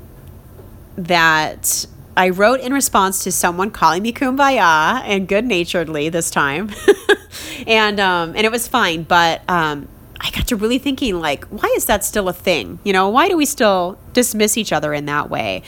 that 0.97 1.85
I 2.15 2.29
wrote 2.29 2.59
in 2.59 2.73
response 2.73 3.23
to 3.23 3.31
someone 3.31 3.71
calling 3.71 4.03
me 4.03 4.13
kumbaya 4.13 5.01
and 5.03 5.27
good 5.27 5.45
naturedly 5.45 6.09
this 6.09 6.29
time. 6.29 6.69
and 7.67 7.99
um, 7.99 8.35
and 8.35 8.45
it 8.45 8.51
was 8.51 8.67
fine, 8.67 9.03
but 9.03 9.41
um, 9.49 9.87
I 10.23 10.29
got 10.29 10.47
to 10.47 10.55
really 10.55 10.77
thinking, 10.77 11.19
like, 11.19 11.45
why 11.45 11.73
is 11.75 11.85
that 11.85 12.05
still 12.05 12.29
a 12.29 12.33
thing? 12.33 12.77
You 12.83 12.93
know, 12.93 13.09
why 13.09 13.27
do 13.27 13.35
we 13.35 13.45
still 13.45 13.97
dismiss 14.13 14.55
each 14.55 14.71
other 14.71 14.93
in 14.93 15.05
that 15.05 15.31
way? 15.31 15.63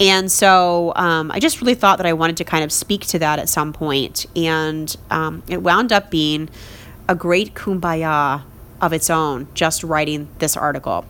And 0.00 0.32
so 0.32 0.94
um, 0.96 1.30
I 1.30 1.38
just 1.38 1.60
really 1.60 1.74
thought 1.74 1.98
that 1.98 2.06
I 2.06 2.14
wanted 2.14 2.38
to 2.38 2.44
kind 2.44 2.64
of 2.64 2.72
speak 2.72 3.02
to 3.08 3.18
that 3.18 3.38
at 3.38 3.50
some 3.50 3.74
point. 3.74 4.24
And 4.34 4.96
um, 5.10 5.42
it 5.46 5.62
wound 5.62 5.92
up 5.92 6.10
being 6.10 6.48
a 7.06 7.14
great 7.14 7.54
kumbaya 7.54 8.42
of 8.80 8.92
its 8.94 9.10
own, 9.10 9.48
just 9.54 9.84
writing 9.84 10.28
this 10.38 10.56
article. 10.56 11.04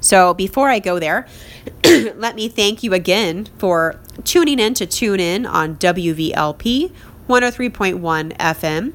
So 0.00 0.34
before 0.34 0.68
I 0.68 0.80
go 0.80 0.98
there, 0.98 1.26
let 1.84 2.34
me 2.34 2.48
thank 2.48 2.82
you 2.82 2.92
again 2.92 3.48
for 3.56 3.98
tuning 4.24 4.58
in 4.58 4.74
to 4.74 4.86
Tune 4.86 5.20
In 5.20 5.46
on 5.46 5.76
WVLP 5.76 6.92
103.1 7.26 8.36
FM 8.36 8.92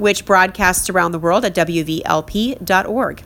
which 0.00 0.24
broadcasts 0.24 0.88
around 0.88 1.12
the 1.12 1.18
world 1.18 1.44
at 1.44 1.54
WVLP.org. 1.54 3.22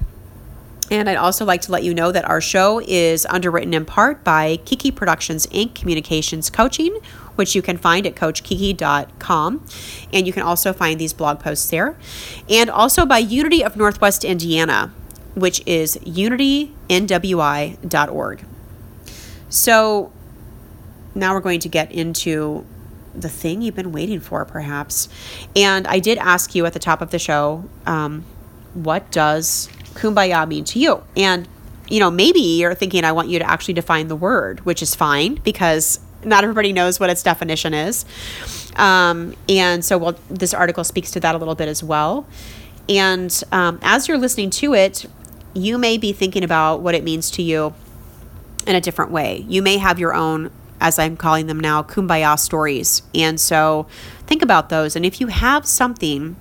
And 0.91 1.09
I'd 1.09 1.17
also 1.17 1.45
like 1.45 1.61
to 1.63 1.73
let 1.73 1.85
you 1.85 1.95
know 1.95 2.11
that 2.11 2.25
our 2.25 2.41
show 2.41 2.81
is 2.85 3.25
underwritten 3.27 3.73
in 3.73 3.85
part 3.85 4.25
by 4.25 4.57
Kiki 4.65 4.91
Productions 4.91 5.47
Inc. 5.47 5.77
Communications 5.77 6.51
Coaching, 6.51 6.99
which 7.37 7.55
you 7.55 7.63
can 7.63 7.79
find 7.79 8.09
at 8.09 8.17
CoachKiki.com. 8.17 9.65
And 10.13 10.27
you 10.27 10.33
can 10.33 10.43
also 10.43 10.73
find 10.73 11.01
these 11.01 11.13
blog 11.13 11.39
posts 11.39 11.71
there. 11.71 11.97
And 12.51 12.69
also 12.69 13.07
by 13.07 13.19
Unity 13.19 13.65
of 13.65 13.77
Northwest 13.77 14.25
Indiana, 14.25 14.93
which 15.37 15.63
is 15.67 15.97
unitynwi.org. 15.99 18.45
So 19.49 20.13
now 21.15 21.35
we're 21.35 21.41
going 21.41 21.61
to 21.61 21.69
get 21.69 21.93
into 21.93 22.67
the 23.15 23.29
thing 23.29 23.63
you've 23.63 23.75
been 23.75 23.93
waiting 23.93 24.21
for, 24.21 24.45
perhaps. 24.45 25.09
And 25.55 25.87
I 25.87 25.99
did 25.99 26.19
ask 26.19 26.55
you 26.55 26.67
at 26.67 26.73
the 26.73 26.79
top 26.79 27.01
of 27.01 27.11
the 27.11 27.19
show, 27.19 27.65
um, 27.87 28.25
what 28.75 29.11
does 29.11 29.69
kumbaya 29.95 30.47
mean 30.49 30.65
to 30.65 30.79
you? 30.79 31.03
And 31.17 31.49
you 31.89 32.01
know, 32.01 32.11
maybe 32.11 32.41
you're 32.41 32.75
thinking 32.75 33.05
I 33.05 33.13
want 33.13 33.29
you 33.29 33.39
to 33.39 33.49
actually 33.49 33.75
define 33.75 34.09
the 34.09 34.17
word, 34.17 34.65
which 34.65 34.83
is 34.83 34.95
fine 34.95 35.37
because 35.45 36.01
not 36.25 36.43
everybody 36.43 36.73
knows 36.73 36.99
what 36.99 37.11
its 37.11 37.23
definition 37.23 37.75
is. 37.75 38.05
Um, 38.77 39.35
and 39.49 39.85
so, 39.85 39.99
well, 39.99 40.19
this 40.29 40.55
article 40.55 40.85
speaks 40.85 41.11
to 41.13 41.21
that 41.21 41.35
a 41.35 41.39
little 41.39 41.55
bit 41.55 41.69
as 41.69 41.83
well. 41.83 42.27
And 42.89 43.43
um, 43.53 43.79
as 43.83 44.09
you're 44.09 44.19
listening 44.19 44.51
to 44.51 44.75
it, 44.75 45.07
you 45.53 45.79
may 45.79 45.99
be 45.99 46.13
thinking 46.13 46.43
about 46.43 46.81
what 46.81 46.95
it 46.95 47.05
means 47.05 47.31
to 47.33 47.43
you 47.43 47.75
in 48.67 48.75
a 48.75 48.81
different 48.81 49.11
way. 49.11 49.45
You 49.49 49.63
may 49.63 49.77
have 49.77 49.99
your 49.99 50.15
own, 50.15 50.51
as 50.81 50.99
I'm 50.99 51.17
calling 51.17 51.47
them 51.47 51.61
now, 51.61 51.83
kumbaya 51.83 52.39
stories. 52.39 53.03
And 53.15 53.41
so, 53.41 53.87
think 54.27 54.43
about 54.43 54.69
those. 54.69 54.97
And 54.97 55.07
if 55.07 55.21
you 55.21 55.29
have 55.29 55.67
something 55.67 56.37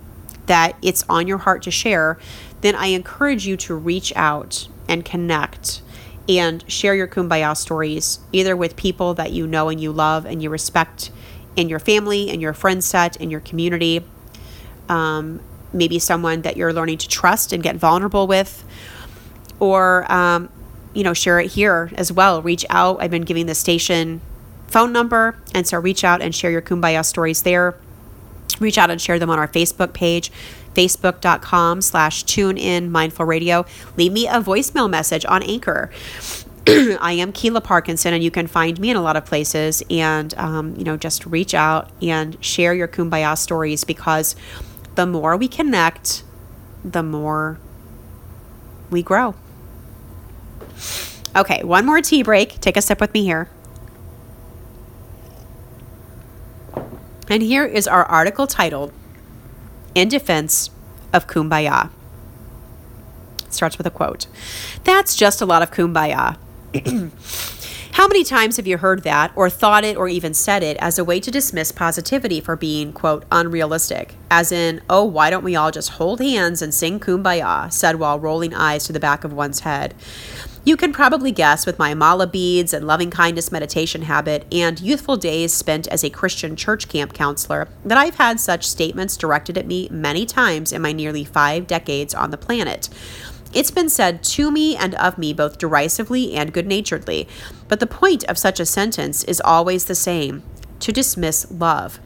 that 0.45 0.75
it's 0.81 1.03
on 1.07 1.27
your 1.27 1.39
heart 1.39 1.63
to 1.63 1.71
share, 1.71 2.17
then 2.61 2.75
I 2.75 2.87
encourage 2.87 3.45
you 3.45 3.57
to 3.57 3.75
reach 3.75 4.13
out 4.15 4.67
and 4.87 5.05
connect 5.05 5.81
and 6.27 6.69
share 6.71 6.95
your 6.95 7.07
kumbaya 7.07 7.55
stories 7.55 8.19
either 8.31 8.55
with 8.55 8.75
people 8.75 9.13
that 9.15 9.31
you 9.31 9.45
know 9.45 9.69
and 9.69 9.79
you 9.79 9.91
love 9.91 10.25
and 10.25 10.41
you 10.41 10.49
respect 10.49 11.11
in 11.55 11.69
your 11.69 11.79
family 11.79 12.29
and 12.29 12.41
your 12.41 12.53
friend 12.53 12.83
set 12.83 13.17
in 13.17 13.29
your 13.29 13.41
community 13.41 14.03
um, 14.89 15.41
maybe 15.73 15.99
someone 15.99 16.41
that 16.43 16.55
you're 16.55 16.73
learning 16.73 16.97
to 16.97 17.07
trust 17.07 17.51
and 17.51 17.61
get 17.63 17.75
vulnerable 17.75 18.27
with 18.27 18.63
or 19.59 20.09
um, 20.11 20.49
you 20.93 21.03
know 21.03 21.13
share 21.13 21.39
it 21.39 21.51
here 21.51 21.91
as 21.95 22.11
well 22.11 22.41
reach 22.41 22.65
out 22.69 23.01
i've 23.01 23.11
been 23.11 23.23
giving 23.23 23.45
the 23.45 23.55
station 23.55 24.21
phone 24.67 24.91
number 24.91 25.37
and 25.53 25.67
so 25.67 25.77
reach 25.77 26.03
out 26.03 26.21
and 26.21 26.33
share 26.33 26.51
your 26.51 26.61
kumbaya 26.61 27.05
stories 27.05 27.43
there 27.43 27.75
reach 28.59 28.77
out 28.77 28.89
and 28.89 29.01
share 29.01 29.19
them 29.19 29.29
on 29.29 29.39
our 29.39 29.47
facebook 29.47 29.93
page 29.93 30.31
facebook.com 30.73 31.81
slash 31.81 32.23
tune 32.23 32.57
in 32.57 32.91
mindful 32.91 33.25
radio. 33.25 33.65
Leave 33.97 34.11
me 34.11 34.27
a 34.27 34.41
voicemail 34.41 34.89
message 34.89 35.25
on 35.25 35.43
Anchor. 35.43 35.89
I 36.67 37.13
am 37.13 37.33
Kealah 37.33 37.63
Parkinson, 37.63 38.13
and 38.13 38.23
you 38.23 38.31
can 38.31 38.47
find 38.47 38.79
me 38.79 38.89
in 38.89 38.97
a 38.97 39.01
lot 39.01 39.15
of 39.15 39.25
places. 39.25 39.83
And, 39.89 40.33
um, 40.35 40.75
you 40.77 40.83
know, 40.83 40.97
just 40.97 41.25
reach 41.25 41.53
out 41.53 41.91
and 42.01 42.43
share 42.43 42.73
your 42.73 42.87
kumbaya 42.87 43.37
stories 43.37 43.83
because 43.83 44.35
the 44.95 45.05
more 45.05 45.35
we 45.35 45.47
connect, 45.47 46.23
the 46.83 47.03
more 47.03 47.59
we 48.89 49.03
grow. 49.03 49.35
Okay, 51.35 51.63
one 51.63 51.85
more 51.85 52.01
tea 52.01 52.23
break. 52.23 52.59
Take 52.59 52.77
a 52.77 52.81
sip 52.81 53.01
with 53.01 53.13
me 53.13 53.23
here. 53.23 53.49
And 57.29 57.41
here 57.41 57.65
is 57.65 57.87
our 57.87 58.05
article 58.05 58.47
titled 58.47 58.91
in 59.95 60.09
defense 60.09 60.69
of 61.11 61.27
kumbaya. 61.27 61.89
It 63.45 63.53
starts 63.53 63.77
with 63.77 63.87
a 63.87 63.91
quote. 63.91 64.27
That's 64.83 65.15
just 65.15 65.41
a 65.41 65.45
lot 65.45 65.61
of 65.61 65.71
kumbaya. 65.71 66.37
How 67.93 68.07
many 68.07 68.23
times 68.23 68.57
have 68.57 68.65
you 68.65 68.79
heard 68.79 69.03
that, 69.03 69.31
or 69.35 69.51
thought 69.51 69.85
it, 69.85 69.97
or 69.97 70.07
even 70.07 70.33
said 70.33 70.63
it 70.63 70.77
as 70.77 70.97
a 70.97 71.03
way 71.03 71.19
to 71.19 71.29
dismiss 71.29 71.71
positivity 71.71 72.41
for 72.41 72.55
being, 72.55 72.91
quote, 72.91 73.23
unrealistic? 73.31 74.15
As 74.31 74.51
in, 74.51 74.81
oh, 74.89 75.03
why 75.03 75.29
don't 75.29 75.43
we 75.43 75.55
all 75.55 75.69
just 75.69 75.91
hold 75.91 76.19
hands 76.19 76.63
and 76.63 76.73
sing 76.73 76.99
kumbaya, 76.99 77.71
said 77.71 77.97
while 77.97 78.19
rolling 78.19 78.51
eyes 78.51 78.85
to 78.85 78.93
the 78.93 78.99
back 78.99 79.23
of 79.23 79.31
one's 79.31 79.59
head. 79.59 79.93
You 80.65 80.75
can 80.75 80.91
probably 80.91 81.31
guess 81.31 81.67
with 81.67 81.77
my 81.77 81.93
mala 81.93 82.25
beads 82.25 82.73
and 82.73 82.87
loving 82.87 83.11
kindness 83.11 83.51
meditation 83.51 84.03
habit 84.03 84.47
and 84.51 84.79
youthful 84.79 85.17
days 85.17 85.53
spent 85.53 85.87
as 85.89 86.03
a 86.03 86.09
Christian 86.09 86.55
church 86.55 86.87
camp 86.87 87.13
counselor 87.13 87.67
that 87.85 87.97
I've 87.97 88.15
had 88.15 88.39
such 88.39 88.65
statements 88.65 89.17
directed 89.17 89.55
at 89.55 89.67
me 89.67 89.87
many 89.91 90.25
times 90.25 90.71
in 90.71 90.81
my 90.81 90.93
nearly 90.93 91.25
five 91.25 91.67
decades 91.67 92.15
on 92.15 92.31
the 92.31 92.37
planet. 92.37 92.89
It's 93.53 93.71
been 93.71 93.89
said 93.89 94.23
to 94.23 94.49
me 94.49 94.75
and 94.75 94.95
of 94.95 95.17
me 95.17 95.31
both 95.31 95.59
derisively 95.59 96.33
and 96.33 96.51
good 96.51 96.65
naturedly, 96.65 97.27
but 97.67 97.79
the 97.79 97.85
point 97.87 98.23
of 98.25 98.37
such 98.37 98.59
a 98.59 98.65
sentence 98.65 99.23
is 99.25 99.39
always 99.41 99.85
the 99.85 99.95
same 99.95 100.41
to 100.79 100.91
dismiss 100.91 101.49
love. 101.51 101.99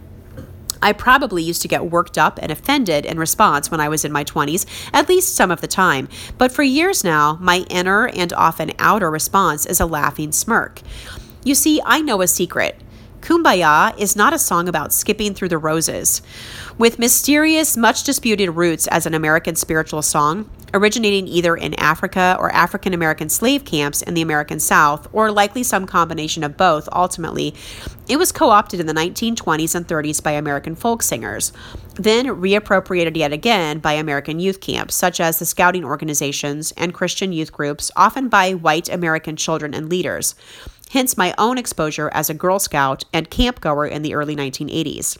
I 0.81 0.93
probably 0.93 1.41
used 1.41 1.61
to 1.61 1.67
get 1.67 1.89
worked 1.89 2.17
up 2.17 2.37
and 2.41 2.51
offended 2.51 3.05
in 3.05 3.17
response 3.17 3.71
when 3.71 3.79
I 3.79 3.89
was 3.89 4.05
in 4.05 4.11
my 4.11 4.23
20s, 4.23 4.65
at 4.93 5.09
least 5.09 5.35
some 5.35 5.49
of 5.49 5.61
the 5.61 5.67
time. 5.67 6.09
But 6.37 6.51
for 6.51 6.63
years 6.63 7.03
now, 7.03 7.37
my 7.41 7.59
inner 7.69 8.07
and 8.07 8.31
often 8.33 8.73
outer 8.77 9.09
response 9.09 9.65
is 9.65 9.79
a 9.79 9.85
laughing 9.85 10.31
smirk. 10.31 10.81
You 11.43 11.55
see, 11.55 11.81
I 11.85 12.01
know 12.01 12.21
a 12.21 12.27
secret. 12.27 12.79
Kumbaya 13.27 13.93
is 13.99 14.15
not 14.15 14.31
a 14.31 14.39
song 14.39 14.69
about 14.69 14.93
skipping 14.93 15.33
through 15.33 15.49
the 15.49 15.57
roses. 15.57 16.21
With 16.77 16.97
mysterious, 16.97 17.75
much 17.75 18.05
disputed 18.05 18.51
roots 18.51 18.87
as 18.87 19.05
an 19.05 19.13
American 19.13 19.57
spiritual 19.57 20.01
song, 20.01 20.49
originating 20.73 21.27
either 21.27 21.53
in 21.53 21.73
Africa 21.73 22.37
or 22.39 22.49
African 22.53 22.93
American 22.93 23.27
slave 23.27 23.65
camps 23.65 24.01
in 24.01 24.13
the 24.13 24.21
American 24.21 24.61
South, 24.61 25.09
or 25.11 25.29
likely 25.29 25.61
some 25.61 25.85
combination 25.85 26.41
of 26.41 26.55
both 26.55 26.87
ultimately, 26.93 27.53
it 28.07 28.15
was 28.15 28.31
co 28.31 28.49
opted 28.49 28.79
in 28.79 28.85
the 28.85 28.93
1920s 28.93 29.75
and 29.75 29.85
30s 29.85 30.23
by 30.23 30.31
American 30.31 30.73
folk 30.73 31.03
singers, 31.03 31.51
then 31.95 32.27
reappropriated 32.27 33.17
yet 33.17 33.33
again 33.33 33.79
by 33.79 33.91
American 33.91 34.39
youth 34.39 34.61
camps, 34.61 34.95
such 34.95 35.19
as 35.19 35.37
the 35.37 35.45
scouting 35.45 35.83
organizations 35.83 36.71
and 36.77 36.93
Christian 36.93 37.33
youth 37.33 37.51
groups, 37.51 37.91
often 37.97 38.29
by 38.29 38.53
white 38.53 38.87
American 38.87 39.35
children 39.35 39.73
and 39.73 39.89
leaders. 39.89 40.33
Hence 40.91 41.17
my 41.17 41.33
own 41.37 41.57
exposure 41.57 42.09
as 42.13 42.29
a 42.29 42.33
Girl 42.33 42.59
Scout 42.59 43.03
and 43.11 43.29
camp 43.29 43.61
goer 43.61 43.85
in 43.85 44.01
the 44.01 44.13
early 44.13 44.35
1980s. 44.35 45.17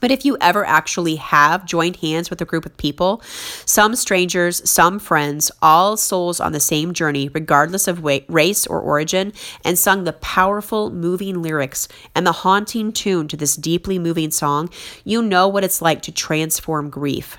But 0.00 0.10
if 0.10 0.24
you 0.24 0.38
ever 0.40 0.64
actually 0.64 1.16
have 1.16 1.66
joined 1.66 1.96
hands 1.96 2.30
with 2.30 2.40
a 2.40 2.44
group 2.44 2.64
of 2.64 2.76
people, 2.76 3.20
some 3.66 3.96
strangers, 3.96 4.68
some 4.68 4.98
friends, 4.98 5.50
all 5.60 5.96
souls 5.96 6.40
on 6.40 6.52
the 6.52 6.60
same 6.60 6.94
journey, 6.94 7.28
regardless 7.28 7.88
of 7.88 8.04
race 8.04 8.66
or 8.66 8.80
origin, 8.80 9.32
and 9.64 9.78
sung 9.78 10.04
the 10.04 10.12
powerful, 10.14 10.90
moving 10.90 11.42
lyrics 11.42 11.88
and 12.14 12.26
the 12.26 12.32
haunting 12.32 12.92
tune 12.92 13.28
to 13.28 13.36
this 13.36 13.56
deeply 13.56 13.98
moving 13.98 14.30
song, 14.30 14.70
you 15.04 15.20
know 15.20 15.48
what 15.48 15.64
it's 15.64 15.82
like 15.82 16.02
to 16.02 16.12
transform 16.12 16.88
grief, 16.88 17.36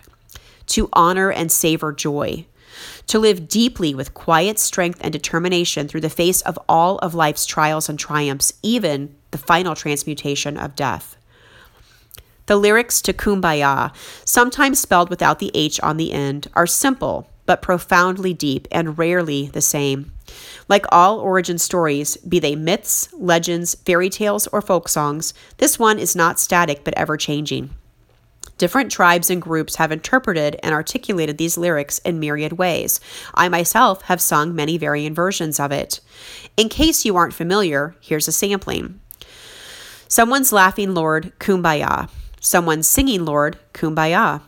to 0.68 0.90
honor 0.94 1.32
and 1.32 1.52
savor 1.52 1.94
joy, 1.94 2.46
to 3.08 3.20
live 3.20 3.48
deeply 3.48 3.94
with 3.94 4.14
quiet 4.14 4.60
strength 4.60 5.00
and 5.02 5.12
determination 5.12 5.88
through 5.88 6.02
the 6.02 6.10
face 6.10 6.42
of 6.42 6.58
all 6.68 6.98
of 7.00 7.14
life's 7.16 7.46
trials 7.46 7.90
and 7.90 7.98
triumphs, 8.00 8.54
even 8.64 9.16
the 9.32 9.38
final 9.38 9.76
transmutation 9.76 10.58
of 10.58 10.76
death. 10.76 11.18
The 12.48 12.56
lyrics 12.58 13.02
to 13.04 13.14
Kumbaya, 13.14 13.94
sometimes 14.26 14.80
spelled 14.80 15.10
without 15.10 15.40
the 15.40 15.52
H 15.54 15.80
on 15.82 15.98
the 15.98 16.12
end, 16.12 16.48
are 16.54 16.68
simple 16.68 17.30
but 17.46 17.62
profoundly 17.62 18.34
deep 18.34 18.68
and 18.72 18.98
rarely 18.98 19.48
the 19.48 19.62
same. 19.62 20.12
Like 20.70 20.86
all 20.92 21.20
origin 21.20 21.58
stories, 21.58 22.16
be 22.18 22.40
they 22.40 22.56
myths, 22.56 23.10
legends, 23.14 23.76
fairy 23.76 24.10
tales, 24.10 24.48
or 24.48 24.62
folk 24.62 24.88
songs, 24.88 25.34
this 25.58 25.78
one 25.78 26.00
is 26.00 26.16
not 26.16 26.40
static 26.40 26.84
but 26.84 26.94
ever 26.96 27.18
changing. 27.18 27.72
Different 28.62 28.92
tribes 28.92 29.32
and 29.32 29.42
groups 29.42 29.78
have 29.78 29.92
interpreted 29.92 30.56
and 30.62 30.72
articulated 30.72 31.40
these 31.40 31.58
lyrics 31.58 31.98
in 32.06 32.20
myriad 32.20 32.54
ways. 32.54 33.00
I 33.34 33.50
myself 33.50 34.04
have 34.04 34.22
sung 34.22 34.54
many 34.54 34.78
varying 34.78 35.16
versions 35.16 35.60
of 35.60 35.72
it. 35.72 36.00
In 36.58 36.70
case 36.70 37.04
you 37.04 37.18
aren't 37.18 37.34
familiar, 37.34 37.96
here's 38.02 38.28
a 38.28 38.32
sampling 38.32 39.00
Someone's 40.08 40.54
laughing, 40.54 40.94
Lord, 40.94 41.34
kumbaya. 41.40 42.08
Someone's 42.40 42.88
singing, 42.88 43.26
Lord, 43.26 43.58
kumbaya. 43.74 44.44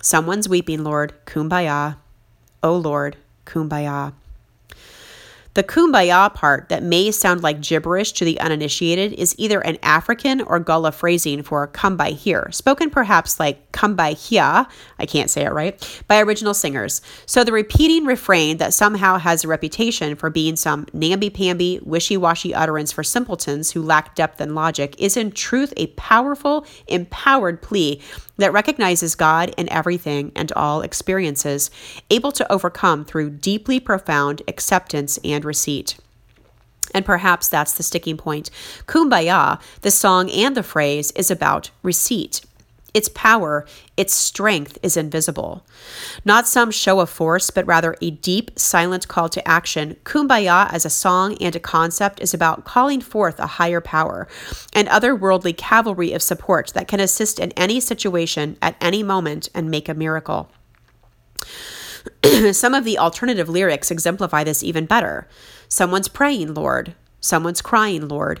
Someone's 0.00 0.48
weeping, 0.48 0.82
Lord, 0.82 1.12
kumbaya. 1.26 1.96
Oh 2.62 2.78
Lord, 2.78 3.18
kumbaya. 3.44 4.14
The 5.54 5.64
kumbaya 5.64 6.32
part 6.32 6.68
that 6.68 6.84
may 6.84 7.10
sound 7.10 7.42
like 7.42 7.60
gibberish 7.60 8.12
to 8.12 8.24
the 8.24 8.38
uninitiated 8.38 9.12
is 9.14 9.34
either 9.36 9.60
an 9.60 9.78
African 9.82 10.40
or 10.40 10.60
Gullah 10.60 10.92
phrasing 10.92 11.42
for 11.42 11.66
come 11.66 11.96
by 11.96 12.10
here, 12.10 12.48
spoken 12.52 12.88
perhaps 12.88 13.40
like 13.40 13.72
come 13.72 13.96
by 13.96 14.12
here, 14.12 14.66
I 14.98 15.06
can't 15.06 15.28
say 15.28 15.44
it 15.44 15.52
right, 15.52 16.02
by 16.06 16.20
original 16.20 16.54
singers. 16.54 17.02
So 17.26 17.42
the 17.42 17.50
repeating 17.50 18.04
refrain 18.04 18.58
that 18.58 18.74
somehow 18.74 19.18
has 19.18 19.42
a 19.42 19.48
reputation 19.48 20.14
for 20.14 20.30
being 20.30 20.54
some 20.54 20.86
namby-pamby, 20.92 21.80
wishy-washy 21.82 22.54
utterance 22.54 22.92
for 22.92 23.02
simpletons 23.02 23.72
who 23.72 23.82
lack 23.82 24.14
depth 24.14 24.40
and 24.40 24.54
logic 24.54 24.94
is 24.98 25.16
in 25.16 25.32
truth 25.32 25.74
a 25.76 25.88
powerful, 25.88 26.64
empowered 26.86 27.60
plea 27.60 28.00
that 28.36 28.52
recognizes 28.52 29.14
God 29.14 29.52
in 29.58 29.68
everything 29.68 30.32
and 30.34 30.50
all 30.52 30.80
experiences, 30.80 31.70
able 32.08 32.32
to 32.32 32.50
overcome 32.50 33.04
through 33.04 33.30
deeply 33.30 33.78
profound 33.80 34.40
acceptance 34.48 35.18
and 35.22 35.39
receipt. 35.44 35.98
And 36.94 37.04
perhaps 37.04 37.48
that's 37.48 37.74
the 37.74 37.82
sticking 37.82 38.16
point. 38.16 38.50
Kumbaya, 38.86 39.60
the 39.82 39.90
song 39.90 40.30
and 40.30 40.56
the 40.56 40.62
phrase, 40.62 41.12
is 41.12 41.30
about 41.30 41.70
receipt. 41.82 42.40
Its 42.92 43.08
power, 43.08 43.64
its 43.96 44.14
strength 44.14 44.78
is 44.82 44.96
invisible. 44.96 45.64
Not 46.24 46.48
some 46.48 46.72
show 46.72 46.98
of 46.98 47.08
force, 47.08 47.50
but 47.50 47.66
rather 47.66 47.96
a 48.02 48.10
deep, 48.10 48.58
silent 48.58 49.06
call 49.06 49.28
to 49.28 49.46
action. 49.46 49.96
Kumbaya, 50.04 50.72
as 50.72 50.84
a 50.84 50.90
song 50.90 51.36
and 51.40 51.54
a 51.54 51.60
concept, 51.60 52.20
is 52.20 52.34
about 52.34 52.64
calling 52.64 53.00
forth 53.00 53.38
a 53.38 53.46
higher 53.46 53.80
power 53.80 54.26
and 54.72 54.88
otherworldly 54.88 55.56
cavalry 55.56 56.12
of 56.12 56.22
support 56.22 56.72
that 56.74 56.88
can 56.88 57.00
assist 57.00 57.38
in 57.38 57.52
any 57.52 57.78
situation 57.78 58.56
at 58.60 58.76
any 58.80 59.02
moment 59.02 59.48
and 59.54 59.70
make 59.70 59.88
a 59.88 59.94
miracle. 59.94 60.50
Some 62.52 62.74
of 62.74 62.84
the 62.84 62.98
alternative 62.98 63.48
lyrics 63.48 63.90
exemplify 63.90 64.44
this 64.44 64.62
even 64.62 64.86
better. 64.86 65.26
Someone's 65.68 66.08
praying, 66.08 66.54
Lord. 66.54 66.94
Someone's 67.20 67.62
crying, 67.62 68.08
Lord. 68.08 68.40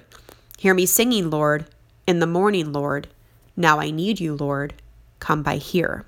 Hear 0.58 0.74
me 0.74 0.86
singing, 0.86 1.30
Lord. 1.30 1.66
In 2.06 2.18
the 2.18 2.26
morning, 2.26 2.72
Lord. 2.72 3.08
Now 3.56 3.78
I 3.78 3.90
need 3.90 4.20
you, 4.20 4.34
Lord. 4.34 4.74
Come 5.18 5.42
by 5.42 5.56
here. 5.56 6.04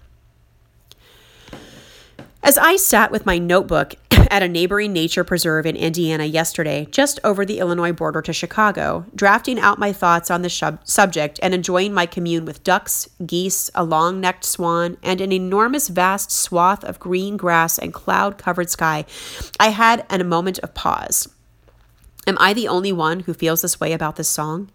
As 2.42 2.58
I 2.58 2.76
sat 2.76 3.12
with 3.12 3.24
my 3.24 3.38
notebook 3.38 3.94
at 4.32 4.42
a 4.42 4.48
neighboring 4.48 4.94
nature 4.94 5.24
preserve 5.24 5.66
in 5.66 5.76
Indiana 5.76 6.24
yesterday, 6.24 6.88
just 6.90 7.20
over 7.22 7.44
the 7.44 7.58
Illinois 7.58 7.92
border 7.92 8.22
to 8.22 8.32
Chicago, 8.32 9.04
drafting 9.14 9.60
out 9.60 9.78
my 9.78 9.92
thoughts 9.92 10.30
on 10.30 10.40
the 10.40 10.48
shub- 10.48 10.78
subject 10.88 11.38
and 11.42 11.52
enjoying 11.52 11.92
my 11.92 12.06
commune 12.06 12.46
with 12.46 12.64
ducks, 12.64 13.10
geese, 13.26 13.70
a 13.74 13.84
long 13.84 14.22
necked 14.22 14.46
swan, 14.46 14.96
and 15.02 15.20
an 15.20 15.32
enormous 15.32 15.88
vast 15.88 16.32
swath 16.32 16.82
of 16.82 16.98
green 16.98 17.36
grass 17.36 17.78
and 17.78 17.92
cloud 17.92 18.38
covered 18.38 18.70
sky, 18.70 19.04
I 19.60 19.68
had 19.68 20.06
a 20.08 20.24
moment 20.24 20.58
of 20.60 20.72
pause. 20.72 21.28
Am 22.26 22.38
I 22.40 22.54
the 22.54 22.68
only 22.68 22.90
one 22.90 23.20
who 23.20 23.34
feels 23.34 23.60
this 23.60 23.78
way 23.80 23.92
about 23.92 24.16
this 24.16 24.30
song? 24.30 24.70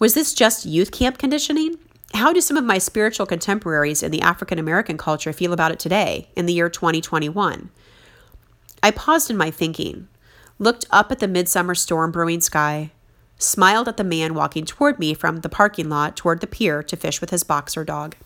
Was 0.00 0.14
this 0.14 0.34
just 0.34 0.66
youth 0.66 0.90
camp 0.90 1.18
conditioning? 1.18 1.76
How 2.14 2.32
do 2.32 2.40
some 2.40 2.56
of 2.56 2.64
my 2.64 2.78
spiritual 2.78 3.26
contemporaries 3.26 4.02
in 4.02 4.10
the 4.10 4.22
African 4.22 4.58
American 4.58 4.98
culture 4.98 5.32
feel 5.32 5.52
about 5.52 5.70
it 5.70 5.78
today, 5.78 6.30
in 6.34 6.46
the 6.46 6.52
year 6.52 6.68
2021? 6.68 7.70
I 8.82 8.90
paused 8.90 9.30
in 9.30 9.36
my 9.36 9.50
thinking, 9.50 10.08
looked 10.58 10.86
up 10.90 11.12
at 11.12 11.20
the 11.20 11.28
midsummer 11.28 11.74
storm 11.74 12.10
brewing 12.10 12.40
sky, 12.40 12.90
smiled 13.38 13.88
at 13.88 13.96
the 13.96 14.04
man 14.04 14.34
walking 14.34 14.64
toward 14.64 14.98
me 14.98 15.14
from 15.14 15.40
the 15.40 15.48
parking 15.48 15.88
lot 15.88 16.16
toward 16.16 16.40
the 16.40 16.46
pier 16.46 16.82
to 16.82 16.96
fish 16.96 17.20
with 17.20 17.30
his 17.30 17.44
boxer 17.44 17.84
dog. 17.84 18.16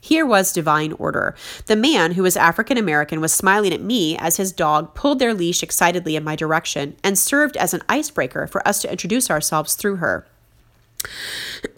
Here 0.00 0.24
was 0.24 0.52
divine 0.52 0.92
order. 0.92 1.34
The 1.66 1.76
man, 1.76 2.12
who 2.12 2.22
was 2.22 2.36
African 2.36 2.78
American, 2.78 3.20
was 3.20 3.32
smiling 3.32 3.72
at 3.72 3.80
me 3.80 4.16
as 4.16 4.36
his 4.36 4.52
dog 4.52 4.94
pulled 4.94 5.18
their 5.18 5.34
leash 5.34 5.62
excitedly 5.62 6.16
in 6.16 6.24
my 6.24 6.36
direction 6.36 6.96
and 7.02 7.18
served 7.18 7.56
as 7.56 7.74
an 7.74 7.82
icebreaker 7.88 8.46
for 8.46 8.66
us 8.66 8.80
to 8.82 8.90
introduce 8.90 9.30
ourselves 9.30 9.74
through 9.74 9.96
her. 9.96 10.26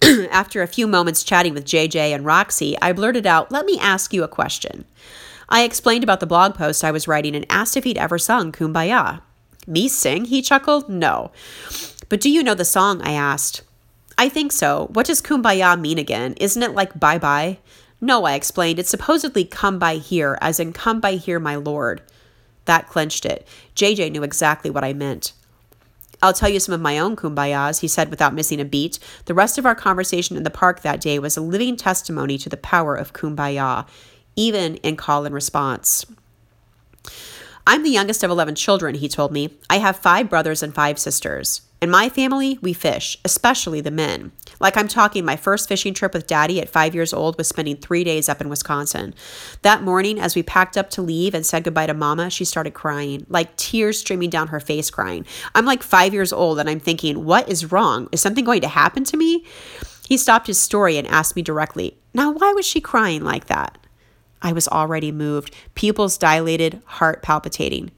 After 0.31 0.63
a 0.63 0.67
few 0.67 0.87
moments 0.87 1.25
chatting 1.25 1.55
with 1.55 1.65
JJ 1.65 2.15
and 2.15 2.25
Roxy, 2.25 2.77
I 2.81 2.93
blurted 2.93 3.27
out, 3.27 3.51
Let 3.51 3.67
me 3.67 3.79
ask 3.79 4.13
you 4.13 4.23
a 4.23 4.29
question. 4.29 4.85
I 5.51 5.65
explained 5.65 6.05
about 6.05 6.21
the 6.21 6.27
blog 6.27 6.55
post 6.55 6.85
I 6.85 6.93
was 6.93 7.09
writing 7.09 7.35
and 7.35 7.47
asked 7.51 7.77
if 7.77 7.85
he'd 7.85 7.99
ever 7.99 8.19
sung 8.19 8.53
Kumbaya. 8.53 9.23
Me 9.67 9.89
sing? 9.89 10.27
He 10.27 10.43
chuckled. 10.43 10.89
No. 10.89 11.33
But 12.09 12.21
do 12.21 12.31
you 12.31 12.43
know 12.43 12.55
the 12.55 12.65
song? 12.65 13.03
I 13.03 13.13
asked. 13.13 13.63
I 14.17 14.29
think 14.29 14.53
so. 14.53 14.89
What 14.93 15.07
does 15.07 15.23
Kumbaya 15.23 15.81
mean 15.81 15.99
again? 15.99 16.35
Isn't 16.41 16.63
it 16.63 16.75
like 16.75 16.99
bye 16.99 17.19
bye? 17.19 17.59
No, 18.01 18.25
I 18.25 18.35
explained. 18.35 18.79
It's 18.79 18.91
supposedly 18.91 19.45
come 19.45 19.79
by 19.79 19.97
here, 19.97 20.39
as 20.41 20.61
in 20.61 20.73
come 20.73 21.01
by 21.01 21.13
here, 21.13 21.39
my 21.39 21.57
lord. 21.57 22.03
That 22.65 22.89
clenched 22.89 23.25
it. 23.25 23.47
JJ 23.75 24.13
knew 24.13 24.23
exactly 24.23 24.71
what 24.71 24.85
I 24.85 24.93
meant. 24.93 25.33
I'll 26.23 26.33
tell 26.33 26.49
you 26.49 26.61
some 26.61 26.75
of 26.75 26.81
my 26.81 26.99
own 26.99 27.17
kumbayas, 27.17 27.81
he 27.81 27.89
said 27.89 28.11
without 28.11 28.35
missing 28.35 28.61
a 28.61 28.65
beat. 28.65 28.99
The 29.25 29.35
rest 29.35 29.59
of 29.59 29.65
our 29.65 29.75
conversation 29.75 30.37
in 30.37 30.43
the 30.43 30.51
park 30.51 30.83
that 30.83 31.01
day 31.01 31.19
was 31.19 31.37
a 31.37 31.41
living 31.41 31.77
testimony 31.77 32.37
to 32.39 32.49
the 32.49 32.59
power 32.59 32.95
of 32.95 33.13
kumbaya, 33.13 33.87
even 34.41 34.77
in 34.77 34.97
call 34.97 35.27
and 35.27 35.35
response. 35.35 36.07
I'm 37.67 37.83
the 37.83 37.91
youngest 37.91 38.25
of 38.25 38.31
11 38.31 38.55
children, 38.55 38.95
he 38.95 39.07
told 39.07 39.33
me. 39.33 39.59
I 39.69 39.77
have 39.77 39.97
five 39.97 40.31
brothers 40.31 40.63
and 40.63 40.75
five 40.75 40.99
sisters. 40.99 41.61
In 41.83 41.91
my 41.91 42.09
family, 42.09 42.59
we 42.63 42.73
fish, 42.73 43.19
especially 43.23 43.83
the 43.83 43.91
men. 43.91 44.33
Like 44.59 44.79
I'm 44.79 44.89
talking, 44.89 45.27
my 45.27 45.37
first 45.37 45.69
fishing 45.69 45.93
trip 45.93 46.15
with 46.15 46.27
daddy 46.27 46.59
at 46.59 46.71
five 46.71 46.95
years 46.95 47.13
old 47.13 47.37
was 47.37 47.49
spending 47.49 47.77
three 47.77 48.03
days 48.03 48.31
up 48.31 48.41
in 48.41 48.49
Wisconsin. 48.49 49.15
That 49.61 49.83
morning, 49.83 50.19
as 50.19 50.35
we 50.35 50.43
packed 50.43 50.79
up 50.79 50.89
to 50.91 51.03
leave 51.03 51.35
and 51.35 51.45
said 51.45 51.65
goodbye 51.65 51.87
to 51.87 51.95
mama, 51.95 52.31
she 52.31 52.47
started 52.47 52.73
crying, 52.73 53.27
like 53.29 53.57
tears 53.57 54.01
streaming 54.01 54.31
down 54.31 54.49
her 54.49 54.61
face, 54.61 54.91
crying. 54.91 55.27
I'm 55.55 55.67
like 55.67 55.83
five 55.83 56.15
years 56.15 56.33
old 56.33 56.59
and 56.59 56.69
I'm 56.69 56.81
thinking, 56.81 57.25
what 57.25 57.47
is 57.47 57.71
wrong? 57.71 58.09
Is 58.11 58.23
something 58.23 58.45
going 58.45 58.63
to 58.63 58.69
happen 58.69 59.05
to 59.05 59.19
me? 59.19 59.45
He 60.09 60.17
stopped 60.17 60.47
his 60.47 60.59
story 60.59 60.97
and 60.97 61.07
asked 61.09 61.37
me 61.37 61.43
directly, 61.43 61.99
Now, 62.15 62.33
why 62.33 62.53
was 62.55 62.67
she 62.67 62.81
crying 62.81 63.23
like 63.23 63.47
that? 63.47 63.79
I 64.43 64.53
was 64.53 64.69
already 64.69 65.13
moved, 65.13 65.55
pupils 65.75 66.17
dilated, 66.17 66.81
heart 66.85 67.23
palpitating. 67.23 67.91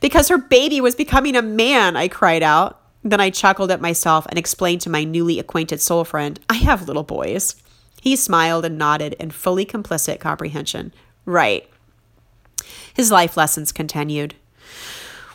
Because 0.00 0.28
her 0.28 0.38
baby 0.38 0.80
was 0.80 0.94
becoming 0.94 1.36
a 1.36 1.42
man, 1.42 1.96
I 1.96 2.08
cried 2.08 2.42
out. 2.42 2.80
Then 3.02 3.20
I 3.20 3.30
chuckled 3.30 3.70
at 3.70 3.80
myself 3.80 4.26
and 4.28 4.38
explained 4.38 4.80
to 4.82 4.90
my 4.90 5.04
newly 5.04 5.38
acquainted 5.38 5.80
soul 5.80 6.04
friend, 6.04 6.40
I 6.50 6.54
have 6.54 6.88
little 6.88 7.04
boys. 7.04 7.56
He 8.02 8.16
smiled 8.16 8.64
and 8.64 8.78
nodded 8.78 9.14
in 9.14 9.30
fully 9.30 9.64
complicit 9.64 10.20
comprehension. 10.20 10.92
Right. 11.24 11.68
His 12.94 13.10
life 13.10 13.36
lessons 13.36 13.72
continued. 13.72 14.34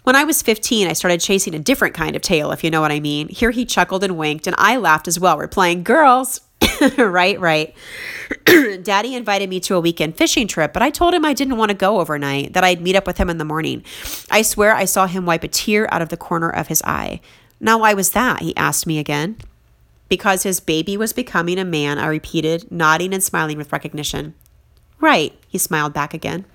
When 0.03 0.15
I 0.15 0.23
was 0.23 0.41
15, 0.41 0.87
I 0.87 0.93
started 0.93 1.21
chasing 1.21 1.53
a 1.53 1.59
different 1.59 1.93
kind 1.93 2.15
of 2.15 2.21
tail, 2.23 2.51
if 2.51 2.63
you 2.63 2.71
know 2.71 2.81
what 2.81 2.91
I 2.91 2.99
mean. 2.99 3.27
Here 3.27 3.51
he 3.51 3.65
chuckled 3.65 4.03
and 4.03 4.17
winked, 4.17 4.47
and 4.47 4.55
I 4.57 4.77
laughed 4.77 5.07
as 5.07 5.19
well. 5.19 5.37
We're 5.37 5.75
girls. 5.75 6.41
right, 6.97 7.39
right. 7.39 7.75
Daddy 8.83 9.15
invited 9.15 9.49
me 9.49 9.59
to 9.61 9.75
a 9.75 9.79
weekend 9.79 10.17
fishing 10.17 10.47
trip, 10.47 10.73
but 10.73 10.81
I 10.81 10.89
told 10.89 11.13
him 11.13 11.25
I 11.25 11.33
didn't 11.33 11.57
want 11.57 11.69
to 11.69 11.75
go 11.77 11.99
overnight, 11.99 12.53
that 12.53 12.63
I'd 12.63 12.81
meet 12.81 12.95
up 12.95 13.07
with 13.07 13.17
him 13.17 13.29
in 13.29 13.37
the 13.37 13.45
morning. 13.45 13.83
I 14.29 14.41
swear 14.41 14.73
I 14.73 14.85
saw 14.85 15.07
him 15.07 15.25
wipe 15.25 15.43
a 15.43 15.47
tear 15.47 15.91
out 15.93 16.01
of 16.01 16.09
the 16.09 16.17
corner 16.17 16.49
of 16.49 16.67
his 16.67 16.81
eye. 16.83 17.21
Now, 17.59 17.79
why 17.79 17.93
was 17.93 18.11
that? 18.11 18.41
He 18.41 18.55
asked 18.55 18.87
me 18.87 18.99
again. 18.99 19.37
Because 20.09 20.43
his 20.43 20.59
baby 20.59 20.97
was 20.97 21.13
becoming 21.13 21.57
a 21.57 21.65
man, 21.65 21.97
I 21.97 22.07
repeated, 22.07 22.69
nodding 22.69 23.13
and 23.13 23.23
smiling 23.23 23.57
with 23.57 23.71
recognition. 23.71 24.33
Right, 24.99 25.33
he 25.47 25.57
smiled 25.57 25.93
back 25.93 26.13
again. 26.13 26.45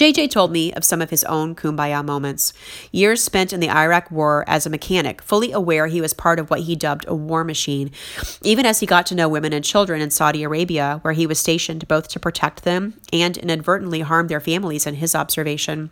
JJ 0.00 0.30
told 0.30 0.50
me 0.50 0.72
of 0.72 0.82
some 0.82 1.02
of 1.02 1.10
his 1.10 1.24
own 1.24 1.54
kumbaya 1.54 2.02
moments. 2.02 2.54
Years 2.90 3.22
spent 3.22 3.52
in 3.52 3.60
the 3.60 3.68
Iraq 3.68 4.10
War 4.10 4.44
as 4.46 4.64
a 4.64 4.70
mechanic, 4.70 5.20
fully 5.20 5.52
aware 5.52 5.88
he 5.88 6.00
was 6.00 6.14
part 6.14 6.38
of 6.38 6.48
what 6.48 6.60
he 6.60 6.74
dubbed 6.74 7.04
a 7.06 7.14
war 7.14 7.44
machine, 7.44 7.90
even 8.42 8.64
as 8.64 8.80
he 8.80 8.86
got 8.86 9.04
to 9.04 9.14
know 9.14 9.28
women 9.28 9.52
and 9.52 9.62
children 9.62 10.00
in 10.00 10.10
Saudi 10.10 10.42
Arabia, 10.42 11.00
where 11.02 11.12
he 11.12 11.26
was 11.26 11.38
stationed 11.38 11.86
both 11.86 12.08
to 12.08 12.18
protect 12.18 12.64
them 12.64 12.94
and 13.12 13.36
inadvertently 13.36 14.00
harm 14.00 14.28
their 14.28 14.40
families 14.40 14.86
in 14.86 14.94
his 14.94 15.14
observation. 15.14 15.90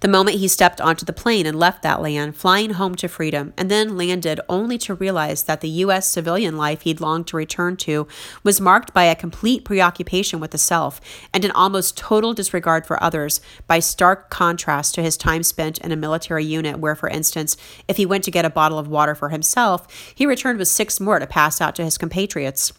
The 0.00 0.08
moment 0.08 0.38
he 0.38 0.48
stepped 0.48 0.80
onto 0.80 1.04
the 1.04 1.12
plane 1.12 1.46
and 1.46 1.58
left 1.58 1.82
that 1.82 2.02
land, 2.02 2.36
flying 2.36 2.70
home 2.70 2.94
to 2.96 3.08
freedom, 3.08 3.52
and 3.56 3.70
then 3.70 3.96
landed 3.96 4.40
only 4.48 4.78
to 4.78 4.94
realize 4.94 5.44
that 5.44 5.60
the 5.60 5.68
U.S. 5.68 6.08
civilian 6.08 6.56
life 6.56 6.82
he'd 6.82 7.00
longed 7.00 7.26
to 7.28 7.36
return 7.36 7.76
to 7.78 8.06
was 8.42 8.60
marked 8.60 8.92
by 8.92 9.04
a 9.04 9.14
complete 9.14 9.64
preoccupation 9.64 10.40
with 10.40 10.50
the 10.50 10.58
self 10.58 11.00
and 11.32 11.44
an 11.44 11.50
almost 11.52 11.96
total 11.96 12.34
disregard 12.34 12.86
for 12.86 13.02
others, 13.02 13.40
by 13.66 13.78
stark 13.78 14.30
contrast 14.30 14.94
to 14.94 15.02
his 15.02 15.16
time 15.16 15.42
spent 15.42 15.78
in 15.78 15.92
a 15.92 15.96
military 15.96 16.44
unit 16.44 16.78
where, 16.78 16.96
for 16.96 17.08
instance, 17.08 17.56
if 17.86 17.96
he 17.96 18.06
went 18.06 18.24
to 18.24 18.30
get 18.30 18.44
a 18.44 18.50
bottle 18.50 18.78
of 18.78 18.88
water 18.88 19.14
for 19.14 19.28
himself, 19.28 19.86
he 20.14 20.26
returned 20.26 20.58
with 20.58 20.68
six 20.68 20.98
more 20.98 21.18
to 21.18 21.26
pass 21.26 21.60
out 21.60 21.76
to 21.76 21.84
his 21.84 21.98
compatriots 21.98 22.72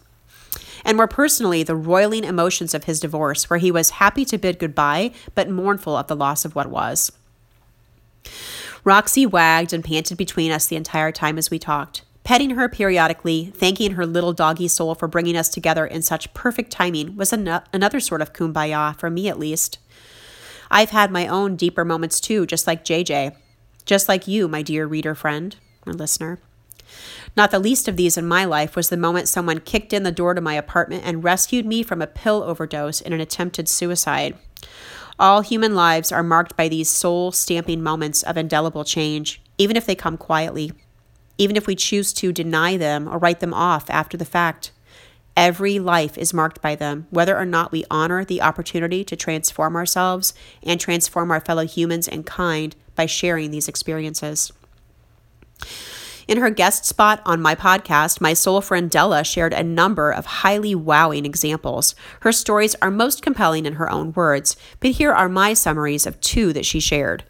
and 0.85 0.97
more 0.97 1.07
personally, 1.07 1.63
the 1.63 1.75
roiling 1.75 2.23
emotions 2.23 2.73
of 2.73 2.83
his 2.85 2.99
divorce, 2.99 3.49
where 3.49 3.59
he 3.59 3.71
was 3.71 3.91
happy 3.91 4.25
to 4.25 4.37
bid 4.37 4.59
goodbye, 4.59 5.11
but 5.35 5.49
mournful 5.49 5.95
of 5.95 6.07
the 6.07 6.15
loss 6.15 6.45
of 6.45 6.55
what 6.55 6.69
was. 6.69 7.11
Roxy 8.83 9.25
wagged 9.25 9.71
and 9.71 9.83
panted 9.83 10.17
between 10.17 10.51
us 10.51 10.65
the 10.65 10.75
entire 10.75 11.11
time 11.11 11.37
as 11.37 11.49
we 11.49 11.57
talked, 11.57 12.01
petting 12.23 12.51
her 12.51 12.67
periodically, 12.67 13.53
thanking 13.55 13.91
her 13.91 14.05
little 14.05 14.33
doggy 14.33 14.67
soul 14.67 14.93
for 14.93 15.07
bringing 15.07 15.37
us 15.37 15.49
together 15.49 15.85
in 15.85 16.01
such 16.01 16.33
perfect 16.33 16.71
timing 16.71 17.15
was 17.15 17.31
an- 17.31 17.61
another 17.71 17.99
sort 17.99 18.21
of 18.21 18.33
kumbaya, 18.33 18.97
for 18.99 19.09
me 19.09 19.29
at 19.29 19.39
least. 19.39 19.79
I've 20.69 20.89
had 20.89 21.11
my 21.11 21.27
own 21.27 21.55
deeper 21.55 21.85
moments 21.85 22.19
too, 22.19 22.45
just 22.45 22.67
like 22.67 22.83
JJ, 22.83 23.35
just 23.85 24.09
like 24.09 24.27
you, 24.27 24.47
my 24.47 24.61
dear 24.61 24.85
reader 24.85 25.15
friend 25.15 25.55
or 25.85 25.93
listener. 25.93 26.39
Not 27.35 27.49
the 27.49 27.59
least 27.59 27.87
of 27.87 27.97
these 27.97 28.17
in 28.17 28.27
my 28.27 28.45
life 28.45 28.75
was 28.75 28.89
the 28.89 28.97
moment 28.97 29.27
someone 29.27 29.59
kicked 29.59 29.91
in 29.91 30.03
the 30.03 30.11
door 30.11 30.33
to 30.33 30.41
my 30.41 30.53
apartment 30.53 31.03
and 31.05 31.23
rescued 31.23 31.65
me 31.65 31.81
from 31.81 32.01
a 32.01 32.07
pill 32.07 32.43
overdose 32.43 33.01
in 33.01 33.11
an 33.11 33.19
attempted 33.19 33.67
suicide. 33.67 34.37
All 35.19 35.41
human 35.41 35.73
lives 35.73 36.11
are 36.11 36.23
marked 36.23 36.55
by 36.55 36.67
these 36.67 36.89
soul 36.89 37.31
stamping 37.31 37.81
moments 37.81 38.23
of 38.23 38.37
indelible 38.37 38.83
change, 38.83 39.41
even 39.57 39.75
if 39.75 39.85
they 39.85 39.95
come 39.95 40.17
quietly, 40.17 40.71
even 41.37 41.55
if 41.55 41.65
we 41.65 41.75
choose 41.75 42.13
to 42.13 42.31
deny 42.31 42.77
them 42.77 43.07
or 43.07 43.17
write 43.17 43.39
them 43.39 43.53
off 43.53 43.89
after 43.89 44.17
the 44.17 44.25
fact. 44.25 44.71
Every 45.35 45.79
life 45.79 46.17
is 46.19 46.33
marked 46.33 46.61
by 46.61 46.75
them, 46.75 47.07
whether 47.09 47.35
or 47.35 47.45
not 47.45 47.71
we 47.71 47.85
honor 47.89 48.23
the 48.23 48.41
opportunity 48.43 49.03
to 49.03 49.15
transform 49.15 49.75
ourselves 49.75 50.35
and 50.61 50.79
transform 50.79 51.31
our 51.31 51.39
fellow 51.39 51.65
humans 51.65 52.07
and 52.07 52.23
kind 52.23 52.75
by 52.95 53.07
sharing 53.07 53.49
these 53.49 53.67
experiences. 53.67 54.51
In 56.33 56.39
her 56.39 56.49
guest 56.49 56.83
spot 56.83 57.21
on 57.27 57.43
my 57.43 57.53
podcast, 57.53 58.19
my 58.19 58.33
soul 58.33 58.59
friend 58.59 58.89
Della 58.89 59.23
shared 59.23 59.53
a 59.53 59.61
number 59.61 60.09
of 60.09 60.25
highly 60.25 60.73
wowing 60.73 61.27
examples. 61.27 61.93
Her 62.21 62.31
stories 62.31 62.75
are 62.81 62.89
most 62.89 63.21
compelling 63.21 63.67
in 63.67 63.73
her 63.73 63.87
own 63.91 64.13
words, 64.13 64.57
but 64.79 64.93
here 64.93 65.11
are 65.11 65.29
my 65.29 65.53
summaries 65.53 66.07
of 66.07 66.19
two 66.21 66.51
that 66.53 66.65
she 66.65 66.79
shared. 66.79 67.23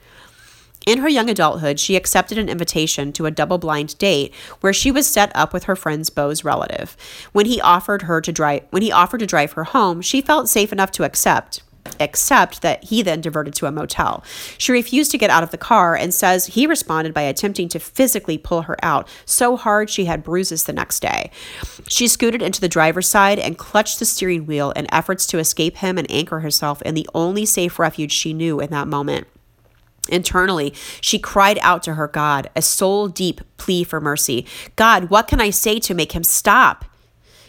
In 0.87 0.99
her 0.99 1.09
young 1.09 1.29
adulthood, 1.29 1.81
she 1.81 1.97
accepted 1.97 2.37
an 2.37 2.47
invitation 2.47 3.11
to 3.11 3.25
a 3.25 3.31
double 3.31 3.57
blind 3.57 3.97
date 3.97 4.33
where 4.61 4.71
she 4.71 4.89
was 4.89 5.05
set 5.05 5.35
up 5.35 5.51
with 5.51 5.65
her 5.65 5.75
friend's 5.75 6.09
beau's 6.09 6.45
relative. 6.45 6.95
When 7.33 7.45
he 7.45 7.59
offered 7.59 8.03
her 8.03 8.21
to 8.21 8.31
drive 8.31 8.63
when 8.69 8.83
he 8.83 8.91
offered 8.93 9.19
to 9.19 9.25
drive 9.25 9.51
her 9.51 9.65
home, 9.65 10.01
she 10.01 10.21
felt 10.21 10.47
safe 10.47 10.71
enough 10.71 10.91
to 10.91 11.03
accept 11.03 11.61
except 11.99 12.61
that 12.61 12.83
he 12.85 13.01
then 13.01 13.21
diverted 13.21 13.53
to 13.55 13.65
a 13.65 13.71
motel. 13.71 14.23
She 14.57 14.71
refused 14.71 15.11
to 15.11 15.17
get 15.17 15.29
out 15.29 15.43
of 15.43 15.51
the 15.51 15.57
car 15.57 15.95
and 15.95 16.13
says 16.13 16.47
he 16.47 16.65
responded 16.65 17.13
by 17.13 17.21
attempting 17.21 17.69
to 17.69 17.79
physically 17.79 18.37
pull 18.37 18.63
her 18.63 18.77
out 18.83 19.07
so 19.25 19.57
hard 19.57 19.89
she 19.89 20.05
had 20.05 20.23
bruises 20.23 20.63
the 20.63 20.73
next 20.73 21.01
day. 21.01 21.31
She 21.87 22.07
scooted 22.07 22.41
into 22.41 22.61
the 22.61 22.69
driver's 22.69 23.07
side 23.07 23.39
and 23.39 23.57
clutched 23.57 23.99
the 23.99 24.05
steering 24.05 24.45
wheel 24.45 24.71
in 24.71 24.93
efforts 24.93 25.25
to 25.27 25.39
escape 25.39 25.77
him 25.77 25.97
and 25.97 26.09
anchor 26.09 26.39
herself 26.39 26.81
in 26.83 26.95
the 26.95 27.09
only 27.13 27.45
safe 27.45 27.79
refuge 27.79 28.11
she 28.11 28.33
knew 28.33 28.59
in 28.59 28.69
that 28.71 28.87
moment. 28.87 29.27
Internally, 30.09 30.73
she 30.99 31.17
cried 31.17 31.57
out 31.61 31.81
to 31.83 31.93
her 31.93 32.07
God, 32.07 32.49
a 32.55 32.61
soul 32.61 33.07
deep 33.07 33.39
plea 33.57 33.83
for 33.85 34.01
mercy. 34.01 34.45
God, 34.75 35.09
what 35.09 35.27
can 35.27 35.39
I 35.39 35.49
say 35.49 35.79
to 35.79 35.93
make 35.93 36.11
him 36.11 36.23
stop? 36.23 36.85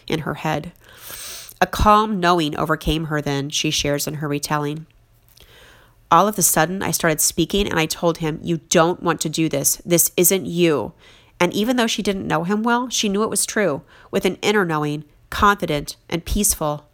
In 0.07 0.21
her 0.21 0.35
head. 0.35 0.73
A 1.65 1.67
calm 1.67 2.21
knowing 2.21 2.55
overcame 2.59 3.07
her 3.07 3.23
then, 3.23 3.49
she 3.49 3.71
shares 3.71 4.07
in 4.07 4.17
her 4.17 4.29
retelling. 4.29 4.85
All 6.11 6.29
of 6.29 6.39
a 6.39 6.43
sudden, 6.43 6.83
I 6.83 6.91
started 6.91 7.23
speaking 7.23 7.67
and 7.67 7.81
I 7.81 7.87
told 7.87 8.19
him, 8.19 8.39
You 8.43 8.59
don't 8.69 9.03
want 9.03 9.19
to 9.23 9.31
do 9.31 9.49
this. 9.49 9.77
This 9.77 10.13
isn't 10.15 10.45
you. 10.45 10.93
And 11.41 11.55
even 11.55 11.79
though 11.79 11.87
she 11.87 12.03
didn't 12.03 12.27
know 12.27 12.45
him 12.45 12.63
well, 12.63 12.91
she 12.91 13.09
knew 13.09 13.23
it 13.23 13.31
was 13.31 13.47
true, 13.47 13.81
with 14.11 14.27
an 14.27 14.37
inner 14.43 14.67
knowing, 14.67 15.05
confident 15.31 15.97
and 16.11 16.27
peaceful. 16.27 16.87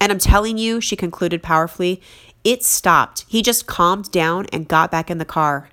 And 0.00 0.10
I'm 0.10 0.18
telling 0.18 0.58
you, 0.58 0.80
she 0.80 0.96
concluded 0.96 1.40
powerfully, 1.40 2.02
it 2.42 2.64
stopped. 2.64 3.24
He 3.28 3.42
just 3.42 3.68
calmed 3.68 4.10
down 4.10 4.46
and 4.52 4.66
got 4.66 4.90
back 4.90 5.08
in 5.08 5.18
the 5.18 5.24
car. 5.24 5.68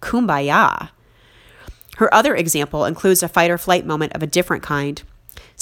Kumbaya. 0.00 0.90
Her 1.96 2.14
other 2.14 2.36
example 2.36 2.84
includes 2.84 3.24
a 3.24 3.28
fight 3.28 3.50
or 3.50 3.58
flight 3.58 3.84
moment 3.84 4.12
of 4.12 4.22
a 4.22 4.28
different 4.28 4.62
kind. 4.62 5.02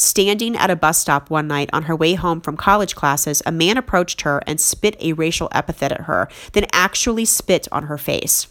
Standing 0.03 0.57
at 0.57 0.69
a 0.69 0.75
bus 0.75 0.99
stop 0.99 1.31
one 1.31 1.47
night 1.47 1.71
on 1.73 1.85
her 1.85 1.95
way 1.95 2.15
home 2.15 2.41
from 2.41 2.57
college 2.57 2.97
classes, 2.97 3.41
a 3.47 3.53
man 3.53 3.77
approached 3.77 4.23
her 4.23 4.43
and 4.49 4.61
spit 4.61 4.97
a 4.99 5.13
racial 5.13 5.49
epithet 5.53 5.93
at 5.93 6.03
her, 6.03 6.29
then 6.55 6.67
actually 6.73 7.25
spit 7.25 7.69
on 7.71 7.85
her 7.85 7.97
face. 7.97 8.49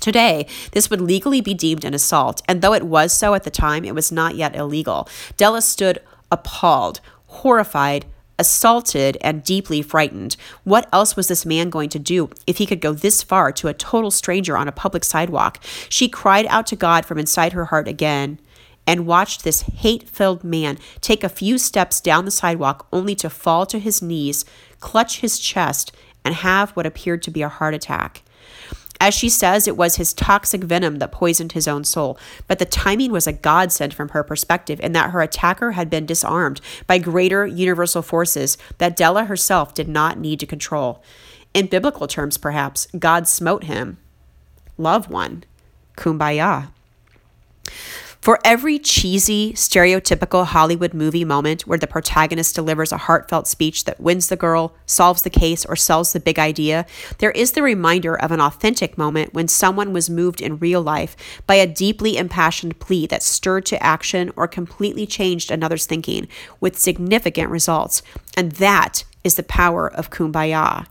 Today, 0.00 0.46
this 0.72 0.88
would 0.88 1.02
legally 1.02 1.42
be 1.42 1.52
deemed 1.52 1.84
an 1.84 1.92
assault, 1.92 2.40
and 2.48 2.62
though 2.62 2.72
it 2.72 2.86
was 2.86 3.12
so 3.12 3.34
at 3.34 3.42
the 3.42 3.50
time, 3.50 3.84
it 3.84 3.94
was 3.94 4.10
not 4.10 4.36
yet 4.36 4.56
illegal. 4.56 5.06
Della 5.36 5.60
stood 5.60 5.98
appalled, 6.32 7.00
horrified, 7.26 8.06
assaulted, 8.38 9.18
and 9.20 9.44
deeply 9.44 9.82
frightened. 9.82 10.34
What 10.64 10.88
else 10.94 11.14
was 11.14 11.28
this 11.28 11.44
man 11.44 11.68
going 11.68 11.90
to 11.90 11.98
do 11.98 12.30
if 12.46 12.56
he 12.56 12.64
could 12.64 12.80
go 12.80 12.94
this 12.94 13.22
far 13.22 13.52
to 13.52 13.68
a 13.68 13.74
total 13.74 14.10
stranger 14.10 14.56
on 14.56 14.66
a 14.66 14.72
public 14.72 15.04
sidewalk? 15.04 15.62
She 15.90 16.08
cried 16.08 16.46
out 16.46 16.66
to 16.68 16.76
God 16.76 17.04
from 17.04 17.18
inside 17.18 17.52
her 17.52 17.66
heart 17.66 17.86
again 17.86 18.38
and 18.86 19.06
watched 19.06 19.44
this 19.44 19.62
hate 19.62 20.08
filled 20.08 20.42
man 20.42 20.78
take 21.00 21.22
a 21.22 21.28
few 21.28 21.58
steps 21.58 22.00
down 22.00 22.24
the 22.24 22.30
sidewalk 22.30 22.86
only 22.92 23.14
to 23.16 23.30
fall 23.30 23.66
to 23.66 23.78
his 23.78 24.02
knees, 24.02 24.44
clutch 24.80 25.20
his 25.20 25.38
chest, 25.38 25.92
and 26.24 26.34
have 26.34 26.70
what 26.72 26.86
appeared 26.86 27.22
to 27.22 27.30
be 27.30 27.42
a 27.42 27.48
heart 27.48 27.74
attack. 27.74 28.22
As 29.02 29.14
she 29.14 29.30
says, 29.30 29.66
it 29.66 29.78
was 29.78 29.96
his 29.96 30.12
toxic 30.12 30.62
venom 30.62 30.98
that 30.98 31.10
poisoned 31.10 31.52
his 31.52 31.66
own 31.66 31.84
soul. 31.84 32.18
But 32.46 32.58
the 32.58 32.66
timing 32.66 33.10
was 33.10 33.26
a 33.26 33.32
godsend 33.32 33.94
from 33.94 34.10
her 34.10 34.22
perspective, 34.22 34.78
in 34.80 34.92
that 34.92 35.10
her 35.10 35.22
attacker 35.22 35.72
had 35.72 35.88
been 35.88 36.04
disarmed 36.04 36.60
by 36.86 36.98
greater 36.98 37.46
universal 37.46 38.02
forces 38.02 38.58
that 38.76 38.96
Della 38.96 39.24
herself 39.24 39.72
did 39.72 39.88
not 39.88 40.18
need 40.18 40.38
to 40.40 40.46
control. 40.46 41.02
In 41.54 41.66
biblical 41.66 42.06
terms, 42.06 42.36
perhaps, 42.36 42.88
God 42.98 43.26
smote 43.26 43.64
him. 43.64 43.96
Love 44.76 45.08
one. 45.08 45.44
Kumbaya. 45.96 46.68
For 48.20 48.38
every 48.44 48.78
cheesy, 48.78 49.54
stereotypical 49.54 50.44
Hollywood 50.44 50.92
movie 50.92 51.24
moment 51.24 51.66
where 51.66 51.78
the 51.78 51.86
protagonist 51.86 52.54
delivers 52.54 52.92
a 52.92 52.98
heartfelt 52.98 53.46
speech 53.46 53.84
that 53.84 53.98
wins 53.98 54.28
the 54.28 54.36
girl, 54.36 54.74
solves 54.84 55.22
the 55.22 55.30
case, 55.30 55.64
or 55.64 55.74
sells 55.74 56.12
the 56.12 56.20
big 56.20 56.38
idea, 56.38 56.84
there 57.16 57.30
is 57.30 57.52
the 57.52 57.62
reminder 57.62 58.14
of 58.14 58.30
an 58.30 58.40
authentic 58.40 58.98
moment 58.98 59.32
when 59.32 59.48
someone 59.48 59.94
was 59.94 60.10
moved 60.10 60.42
in 60.42 60.58
real 60.58 60.82
life 60.82 61.16
by 61.46 61.54
a 61.54 61.66
deeply 61.66 62.18
impassioned 62.18 62.78
plea 62.78 63.06
that 63.06 63.22
stirred 63.22 63.64
to 63.64 63.82
action 63.82 64.30
or 64.36 64.46
completely 64.46 65.06
changed 65.06 65.50
another's 65.50 65.86
thinking 65.86 66.28
with 66.60 66.78
significant 66.78 67.48
results. 67.48 68.02
And 68.36 68.52
that 68.52 69.04
is 69.24 69.36
the 69.36 69.42
power 69.42 69.90
of 69.90 70.10
kumbaya. 70.10 70.86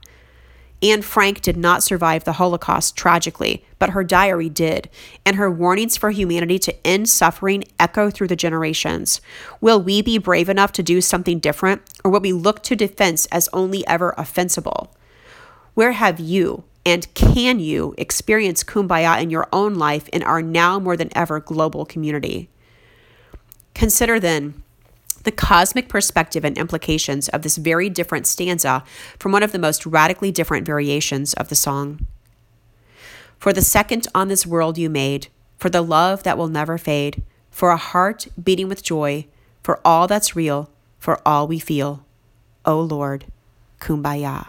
Anne 0.82 1.02
Frank 1.02 1.42
did 1.42 1.58
not 1.58 1.84
survive 1.84 2.24
the 2.24 2.34
Holocaust 2.34 2.96
tragically, 2.96 3.66
but 3.80 3.90
her 3.90 4.04
diary 4.04 4.50
did, 4.50 4.90
and 5.26 5.36
her 5.36 5.52
warnings 5.52 5.98
for 5.98 6.12
humanity 6.12 6.58
to 6.60 6.88
end 6.88 7.10
suffering 7.10 7.66
echo 7.78 8.10
through 8.10 8.30
the 8.30 8.36
generations. 8.36 9.20
Will 9.60 9.82
we 9.82 10.02
be 10.02 10.18
brave 10.18 10.48
enough 10.48 10.72
to 10.74 10.84
do 10.84 11.02
something 11.02 11.40
different, 11.40 11.82
or 12.04 12.12
will 12.12 12.22
we 12.22 12.32
look 12.32 12.64
to 12.64 12.76
defense 12.76 13.26
as 13.28 13.50
only 13.52 13.86
ever 13.88 14.14
offensible? 14.18 14.96
Where 15.74 15.92
have 15.92 16.20
you 16.20 16.64
and 16.86 17.14
can 17.14 17.60
you 17.60 17.94
experience 17.98 18.64
kumbaya 18.64 19.22
in 19.22 19.30
your 19.30 19.48
own 19.52 19.76
life 19.76 20.08
in 20.10 20.24
our 20.24 20.42
now 20.42 20.80
more 20.80 20.96
than 20.96 21.16
ever 21.16 21.40
global 21.40 21.86
community? 21.86 22.50
Consider 23.74 24.20
then 24.20 24.64
the 25.30 25.36
cosmic 25.36 25.88
perspective 25.88 26.44
and 26.44 26.58
implications 26.58 27.30
of 27.30 27.44
this 27.44 27.58
very 27.58 27.88
different 27.88 28.26
stanza 28.26 28.84
from 29.20 29.32
one 29.32 29.44
of 29.44 29.52
the 29.52 29.60
most 29.60 29.86
radically 29.86 30.32
different 30.32 30.66
variations 30.66 31.36
of 31.36 31.50
the 31.50 31.56
song. 31.56 32.08
For 33.38 33.54
the 33.54 33.62
second 33.62 34.08
on 34.16 34.28
this 34.28 34.48
world 34.48 34.80
you 34.80 34.90
made, 34.90 35.28
for 35.60 35.70
the 35.70 35.84
love 35.84 36.24
that 36.24 36.36
will 36.36 36.48
never 36.48 36.80
fade, 36.80 37.22
for 37.52 37.70
a 37.70 37.78
heart 37.78 38.28
beating 38.44 38.68
with 38.68 38.82
joy, 38.82 39.28
for 39.62 39.80
all 39.86 40.08
that's 40.08 40.36
real, 40.36 40.72
for 40.98 41.22
all 41.28 41.48
we 41.48 41.60
feel. 41.60 42.04
O 42.66 42.82
Lord, 42.82 43.26
kumbaya. 43.80 44.48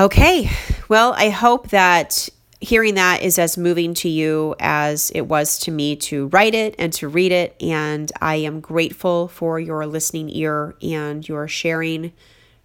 Okay, 0.00 0.50
well, 0.88 1.14
I 1.16 1.28
hope 1.28 1.68
that 1.68 2.28
hearing 2.60 2.94
that 2.96 3.22
is 3.22 3.38
as 3.38 3.56
moving 3.56 3.94
to 3.94 4.08
you 4.08 4.54
as 4.58 5.10
it 5.10 5.22
was 5.22 5.58
to 5.60 5.70
me 5.70 5.94
to 5.94 6.26
write 6.28 6.54
it 6.54 6.74
and 6.78 6.92
to 6.94 7.08
read 7.08 7.32
it. 7.32 7.54
And 7.62 8.10
I 8.20 8.36
am 8.36 8.60
grateful 8.60 9.28
for 9.28 9.60
your 9.60 9.86
listening 9.86 10.28
ear 10.30 10.74
and 10.82 11.26
your 11.28 11.46
sharing 11.46 12.12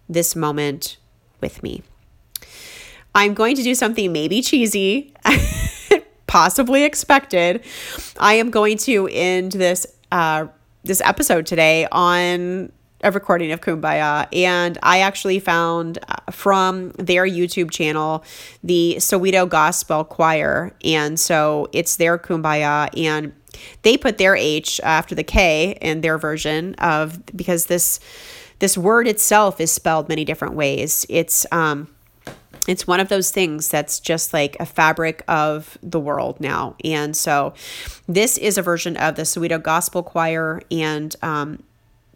this 0.08 0.34
moment 0.34 0.96
with 1.40 1.62
me. 1.62 1.82
I'm 3.14 3.34
going 3.34 3.54
to 3.56 3.62
do 3.62 3.74
something 3.74 4.12
maybe 4.12 4.42
cheesy, 4.42 5.14
possibly 6.26 6.82
expected. 6.82 7.64
I 8.18 8.34
am 8.34 8.50
going 8.50 8.76
to 8.78 9.08
end 9.12 9.52
this 9.52 9.86
uh, 10.10 10.46
this 10.82 11.00
episode 11.00 11.46
today 11.46 11.86
on 11.90 12.72
a 13.04 13.10
recording 13.10 13.52
of 13.52 13.60
Kumbaya. 13.60 14.26
And 14.32 14.78
I 14.82 15.00
actually 15.00 15.38
found 15.38 15.98
uh, 16.08 16.32
from 16.32 16.90
their 16.92 17.26
YouTube 17.26 17.70
channel 17.70 18.24
the 18.64 18.96
Soweto 18.98 19.48
Gospel 19.48 20.04
Choir. 20.04 20.74
And 20.82 21.20
so 21.20 21.68
it's 21.72 21.96
their 21.96 22.18
Kumbaya. 22.18 22.88
And 22.98 23.34
they 23.82 23.96
put 23.96 24.18
their 24.18 24.34
H 24.34 24.80
after 24.82 25.14
the 25.14 25.22
K 25.22 25.76
in 25.80 26.00
their 26.00 26.18
version 26.18 26.74
of 26.76 27.24
because 27.26 27.66
this 27.66 28.00
this 28.60 28.78
word 28.78 29.06
itself 29.06 29.60
is 29.60 29.70
spelled 29.70 30.08
many 30.08 30.24
different 30.24 30.54
ways. 30.54 31.04
It's 31.08 31.46
um 31.52 31.88
it's 32.66 32.86
one 32.86 32.98
of 32.98 33.10
those 33.10 33.30
things 33.30 33.68
that's 33.68 34.00
just 34.00 34.32
like 34.32 34.56
a 34.58 34.64
fabric 34.64 35.22
of 35.28 35.76
the 35.82 36.00
world 36.00 36.40
now. 36.40 36.76
And 36.82 37.14
so 37.14 37.52
this 38.08 38.38
is 38.38 38.56
a 38.56 38.62
version 38.62 38.96
of 38.96 39.16
the 39.16 39.22
Soweto 39.22 39.62
Gospel 39.62 40.02
Choir 40.02 40.62
and 40.70 41.14
um 41.22 41.62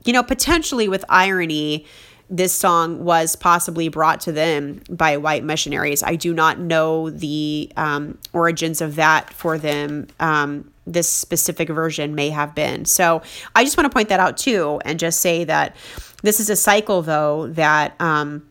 you 0.05 0.12
know, 0.12 0.22
potentially 0.22 0.88
with 0.88 1.05
irony, 1.09 1.86
this 2.30 2.53
song 2.53 3.05
was 3.05 3.36
possibly 3.36 3.88
brought 3.88 4.20
to 4.20 4.32
them 4.32 4.82
by 4.90 5.16
white 5.16 5.44
missionaries. 5.44 6.03
I 6.03 6.14
do 6.16 6.34
not 6.34 6.59
know 6.59 7.11
the 7.11 7.72
um, 7.76 8.18
origins 8.32 8.80
of 8.80 8.96
that 8.96 9.32
for 9.32 9.59
them. 9.59 10.09
Um, 10.20 10.70
this 10.86 11.09
specific 11.09 11.68
version 11.68 12.14
may 12.14 12.30
have 12.30 12.55
been. 12.55 12.84
So 12.84 13.22
I 13.55 13.64
just 13.64 13.76
want 13.76 13.90
to 13.90 13.94
point 13.94 14.09
that 14.09 14.20
out 14.20 14.36
too 14.36 14.80
and 14.84 14.99
just 14.99 15.20
say 15.20 15.44
that 15.44 15.76
this 16.22 16.40
is 16.40 16.51
a 16.51 16.57
cycle, 16.57 17.03
though, 17.03 17.49
that 17.49 17.94
um, 18.01 18.49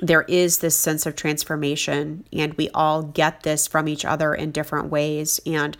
there 0.00 0.22
is 0.22 0.58
this 0.58 0.76
sense 0.76 1.06
of 1.06 1.14
transformation, 1.14 2.24
and 2.32 2.54
we 2.54 2.70
all 2.70 3.02
get 3.02 3.42
this 3.42 3.66
from 3.66 3.88
each 3.88 4.04
other 4.04 4.34
in 4.34 4.50
different 4.50 4.90
ways. 4.90 5.40
And 5.44 5.76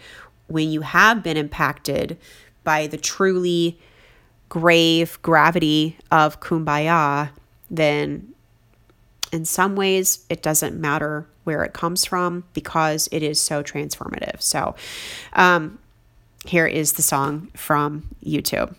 when 0.49 0.70
you 0.70 0.83
have 0.83 1.22
been 1.22 1.37
impacted 1.37 2.18
by 2.64 2.87
the 2.87 2.99
truly 2.99 3.78
grave 4.51 5.18
gravity 5.22 5.96
of 6.11 6.40
kumbaya, 6.40 7.30
then 7.70 8.34
in 9.32 9.46
some 9.46 9.76
ways 9.76 10.26
it 10.28 10.42
doesn't 10.42 10.78
matter 10.78 11.26
where 11.44 11.64
it 11.64 11.72
comes 11.72 12.05
from 12.05 12.44
because 12.53 13.09
it 13.11 13.22
is 13.22 13.40
so 13.40 13.62
transformative. 13.62 14.42
So, 14.42 14.74
um, 15.32 15.78
here 16.44 16.66
is 16.66 16.94
the 16.94 17.03
song 17.03 17.48
from 17.55 18.14
YouTube. 18.24 18.74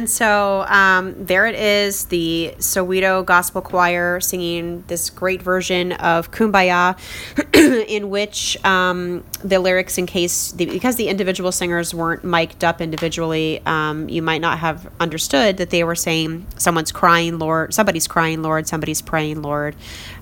And 0.00 0.08
so 0.08 0.64
um, 0.66 1.14
there 1.26 1.44
it 1.44 1.54
is, 1.54 2.06
the 2.06 2.54
Soweto 2.56 3.22
Gospel 3.22 3.60
Choir 3.60 4.18
singing 4.18 4.82
this 4.86 5.10
great 5.10 5.42
version 5.42 5.92
of 5.92 6.30
Kumbaya, 6.30 6.96
in 7.86 8.08
which 8.08 8.56
um, 8.64 9.22
the 9.44 9.58
lyrics, 9.58 9.98
in 9.98 10.06
case, 10.06 10.52
the, 10.52 10.64
because 10.64 10.96
the 10.96 11.08
individual 11.08 11.52
singers 11.52 11.92
weren't 11.92 12.24
mic'd 12.24 12.64
up 12.64 12.80
individually, 12.80 13.60
um, 13.66 14.08
you 14.08 14.22
might 14.22 14.40
not 14.40 14.58
have 14.60 14.90
understood 15.00 15.58
that 15.58 15.68
they 15.68 15.84
were 15.84 15.94
saying 15.94 16.46
someone's 16.56 16.92
crying, 16.92 17.38
Lord, 17.38 17.74
somebody's 17.74 18.08
crying, 18.08 18.40
Lord, 18.40 18.66
somebody's 18.66 19.02
praying, 19.02 19.42
Lord, 19.42 19.76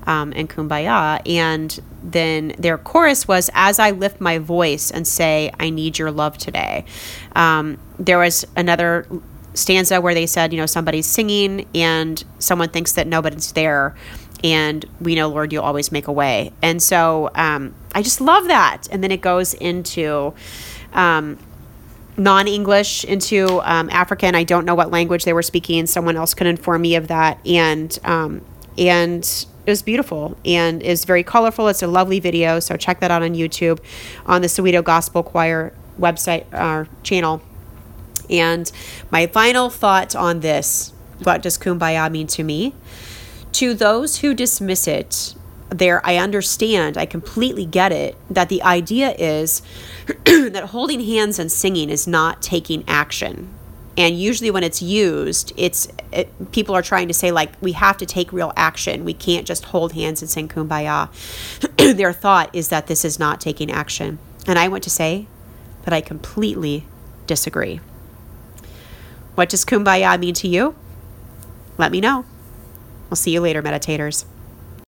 um, 0.09 0.33
and 0.35 0.51
Kumbaya. 0.51 1.23
And 1.25 1.79
then 2.03 2.53
their 2.59 2.79
chorus 2.79 3.29
was, 3.29 3.49
As 3.55 3.79
I 3.79 3.93
lift 3.93 4.21
my 4.21 4.39
voice 4.39 4.91
and 4.91 5.07
say, 5.07 5.53
I 5.61 5.71
need 5.71 6.01
your 6.01 6.11
love 6.11 6.37
today. 6.37 6.85
Um, 7.37 7.79
there 7.99 8.19
was 8.19 8.45
another 8.57 9.07
stanza 9.55 10.01
where 10.01 10.15
they 10.15 10.27
said, 10.27 10.53
you 10.53 10.59
know, 10.59 10.67
somebody's 10.67 11.07
singing 11.07 11.67
and 11.75 12.23
someone 12.39 12.69
thinks 12.69 12.93
that 12.93 13.07
nobody's 13.07 13.53
there. 13.53 13.95
And 14.45 14.85
we 15.01 15.15
know, 15.15 15.29
Lord, 15.29 15.53
you'll 15.53 15.65
always 15.65 15.91
make 15.91 16.07
a 16.07 16.13
way. 16.13 16.53
And 16.63 16.83
so 16.83 17.31
um, 17.35 17.75
I 17.95 18.03
just 18.03 18.21
love 18.21 18.47
that. 18.47 18.87
And 18.91 19.03
then 19.03 19.11
it 19.11 19.21
goes 19.21 19.53
into 19.55 20.33
um, 20.93 21.39
non 22.17 22.47
English, 22.47 23.05
into 23.05 23.61
um, 23.63 23.91
African. 23.91 24.37
I 24.37 24.45
don't 24.45 24.65
know 24.65 24.77
what 24.77 24.93
language 24.93 25.25
they 25.25 25.33
were 25.33 25.43
speaking. 25.43 25.87
Someone 25.87 26.17
else 26.17 26.35
could 26.35 26.47
inform 26.47 26.83
me 26.83 26.95
of 26.95 27.09
that. 27.09 27.45
And, 27.45 27.99
um, 28.05 28.43
and, 28.77 29.47
it 29.69 29.73
was 29.73 29.83
beautiful 29.83 30.35
and 30.47 30.83
is 30.83 31.05
very 31.05 31.23
colorful. 31.23 31.69
It's 31.69 31.83
a 31.83 31.87
lovely 31.87 32.21
video, 32.21 32.59
so 32.59 32.79
check 32.79 33.01
that 33.01 33.11
out 33.11 33.23
on 33.23 33.35
YouTube, 33.35 33.81
on 34.25 34.41
the 34.41 34.49
Soweto 34.49 34.83
Gospel 34.83 35.23
Choir 35.23 35.75
website 36.01 36.51
or 36.55 36.89
channel. 37.03 37.43
And 38.31 38.71
my 39.11 39.27
final 39.27 39.71
thought 39.71 40.15
on 40.15 40.41
this 40.41 40.93
what 41.23 41.43
does 41.43 41.59
kumbaya 41.59 42.11
mean 42.11 42.27
to 42.29 42.45
me? 42.45 42.75
To 43.53 43.75
those 43.75 44.19
who 44.19 44.35
dismiss 44.35 44.87
it, 44.87 45.35
there 45.71 46.05
I 46.07 46.17
understand, 46.17 46.97
I 46.97 47.07
completely 47.07 47.67
get 47.67 47.93
it, 47.93 48.17
that 48.31 48.49
the 48.49 48.63
idea 48.63 49.15
is 49.19 49.63
that 50.25 50.69
holding 50.71 51.01
hands 51.01 51.39
and 51.39 51.51
singing 51.51 51.91
is 51.91 52.07
not 52.07 52.41
taking 52.41 52.85
action. 52.87 53.55
And 53.97 54.19
usually 54.19 54.51
when 54.53 54.63
it's 54.63 54.81
used, 54.81 55.53
it's 55.57 55.89
it, 56.13 56.53
people 56.53 56.75
are 56.77 56.83
trying 56.83 57.09
to 57.09 57.15
say 57.15 57.33
like 57.33 57.51
we 57.61 57.73
have 57.73 57.97
to 57.97 58.07
take 58.07 58.33
real 58.33 58.53
action. 58.57 59.05
We 59.05 59.13
can't 59.13 59.45
just 59.45 59.67
hold 59.67 59.93
hands 59.93 60.23
and 60.23 60.31
sing 60.31 60.49
kumbaya. 60.49 61.09
Their 61.97 62.13
thought 62.13 62.55
is 62.55 62.69
that 62.69 62.87
this 62.87 63.05
is 63.05 63.19
not 63.19 63.41
taking 63.41 63.73
action. 63.73 64.21
And 64.47 64.57
I 64.57 64.69
want 64.69 64.85
to 64.85 64.91
say 64.91 65.27
that 65.83 65.93
I 65.93 66.01
completely 66.01 66.87
disagree. 67.27 67.81
What 69.39 69.51
does 69.51 69.65
kumbaya 69.65 70.19
mean 70.19 70.35
to 70.35 70.49
you? 70.49 70.75
Let 71.79 71.93
me 71.93 72.01
know. 72.01 72.25
We'll 73.09 73.15
see 73.15 73.31
you 73.31 73.41
later, 73.41 73.63
meditators. 73.63 74.25